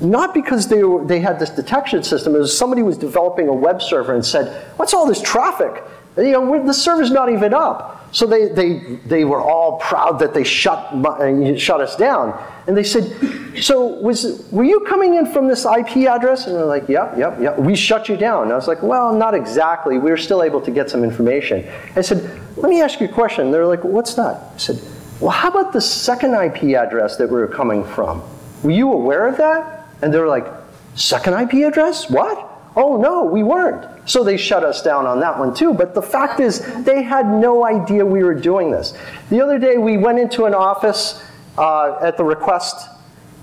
not 0.00 0.32
because 0.32 0.68
they, 0.68 0.84
were, 0.84 1.04
they 1.04 1.20
had 1.20 1.38
this 1.38 1.50
detection 1.50 2.02
system, 2.02 2.34
it 2.34 2.38
was 2.38 2.56
somebody 2.56 2.82
was 2.82 2.96
developing 2.96 3.48
a 3.48 3.52
web 3.52 3.82
server 3.82 4.14
and 4.14 4.24
said, 4.24 4.64
what's 4.76 4.94
all 4.94 5.06
this 5.06 5.20
traffic? 5.20 5.82
You 6.16 6.32
know, 6.32 6.66
the 6.66 6.72
server's 6.72 7.10
not 7.10 7.30
even 7.30 7.52
up. 7.52 7.96
So 8.12 8.26
they, 8.26 8.48
they, 8.48 8.78
they 9.04 9.24
were 9.24 9.40
all 9.40 9.78
proud 9.78 10.18
that 10.20 10.32
they 10.32 10.44
shut, 10.44 10.78
uh, 10.78 11.56
shut 11.58 11.80
us 11.80 11.96
down. 11.96 12.42
And 12.66 12.74
they 12.74 12.82
said, 12.82 13.12
so 13.60 13.86
was, 13.86 14.48
were 14.50 14.64
you 14.64 14.80
coming 14.80 15.16
in 15.16 15.26
from 15.26 15.48
this 15.48 15.66
IP 15.66 16.08
address? 16.08 16.46
And 16.46 16.56
they're 16.56 16.64
like, 16.64 16.88
yep, 16.88 17.18
yep, 17.18 17.38
yep. 17.40 17.58
We 17.58 17.76
shut 17.76 18.08
you 18.08 18.16
down. 18.16 18.44
And 18.44 18.52
I 18.52 18.56
was 18.56 18.68
like, 18.68 18.82
well, 18.82 19.14
not 19.14 19.34
exactly. 19.34 19.98
We 19.98 20.10
were 20.10 20.16
still 20.16 20.42
able 20.42 20.62
to 20.62 20.70
get 20.70 20.88
some 20.88 21.04
information. 21.04 21.68
I 21.94 22.00
said, 22.00 22.40
let 22.56 22.70
me 22.70 22.80
ask 22.80 23.00
you 23.00 23.08
a 23.08 23.12
question. 23.12 23.50
They're 23.50 23.66
like, 23.66 23.84
what's 23.84 24.14
that? 24.14 24.52
I 24.54 24.56
said, 24.56 24.80
well, 25.20 25.30
how 25.30 25.50
about 25.50 25.74
the 25.74 25.80
second 25.80 26.34
IP 26.34 26.76
address 26.76 27.16
that 27.16 27.28
we 27.28 27.36
were 27.36 27.48
coming 27.48 27.84
from? 27.84 28.22
Were 28.62 28.70
you 28.70 28.92
aware 28.92 29.26
of 29.26 29.36
that? 29.36 29.88
And 30.00 30.12
they 30.12 30.18
were 30.18 30.28
like, 30.28 30.46
second 30.94 31.34
IP 31.34 31.66
address? 31.66 32.08
What? 32.08 32.38
Oh, 32.76 32.96
no, 32.96 33.24
we 33.24 33.42
weren't. 33.42 33.95
So 34.06 34.22
they 34.22 34.36
shut 34.36 34.64
us 34.64 34.82
down 34.82 35.04
on 35.04 35.20
that 35.20 35.38
one 35.38 35.52
too. 35.52 35.74
But 35.74 35.94
the 35.94 36.02
fact 36.02 36.40
is, 36.40 36.60
they 36.84 37.02
had 37.02 37.26
no 37.26 37.66
idea 37.66 38.06
we 38.06 38.22
were 38.22 38.34
doing 38.34 38.70
this. 38.70 38.94
The 39.30 39.40
other 39.40 39.58
day, 39.58 39.76
we 39.76 39.98
went 39.98 40.18
into 40.18 40.44
an 40.44 40.54
office 40.54 41.22
uh, 41.58 41.98
at 42.00 42.16
the 42.16 42.24
request, 42.24 42.88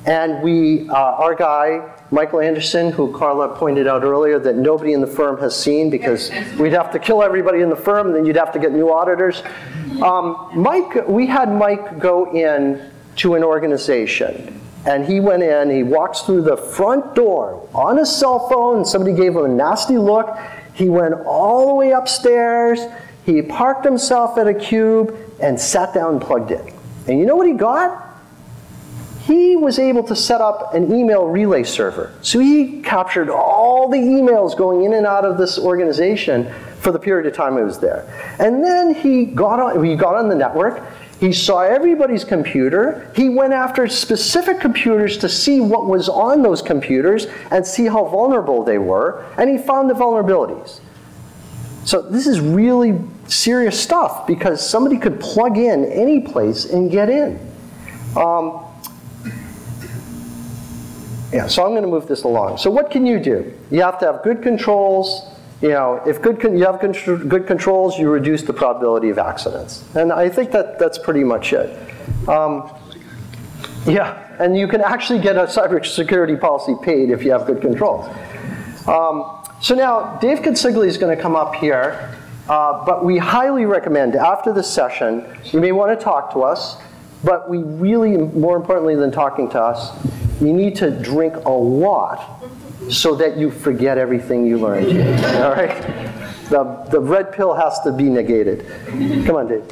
and 0.06 0.42
we, 0.42 0.90
uh, 0.90 0.94
our 0.94 1.36
guy, 1.36 1.94
Michael 2.12 2.40
Anderson, 2.40 2.92
who 2.92 3.12
Carla 3.18 3.56
pointed 3.58 3.88
out 3.88 4.04
earlier 4.04 4.40
that 4.40 4.56
nobody 4.56 4.94
in 4.94 5.02
the 5.02 5.08
firm 5.08 5.38
has 5.40 5.56
seen 5.56 5.90
because 5.90 6.32
we'd 6.58 6.74
have 6.74 6.92
to 6.92 7.00
kill 7.00 7.22
everybody 7.22 7.62
in 7.62 7.70
the 7.70 7.76
firm, 7.76 8.08
and 8.08 8.16
then 8.16 8.26
you'd 8.26 8.36
have 8.36 8.54
to 8.54 8.60
get 8.60 8.72
new 8.72 8.92
auditors. 8.92 9.44
Um, 10.02 10.50
Mike, 10.56 11.08
we 11.08 11.28
had 11.28 11.52
Mike 11.52 12.00
go 12.00 12.34
in 12.34 12.90
to 13.18 13.36
an 13.36 13.44
organization 13.44 14.63
and 14.86 15.06
he 15.06 15.20
went 15.20 15.44
in, 15.44 15.70
he 15.70 15.84
walks 15.84 16.22
through 16.22 16.42
the 16.42 16.58
front 16.58 17.16
door 17.16 17.68
on 17.74 17.98
his 17.98 18.14
cell 18.14 18.50
phone, 18.50 18.84
somebody 18.84 19.16
gave 19.16 19.36
him 19.36 19.46
a 19.46 19.48
nasty 19.48 19.98
look. 19.98 20.38
He 20.74 20.90
went 20.90 21.14
all 21.26 21.68
the 21.68 21.74
way 21.74 21.92
upstairs, 21.92 22.80
he 23.26 23.42
parked 23.42 23.86
himself 23.86 24.38
at 24.38 24.48
a 24.48 24.54
cube, 24.54 25.18
and 25.40 25.60
sat 25.60 25.94
down 25.94 26.14
and 26.14 26.22
plugged 26.22 26.52
in. 26.52 26.74
And 27.08 27.20
you 27.20 27.26
know 27.26 27.36
what 27.36 27.48
he 27.48 27.54
got? 27.54 28.02
He 29.26 29.56
was 29.56 29.80
able 29.80 30.04
to 30.04 30.16
set 30.16 30.42
up 30.42 30.74
an 30.74 30.94
email 30.94 31.26
relay 31.26 31.64
server. 31.64 32.14
So 32.22 32.40
he 32.40 32.82
captured 32.82 33.30
all 33.30 33.88
the 33.88 33.98
emails 33.98 34.58
going 34.58 34.84
in 34.84 34.94
and 34.94 35.08
out 35.08 35.24
of 35.24 35.38
this 35.38 35.58
organization 35.58 36.52
for 36.80 36.92
the 36.92 37.00
period 37.00 37.26
of 37.26 37.34
time 37.34 37.56
he 37.56 37.64
was 37.64 37.80
there. 37.80 38.06
And 38.40 38.62
then 38.62 38.94
he 38.94 39.26
got 39.26 39.62
on, 39.62 39.84
he 39.84 39.96
got 39.96 40.16
on 40.16 40.28
the 40.28 40.36
network 40.36 40.84
he 41.20 41.32
saw 41.32 41.62
everybody's 41.62 42.24
computer. 42.24 43.10
He 43.16 43.30
went 43.30 43.54
after 43.54 43.88
specific 43.88 44.60
computers 44.60 45.18
to 45.20 45.30
see 45.30 45.62
what 45.62 45.86
was 45.86 46.10
on 46.10 46.42
those 46.42 46.62
computers 46.62 47.28
and 47.52 47.66
see 47.66 47.86
how 47.86 48.06
vulnerable 48.06 48.64
they 48.64 48.78
were, 48.78 49.26
and 49.38 49.50
he 49.50 49.58
found 49.58 49.90
the 49.90 49.94
vulnerabilities. 49.94 50.80
So 51.86 52.02
this 52.02 52.28
is 52.28 52.40
really 52.40 53.00
serious 53.28 53.82
stuff 53.82 54.26
because 54.28 54.68
somebody 54.68 54.98
could 54.98 55.20
plug 55.20 55.58
in 55.58 55.86
any 55.86 56.22
place 56.22 56.66
and 56.66 56.92
get 56.92 57.10
in. 57.10 57.40
Um, 58.16 58.66
yeah, 61.32 61.48
so 61.48 61.64
I'm 61.64 61.72
going 61.72 61.82
to 61.82 61.88
move 61.88 62.08
this 62.08 62.24
along. 62.24 62.58
So 62.58 62.70
what 62.70 62.92
can 62.92 63.06
you 63.06 63.20
do? 63.20 63.54
You 63.72 63.82
have 63.82 64.00
to 64.00 64.06
have 64.06 64.24
good 64.24 64.44
controls, 64.44 65.26
you 65.64 65.70
know, 65.70 66.02
if 66.06 66.22
good 66.22 66.42
con- 66.42 66.58
you 66.58 66.66
have 66.66 66.82
con- 66.82 66.92
good 67.30 67.48
controls, 67.48 67.98
you 67.98 68.10
reduce 68.10 68.44
the 68.44 68.52
probability 68.52 69.08
of 69.10 69.18
accidents. 69.18 69.86
And 69.96 70.12
I 70.12 70.28
think 70.28 70.52
that 70.52 70.78
that's 70.78 70.98
pretty 70.98 71.24
much 71.24 71.54
it. 71.54 71.80
Um, 72.28 72.70
yeah, 73.88 74.36
and 74.40 74.58
you 74.58 74.68
can 74.68 74.82
actually 74.82 75.20
get 75.20 75.38
a 75.38 75.44
cybersecurity 75.44 76.40
policy 76.40 76.76
paid 76.84 77.12
if 77.12 77.24
you 77.24 77.32
have 77.32 77.46
good 77.48 77.62
controls. 77.62 78.06
Um, 78.90 79.42
so 79.62 79.74
now, 79.74 80.18
Dave 80.18 80.40
Consigli 80.40 80.88
is 80.88 80.98
going 80.98 81.16
to 81.16 81.22
come 81.22 81.38
up 81.38 81.56
here, 81.56 82.14
uh, 82.50 82.84
but 82.86 83.06
we 83.06 83.18
highly 83.18 83.66
recommend 83.66 84.18
after 84.18 84.52
this 84.52 84.70
session, 84.70 85.26
you 85.46 85.62
may 85.62 85.72
want 85.72 85.98
to 85.98 86.04
talk 86.04 86.34
to 86.34 86.44
us, 86.44 86.76
but 87.24 87.50
we 87.50 87.60
really, 87.60 88.18
more 88.18 88.58
importantly 88.58 88.96
than 88.96 89.14
talking 89.14 89.50
to 89.52 89.62
us, 89.62 89.98
you 90.42 90.52
need 90.52 90.76
to 90.76 90.92
drink 90.92 91.36
a 91.46 91.50
lot 91.50 92.44
so 92.90 93.16
that 93.16 93.38
you 93.38 93.52
forget 93.52 93.98
everything 93.98 94.46
you 94.46 94.58
learned. 94.58 94.88
All 95.42 95.52
right? 95.52 95.82
The, 96.50 96.88
the 96.92 97.00
red 97.00 97.32
pill 97.32 97.54
has 97.54 97.80
to 97.82 97.92
be 97.92 98.04
negated. 98.04 98.66
Come 99.26 99.38
on, 99.38 99.48
Dave. 99.48 99.64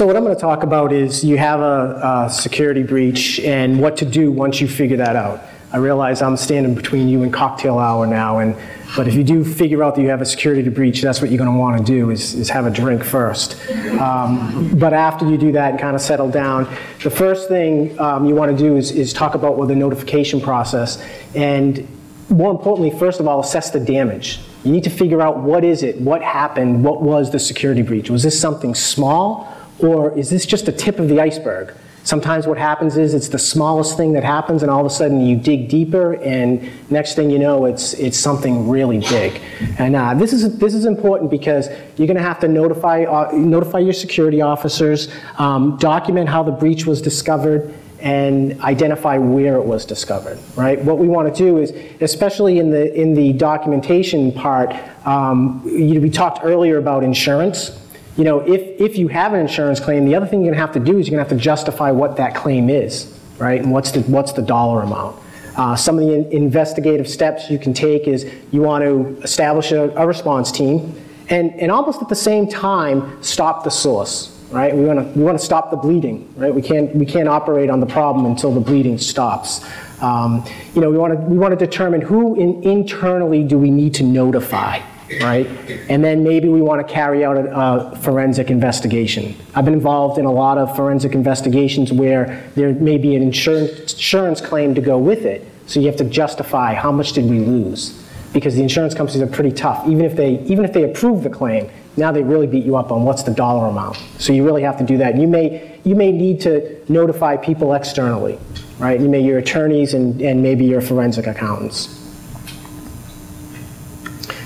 So 0.00 0.06
what 0.06 0.16
I'm 0.16 0.24
going 0.24 0.34
to 0.34 0.40
talk 0.40 0.62
about 0.62 0.94
is 0.94 1.22
you 1.22 1.36
have 1.36 1.60
a, 1.60 2.24
a, 2.26 2.30
security 2.30 2.82
breach 2.82 3.38
and 3.40 3.78
what 3.78 3.98
to 3.98 4.06
do 4.06 4.32
once 4.32 4.58
you 4.58 4.66
figure 4.66 4.96
that 4.96 5.14
out. 5.14 5.42
I 5.72 5.76
realize 5.76 6.22
I'm 6.22 6.38
standing 6.38 6.74
between 6.74 7.06
you 7.06 7.22
and 7.22 7.30
cocktail 7.30 7.78
hour 7.78 8.06
now, 8.06 8.38
and 8.38 8.56
But 8.96 9.06
if 9.06 9.14
you 9.14 9.22
do 9.22 9.44
figure 9.44 9.84
out 9.84 9.94
that 9.94 10.02
you 10.02 10.08
have 10.08 10.20
a 10.20 10.26
security 10.26 10.68
breach, 10.68 11.00
that's 11.00 11.20
what 11.20 11.30
you're 11.30 11.38
going 11.38 11.52
to 11.52 11.56
want 11.56 11.78
to 11.78 11.84
do 11.84 12.10
is, 12.10 12.34
is 12.34 12.48
have 12.50 12.66
a 12.66 12.70
drink 12.70 13.04
first. 13.04 13.56
Um, 14.00 14.74
but 14.78 14.92
after 14.92 15.28
you 15.28 15.38
do 15.38 15.52
that 15.52 15.70
and 15.70 15.80
kind 15.80 15.94
of 15.94 16.02
settle 16.02 16.30
down, 16.30 16.64
the 17.02 17.10
first 17.10 17.48
thing 17.48 17.98
um, 18.00 18.26
you 18.26 18.34
want 18.34 18.56
to 18.56 18.56
do 18.56 18.76
is, 18.76 18.90
is 18.90 19.12
talk 19.12 19.34
about 19.34 19.56
what 19.56 19.68
the 19.68 19.76
notification 19.76 20.40
process. 20.40 21.02
And 21.34 21.86
more 22.28 22.50
importantly, 22.50 22.96
first 22.98 23.20
of 23.20 23.28
all, 23.28 23.40
assess 23.40 23.70
the 23.70 23.80
damage. 23.80 24.40
You 24.64 24.72
need 24.72 24.84
to 24.84 24.90
figure 24.90 25.20
out 25.22 25.38
what 25.38 25.64
is 25.64 25.82
it, 25.82 26.00
what 26.00 26.22
happened, 26.22 26.84
what 26.84 27.02
was 27.02 27.30
the 27.30 27.38
security 27.38 27.82
breach. 27.82 28.10
Was 28.10 28.22
this 28.22 28.38
something 28.38 28.74
small, 28.74 29.56
or 29.78 30.16
is 30.18 30.30
this 30.30 30.46
just 30.46 30.66
the 30.66 30.72
tip 30.72 30.98
of 30.98 31.08
the 31.08 31.20
iceberg? 31.20 31.74
Sometimes 32.10 32.44
what 32.44 32.58
happens 32.58 32.96
is 32.96 33.14
it's 33.14 33.28
the 33.28 33.38
smallest 33.38 33.96
thing 33.96 34.14
that 34.14 34.24
happens, 34.24 34.62
and 34.62 34.70
all 34.70 34.80
of 34.80 34.86
a 34.86 34.90
sudden 34.90 35.20
you 35.20 35.36
dig 35.36 35.68
deeper, 35.68 36.14
and 36.14 36.68
next 36.90 37.14
thing 37.14 37.30
you 37.30 37.38
know, 37.38 37.66
it's 37.66 37.92
it's 37.94 38.18
something 38.18 38.68
really 38.68 38.98
big. 38.98 39.40
And 39.78 39.94
uh, 39.94 40.14
this 40.14 40.32
is 40.32 40.58
this 40.58 40.74
is 40.74 40.86
important 40.86 41.30
because 41.30 41.68
you're 41.96 42.08
going 42.08 42.16
to 42.16 42.28
have 42.30 42.40
to 42.40 42.48
notify 42.48 43.04
uh, 43.04 43.30
notify 43.32 43.78
your 43.78 43.92
security 43.92 44.40
officers, 44.42 45.08
um, 45.38 45.76
document 45.76 46.28
how 46.28 46.42
the 46.42 46.50
breach 46.50 46.84
was 46.84 47.00
discovered, 47.00 47.72
and 48.00 48.60
identify 48.62 49.16
where 49.16 49.54
it 49.54 49.64
was 49.64 49.86
discovered. 49.86 50.40
Right. 50.56 50.82
What 50.82 50.98
we 50.98 51.06
want 51.06 51.32
to 51.32 51.38
do 51.44 51.58
is, 51.58 51.72
especially 52.00 52.58
in 52.58 52.72
the 52.72 52.92
in 52.92 53.14
the 53.14 53.34
documentation 53.34 54.32
part, 54.32 54.74
um, 55.06 55.62
you, 55.64 56.00
we 56.00 56.10
talked 56.10 56.40
earlier 56.42 56.78
about 56.78 57.04
insurance 57.04 57.79
you 58.20 58.24
know, 58.24 58.40
if, 58.40 58.78
if 58.78 58.98
you 58.98 59.08
have 59.08 59.32
an 59.32 59.40
insurance 59.40 59.80
claim, 59.80 60.04
the 60.04 60.14
other 60.14 60.26
thing 60.26 60.40
you're 60.42 60.52
going 60.52 60.60
to 60.60 60.66
have 60.66 60.74
to 60.74 60.92
do 60.92 60.98
is 60.98 61.08
you're 61.08 61.16
going 61.16 61.24
to 61.26 61.30
have 61.30 61.38
to 61.38 61.42
justify 61.42 61.90
what 61.90 62.18
that 62.18 62.34
claim 62.34 62.68
is, 62.68 63.18
right? 63.38 63.58
And 63.58 63.72
what's 63.72 63.92
the, 63.92 64.00
what's 64.02 64.32
the 64.32 64.42
dollar 64.42 64.82
amount. 64.82 65.16
Uh, 65.56 65.74
some 65.74 65.98
of 65.98 66.04
the 66.04 66.12
in- 66.12 66.30
investigative 66.30 67.08
steps 67.08 67.48
you 67.48 67.58
can 67.58 67.72
take 67.72 68.06
is 68.06 68.30
you 68.50 68.60
want 68.60 68.84
to 68.84 69.18
establish 69.22 69.72
a, 69.72 69.88
a 69.96 70.06
response 70.06 70.52
team 70.52 70.94
and, 71.30 71.54
and 71.54 71.72
almost 71.72 72.02
at 72.02 72.10
the 72.10 72.14
same 72.14 72.46
time 72.46 73.22
stop 73.22 73.64
the 73.64 73.70
source, 73.70 74.38
right? 74.50 74.76
We 74.76 74.84
want 74.84 74.98
to 74.98 75.18
we 75.18 75.24
want 75.24 75.38
to 75.38 75.44
stop 75.44 75.70
the 75.70 75.78
bleeding, 75.78 76.30
right? 76.36 76.54
We 76.54 76.60
can't 76.60 76.94
we 76.94 77.06
can't 77.06 77.28
operate 77.28 77.70
on 77.70 77.80
the 77.80 77.86
problem 77.86 78.26
until 78.26 78.52
the 78.52 78.60
bleeding 78.60 78.98
stops. 78.98 79.64
Um, 80.02 80.44
you 80.74 80.82
know, 80.82 80.90
we 80.90 80.98
want 80.98 81.14
to 81.14 81.20
we 81.20 81.38
want 81.38 81.58
to 81.58 81.66
determine 81.66 82.02
who 82.02 82.34
in, 82.34 82.62
internally 82.64 83.44
do 83.44 83.56
we 83.58 83.70
need 83.70 83.94
to 83.94 84.02
notify, 84.02 84.80
right? 85.20 85.46
And 85.88 86.04
then 86.04 86.22
maybe 86.22 86.48
we 86.48 86.62
want 86.62 86.86
to 86.86 86.92
carry 86.92 87.24
out 87.24 87.36
a, 87.36 87.56
a 87.56 87.96
forensic 87.96 88.50
investigation. 88.50 89.34
I've 89.54 89.64
been 89.64 89.74
involved 89.74 90.18
in 90.18 90.24
a 90.24 90.32
lot 90.32 90.58
of 90.58 90.74
forensic 90.76 91.14
investigations 91.14 91.92
where 91.92 92.48
there 92.54 92.72
may 92.74 92.98
be 92.98 93.16
an 93.16 93.22
insurance, 93.22 93.92
insurance 93.92 94.40
claim 94.40 94.74
to 94.74 94.80
go 94.80 94.98
with 94.98 95.24
it. 95.24 95.46
So 95.66 95.80
you 95.80 95.86
have 95.86 95.96
to 95.96 96.04
justify 96.04 96.74
how 96.74 96.92
much 96.92 97.12
did 97.12 97.24
we 97.28 97.40
lose? 97.40 98.06
Because 98.32 98.54
the 98.54 98.62
insurance 98.62 98.94
companies 98.94 99.20
are 99.22 99.26
pretty 99.26 99.52
tough. 99.52 99.86
Even 99.88 100.04
if 100.04 100.14
they, 100.14 100.40
even 100.42 100.64
if 100.64 100.72
they 100.72 100.84
approve 100.84 101.22
the 101.22 101.30
claim, 101.30 101.70
now 101.96 102.12
they 102.12 102.22
really 102.22 102.46
beat 102.46 102.64
you 102.64 102.76
up 102.76 102.92
on 102.92 103.02
what's 103.04 103.24
the 103.24 103.32
dollar 103.32 103.66
amount. 103.66 103.96
So 104.18 104.32
you 104.32 104.44
really 104.44 104.62
have 104.62 104.78
to 104.78 104.84
do 104.84 104.98
that. 104.98 105.16
You 105.16 105.26
may, 105.26 105.80
you 105.84 105.96
may 105.96 106.12
need 106.12 106.40
to 106.42 106.84
notify 106.90 107.36
people 107.36 107.74
externally, 107.74 108.38
right? 108.78 109.00
You 109.00 109.08
may 109.08 109.20
your 109.20 109.38
attorneys 109.38 109.94
and, 109.94 110.20
and 110.22 110.42
maybe 110.42 110.64
your 110.64 110.80
forensic 110.80 111.26
accountants. 111.26 111.99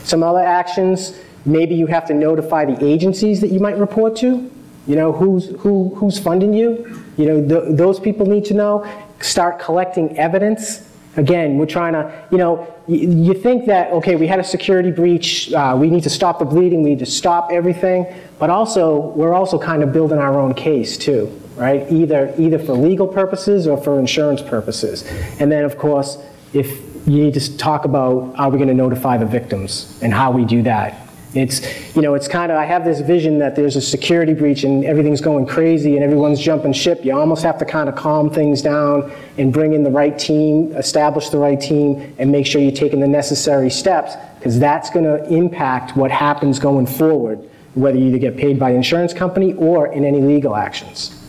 Some 0.05 0.23
other 0.23 0.41
actions, 0.41 1.19
maybe 1.45 1.75
you 1.75 1.87
have 1.87 2.07
to 2.07 2.15
notify 2.15 2.65
the 2.65 2.85
agencies 2.85 3.41
that 3.41 3.51
you 3.51 3.59
might 3.61 3.77
report 3.79 4.17
to. 4.17 4.51
You 4.87 4.97
know, 4.97 5.13
who's, 5.13 5.47
who, 5.61 5.95
who's 5.97 6.19
funding 6.19 6.53
you? 6.53 7.03
You 7.17 7.27
know, 7.27 7.49
th- 7.49 7.77
those 7.77 7.99
people 7.99 8.27
need 8.27 8.45
to 8.47 8.55
know. 8.55 8.87
Start 9.21 9.59
collecting 9.59 10.19
evidence. 10.19 10.91
Again, 11.17 11.57
we're 11.57 11.67
trying 11.67 11.95
to, 11.95 12.13
you 12.31 12.39
know, 12.39 12.67
y- 12.87 12.97
you 12.97 13.35
think 13.35 13.67
that, 13.67 13.93
okay, 13.93 14.17
we 14.17 14.27
had 14.27 14.41
a 14.41 14.45
security 14.45 14.91
breach, 14.91 15.53
uh, 15.53 15.75
we 15.79 15.89
need 15.89 16.03
to 16.03 16.11
stop 16.11 16.39
the 16.41 16.45
bleeding, 16.45 16.83
we 16.83 16.91
need 16.91 16.99
to 16.99 17.07
stop 17.07 17.51
everything, 17.53 18.05
but 18.39 18.51
also, 18.51 18.99
we're 19.13 19.33
also 19.33 19.59
kind 19.59 19.83
of 19.83 19.93
building 19.93 20.19
our 20.19 20.39
own 20.39 20.53
case 20.55 20.99
too, 20.99 21.29
right? 21.57 21.91
Either, 21.91 22.35
either 22.37 22.59
for 22.59 22.73
legal 22.75 23.07
purposes 23.07 23.67
or 23.67 23.79
for 23.79 23.99
insurance 23.99 24.43
purposes. 24.43 25.05
And 25.39 25.51
then, 25.51 25.65
of 25.65 25.79
course, 25.79 26.19
if 26.53 26.94
you 27.07 27.23
need 27.23 27.35
to 27.35 27.57
talk 27.57 27.85
about 27.85 28.35
how 28.37 28.49
we're 28.49 28.57
going 28.57 28.69
to 28.69 28.75
notify 28.75 29.17
the 29.17 29.27
victims 29.27 29.99
and 30.03 30.13
how 30.13 30.31
we 30.31 30.45
do 30.45 30.63
that. 30.63 31.01
It's, 31.35 31.97
you 31.97 32.03
know, 32.03 32.15
it's 32.15 32.29
kind 32.29 32.53
of, 32.53 32.59
I 32.59 32.65
have 32.65 32.85
this 32.85 33.01
vision 33.01 33.41
that 33.41 33.57
there's 33.57 33.75
a 33.75 33.81
security 33.81 34.35
breach 34.35 34.63
and 34.63 34.85
everything's 34.85 35.21
going 35.21 35.47
crazy 35.47 35.97
and 35.97 36.05
everyone's 36.05 36.41
jumping 36.41 36.73
ship. 36.73 37.05
You 37.05 37.19
almost 37.19 37.43
have 37.43 37.59
to 37.59 37.65
kind 37.65 37.89
of 37.89 37.97
calm 37.97 38.31
things 38.31 38.63
down 38.63 39.13
and 39.37 39.53
bring 39.53 39.73
in 39.73 39.83
the 39.83 39.91
right 39.91 40.17
team, 40.17 40.73
establish 40.77 41.31
the 41.31 41.39
right 41.39 41.61
team, 41.61 42.15
and 42.19 42.31
make 42.31 42.47
sure 42.47 42.63
you're 42.63 42.71
taking 42.71 43.01
the 43.01 43.09
necessary 43.09 43.69
steps 43.69 44.15
because 44.39 44.61
that's 44.61 44.91
going 44.91 45.05
to 45.05 45.27
impact 45.27 45.97
what 45.97 46.13
happens 46.13 46.61
going 46.61 46.87
forward, 46.87 47.41
whether 47.75 47.99
you 47.99 48.07
either 48.07 48.19
get 48.19 48.37
paid 48.37 48.57
by 48.59 48.71
the 48.71 48.77
insurance 48.77 49.13
company 49.13 49.55
or 49.55 49.93
in 49.93 50.05
any 50.05 50.21
legal 50.21 50.55
actions. 50.55 51.21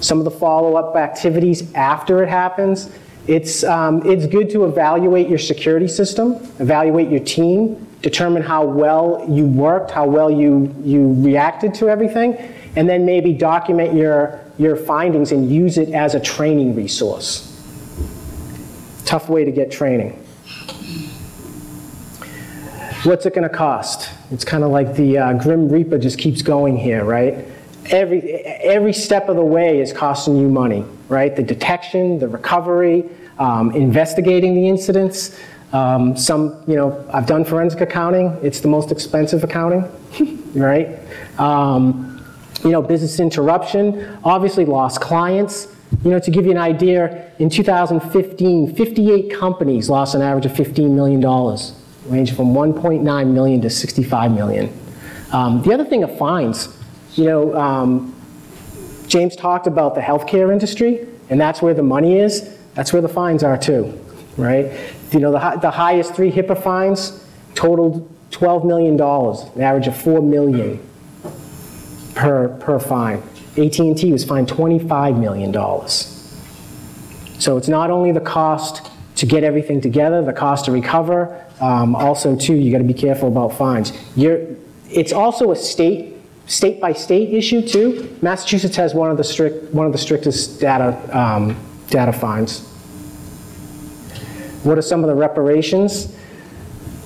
Some 0.00 0.18
of 0.18 0.24
the 0.24 0.30
follow-up 0.30 0.94
activities 0.94 1.72
after 1.74 2.22
it 2.22 2.28
happens 2.28 2.90
it's, 3.26 3.62
um, 3.62 4.02
it's 4.04 4.26
good 4.26 4.50
to 4.50 4.64
evaluate 4.64 5.28
your 5.28 5.38
security 5.38 5.86
system, 5.86 6.32
evaluate 6.58 7.08
your 7.08 7.20
team, 7.20 7.86
determine 8.00 8.42
how 8.42 8.64
well 8.64 9.24
you 9.28 9.46
worked, 9.46 9.92
how 9.92 10.06
well 10.06 10.30
you, 10.30 10.74
you 10.82 11.14
reacted 11.22 11.72
to 11.74 11.88
everything, 11.88 12.36
and 12.74 12.88
then 12.88 13.06
maybe 13.06 13.32
document 13.32 13.94
your, 13.94 14.40
your 14.58 14.74
findings 14.74 15.30
and 15.30 15.50
use 15.50 15.78
it 15.78 15.90
as 15.90 16.14
a 16.14 16.20
training 16.20 16.74
resource. 16.74 17.48
Tough 19.04 19.28
way 19.28 19.44
to 19.44 19.52
get 19.52 19.70
training. 19.70 20.18
What's 23.04 23.26
it 23.26 23.34
going 23.34 23.48
to 23.48 23.54
cost? 23.54 24.10
It's 24.30 24.44
kind 24.44 24.64
of 24.64 24.70
like 24.70 24.94
the 24.94 25.18
uh, 25.18 25.32
Grim 25.34 25.68
Reaper 25.68 25.98
just 25.98 26.18
keeps 26.18 26.42
going 26.42 26.76
here, 26.76 27.04
right? 27.04 27.46
Every, 27.86 28.32
every 28.32 28.92
step 28.92 29.28
of 29.28 29.36
the 29.36 29.44
way 29.44 29.80
is 29.80 29.92
costing 29.92 30.36
you 30.36 30.48
money, 30.48 30.84
right? 31.12 31.36
The 31.36 31.42
detection, 31.42 32.18
the 32.18 32.26
recovery, 32.26 33.04
um, 33.38 33.70
investigating 33.72 34.54
the 34.54 34.66
incidents. 34.66 35.38
Um, 35.72 36.16
some, 36.16 36.62
you 36.66 36.74
know, 36.74 37.08
I've 37.12 37.26
done 37.26 37.44
forensic 37.44 37.80
accounting. 37.80 38.38
It's 38.42 38.60
the 38.60 38.68
most 38.68 38.90
expensive 38.90 39.44
accounting, 39.44 39.84
right? 40.54 40.98
Um, 41.38 42.24
you 42.64 42.70
know, 42.70 42.82
business 42.82 43.20
interruption, 43.20 44.18
obviously 44.24 44.64
lost 44.64 45.00
clients. 45.00 45.68
You 46.04 46.10
know, 46.10 46.18
to 46.18 46.30
give 46.30 46.46
you 46.46 46.52
an 46.52 46.58
idea, 46.58 47.30
in 47.38 47.50
2015, 47.50 48.74
58 48.74 49.34
companies 49.34 49.90
lost 49.90 50.14
an 50.14 50.22
average 50.22 50.46
of 50.46 50.52
$15 50.52 50.90
million, 50.90 51.20
ranging 52.06 52.34
from 52.34 52.54
1.9 52.54 53.32
million 53.32 53.60
to 53.60 53.68
65 53.68 54.32
million. 54.32 54.72
Um, 55.32 55.62
the 55.62 55.72
other 55.72 55.84
thing 55.84 56.02
of 56.02 56.16
fines, 56.16 56.74
you 57.14 57.24
know, 57.24 57.54
um, 57.54 58.11
James 59.12 59.36
talked 59.36 59.66
about 59.66 59.94
the 59.94 60.00
healthcare 60.00 60.50
industry, 60.50 61.06
and 61.28 61.38
that's 61.38 61.60
where 61.60 61.74
the 61.74 61.82
money 61.82 62.16
is. 62.16 62.56
That's 62.72 62.94
where 62.94 63.02
the 63.02 63.10
fines 63.10 63.42
are 63.42 63.58
too, 63.58 64.00
right? 64.38 64.72
You 65.10 65.20
know, 65.20 65.30
the, 65.30 65.58
the 65.60 65.70
highest 65.70 66.14
three 66.14 66.32
HIPAA 66.32 66.62
fines 66.62 67.22
totaled 67.54 68.10
$12 68.30 68.64
million, 68.64 68.98
an 68.98 69.60
average 69.60 69.86
of 69.86 69.94
4 69.98 70.22
million 70.22 70.80
per, 72.14 72.56
per 72.58 72.78
fine. 72.78 73.22
AT&T 73.58 74.10
was 74.10 74.24
fined 74.24 74.48
$25 74.48 75.20
million. 75.20 75.52
So 77.38 77.58
it's 77.58 77.68
not 77.68 77.90
only 77.90 78.12
the 78.12 78.20
cost 78.20 78.90
to 79.16 79.26
get 79.26 79.44
everything 79.44 79.82
together, 79.82 80.22
the 80.22 80.32
cost 80.32 80.64
to 80.64 80.72
recover, 80.72 81.46
um, 81.60 81.94
also 81.94 82.34
too, 82.34 82.54
you 82.54 82.72
gotta 82.72 82.82
be 82.82 82.94
careful 82.94 83.28
about 83.28 83.52
fines. 83.52 83.92
You're, 84.16 84.46
it's 84.88 85.12
also 85.12 85.50
a 85.50 85.56
state, 85.56 86.16
state 86.46 86.80
by 86.80 86.92
state 86.92 87.32
issue 87.32 87.66
too. 87.66 88.16
Massachusetts 88.22 88.76
has 88.76 88.94
one 88.94 89.10
of 89.10 89.16
the 89.16 89.24
strict, 89.24 89.72
one 89.72 89.86
of 89.86 89.92
the 89.92 89.98
strictest 89.98 90.60
data, 90.60 90.98
um, 91.16 91.56
data 91.88 92.12
fines. 92.12 92.68
What 94.64 94.78
are 94.78 94.82
some 94.82 95.02
of 95.02 95.08
the 95.08 95.14
reparations? 95.14 96.14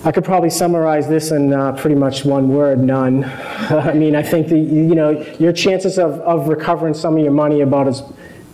I 0.05 0.13
could 0.13 0.25
probably 0.25 0.51
summarize 0.51 1.09
this 1.09 1.33
in 1.33 1.53
uh, 1.53 1.73
pretty 1.73 1.97
much 1.97 2.25
one 2.25 2.49
word, 2.49 2.79
none. 2.79 3.25
I 3.25 3.93
mean, 3.95 4.15
I 4.15 4.23
think 4.23 4.49
that, 4.49 4.59
you 4.59 4.95
know, 4.95 5.11
your 5.41 5.53
chances 5.53 5.99
of, 5.99 6.21
of 6.21 6.49
recovering 6.49 6.95
some 6.95 7.17
of 7.17 7.23
your 7.23 7.33
money 7.33 7.63
about 7.63 7.89
as, 7.89 8.03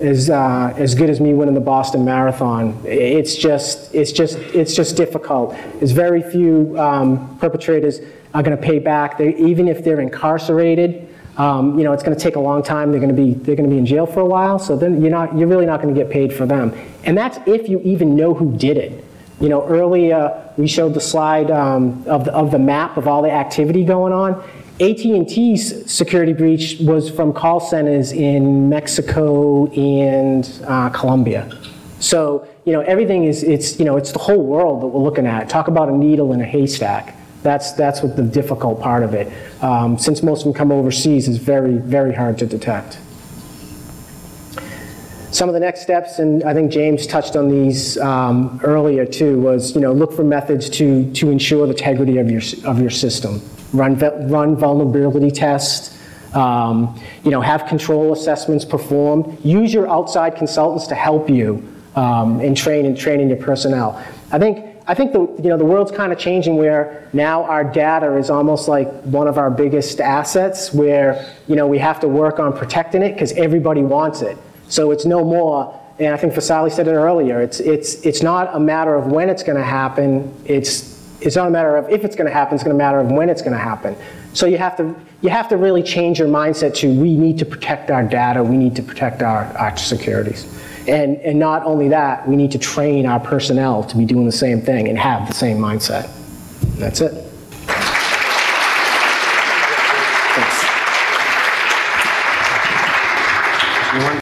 as, 0.01 0.31
uh, 0.31 0.73
as 0.77 0.95
good 0.95 1.11
as 1.11 1.21
me 1.21 1.35
winning 1.35 1.55
the 1.55 1.61
Boston 1.61 2.05
Marathon. 2.05 2.81
It's 2.87 3.37
just, 3.37 3.95
it's 3.95 4.13
just, 4.13 4.39
it's 4.39 4.75
just 4.75 4.97
difficult. 4.97 5.55
There's 5.75 5.91
very 5.91 6.23
few 6.23 6.79
um, 6.79 7.37
perpetrators 7.39 8.01
are 8.35 8.43
going 8.43 8.57
to 8.57 8.63
pay 8.63 8.79
back. 8.79 9.19
They, 9.19 9.35
even 9.37 9.69
if 9.69 9.85
they're 9.85 10.01
incarcerated, 10.01 11.09
um, 11.37 11.79
you 11.79 11.85
know, 11.85 11.93
it's 11.93 12.03
going 12.03 12.17
to 12.17 12.23
take 12.23 12.37
a 12.37 12.41
long 12.41 12.63
time. 12.63 12.91
They're 12.91 13.01
going 13.01 13.15
to 13.15 13.23
be 13.23 13.35
they're 13.35 13.57
going 13.57 13.69
to 13.69 13.75
be 13.75 13.79
in 13.79 13.87
jail 13.87 14.07
for 14.07 14.21
a 14.21 14.27
while. 14.27 14.59
So 14.59 14.77
then 14.77 15.01
you're 15.01 15.11
not 15.11 15.37
you're 15.37 15.49
really 15.49 15.67
not 15.67 15.81
going 15.81 15.95
to 15.95 15.99
get 15.99 16.11
paid 16.11 16.33
for 16.33 16.45
them. 16.45 16.75
And 17.05 17.17
that's 17.17 17.39
if 17.47 17.69
you 17.69 17.81
even 17.81 18.15
know 18.17 18.35
who 18.35 18.57
did 18.57 18.77
it. 18.77 19.05
You 19.41 19.49
know, 19.49 19.67
earlier 19.67 20.53
we 20.57 20.69
showed 20.69 20.95
the 20.95 21.01
slide 21.01 21.51
um, 21.51 22.05
of 22.07 22.27
the, 22.27 22.33
of 22.33 22.51
the 22.51 22.59
map 22.59 22.97
of 22.97 23.09
all 23.09 23.23
the 23.23 23.31
activity 23.31 23.85
going 23.85 24.13
on. 24.13 24.43
AT&T's 24.81 25.91
security 25.91 26.33
breach 26.33 26.79
was 26.81 27.09
from 27.11 27.33
call 27.33 27.61
centers 27.61 28.11
in 28.13 28.69
Mexico 28.69 29.67
and 29.73 30.61
uh, 30.67 30.89
Colombia. 30.91 31.51
So, 32.01 32.49
you 32.65 32.73
know, 32.73 32.81
everything 32.81 33.25
is, 33.25 33.45
it's, 33.45 33.79
you 33.79 33.85
know, 33.85 33.97
it's 33.97 34.11
the 34.13 34.19
whole 34.19 34.45
world 34.45 34.83
that 34.83 34.89
we're 34.89 35.03
looking 35.03 35.27
at. 35.27 35.49
Talk 35.49 35.69
about 35.69 35.89
a 35.89 35.93
needle 35.93 36.33
in 36.33 36.41
a 36.41 36.45
haystack. 36.45 37.15
That's, 37.43 37.73
that's 37.73 38.03
what 38.03 38.17
the 38.17 38.23
difficult 38.23 38.81
part 38.81 39.03
of 39.03 39.15
it. 39.15 39.33
Um, 39.63 39.99
Since 39.99 40.23
most 40.23 40.41
of 40.41 40.45
them 40.45 40.55
come 40.55 40.71
overseas, 40.71 41.29
it's 41.29 41.39
very, 41.39 41.77
very 41.79 42.15
hard 42.15 42.39
to 42.39 42.47
detect. 42.47 42.99
Some 45.33 45.49
of 45.49 45.55
the 45.55 45.61
next 45.61 45.81
steps, 45.81 46.19
and 46.19 46.45
I 46.45 46.53
think 46.53 46.71
James 46.71 47.07
touched 47.07 47.37
on 47.37 47.49
these 47.49 47.97
um, 47.99 48.61
earlier 48.63 49.07
too, 49.07 49.41
was, 49.41 49.75
you 49.75 49.81
know, 49.81 49.93
look 49.93 50.13
for 50.13 50.23
methods 50.23 50.69
to, 50.71 51.11
to 51.15 51.31
ensure 51.31 51.67
the 51.67 51.73
integrity 51.73 52.19
of 52.19 52.31
your, 52.31 52.43
of 52.65 52.81
your 52.81 52.91
system. 52.91 53.41
Run, 53.73 53.99
run 54.29 54.57
vulnerability 54.57 55.31
tests, 55.31 55.99
um, 56.35 57.01
you 57.25 57.31
know, 57.31 57.41
have 57.41 57.67
control 57.67 58.13
assessments 58.13 58.65
performed. 58.65 59.43
Use 59.45 59.73
your 59.73 59.89
outside 59.89 60.37
consultants 60.37 60.87
to 60.89 60.95
help 60.95 61.31
you 61.31 61.67
um, 61.97 62.41
in 62.41 62.55
train 62.55 62.85
and 62.85 62.97
training 62.97 63.29
your 63.29 63.39
personnel. 63.39 64.05
I 64.31 64.39
think, 64.39 64.72
I 64.87 64.95
think 64.95 65.13
the, 65.13 65.21
you 65.21 65.49
know, 65.49 65.57
the 65.57 65.65
world's 65.65 65.93
kind 65.93 66.13
of 66.13 66.19
changing 66.19 66.57
where 66.57 67.09
now 67.13 67.45
our 67.45 67.63
data 67.63 68.17
is 68.17 68.31
almost 68.31 68.67
like 68.67 68.91
one 69.03 69.29
of 69.29 69.39
our 69.39 69.51
biggest 69.51 70.01
assets 70.01 70.75
where, 70.75 71.33
you 71.47 71.55
know, 71.55 71.67
we 71.69 71.79
have 71.79 72.01
to 72.01 72.09
work 72.09 72.41
on 72.41 72.57
protecting 72.57 73.03
it 73.03 73.13
because 73.13 73.33
everybody 73.33 73.83
wants 73.83 74.23
it. 74.23 74.37
So 74.69 74.91
it's 74.91 75.05
no 75.05 75.25
more, 75.25 75.79
and 76.01 76.13
I 76.13 76.17
think 76.17 76.33
Fasali 76.33 76.73
said 76.73 76.89
it 76.89 76.93
earlier, 76.93 77.41
it's, 77.41 77.61
it's, 77.61 77.95
it's 78.05 78.23
not 78.23 78.55
a 78.57 78.59
matter 78.59 78.95
of 78.95 79.07
when 79.07 79.29
it's 79.29 79.45
going 79.45 79.59
to 79.59 79.65
happen, 79.65 80.35
it's, 80.45 80.93
it's 81.21 81.37
not 81.37 81.47
a 81.47 81.51
matter 81.51 81.77
of 81.77 81.89
if 81.89 82.05
it's 82.05 82.17
going 82.17 82.27
to 82.27 82.33
happen, 82.33 82.55
it's 82.55 82.65
going 82.65 82.75
to 82.75 82.79
matter 82.79 82.99
of 82.99 83.11
when 83.13 83.31
it's 83.31 83.43
going 83.43 83.53
to 83.53 83.59
happen. 83.59 83.95
So 84.33 84.47
you 84.47 84.59
have 84.59 84.77
to, 84.79 84.97
you 85.21 85.29
have 85.29 85.49
to 85.51 85.57
really 85.57 85.85
change 85.85 86.19
your 86.19 86.27
mindset 86.27 86.75
to 86.77 86.89
we 86.89 87.17
need 87.17 87.39
to 87.39 87.45
protect 87.45 87.91
our 87.93 88.03
data, 88.03 88.43
we 88.43 88.57
need 88.57 88.75
to 88.77 88.83
protect 88.83 89.23
our, 89.23 89.45
our 89.57 89.77
securities. 89.77 90.45
And, 90.89 91.19
and 91.19 91.39
not 91.39 91.65
only 91.65 91.89
that, 91.89 92.27
we 92.29 92.37
need 92.37 92.53
to 92.53 92.59
train 92.59 93.07
our 93.07 93.21
personnel 93.21 93.85
to 93.85 93.97
be 93.97 94.05
doing 94.05 94.27
the 94.27 94.33
same 94.33 94.61
thing 94.61 94.89
and 94.89 94.99
have 94.99 95.29
the 95.29 95.35
same 95.35 95.59
mindset. 95.59 96.11
That's 96.79 97.01
it. 97.01 97.32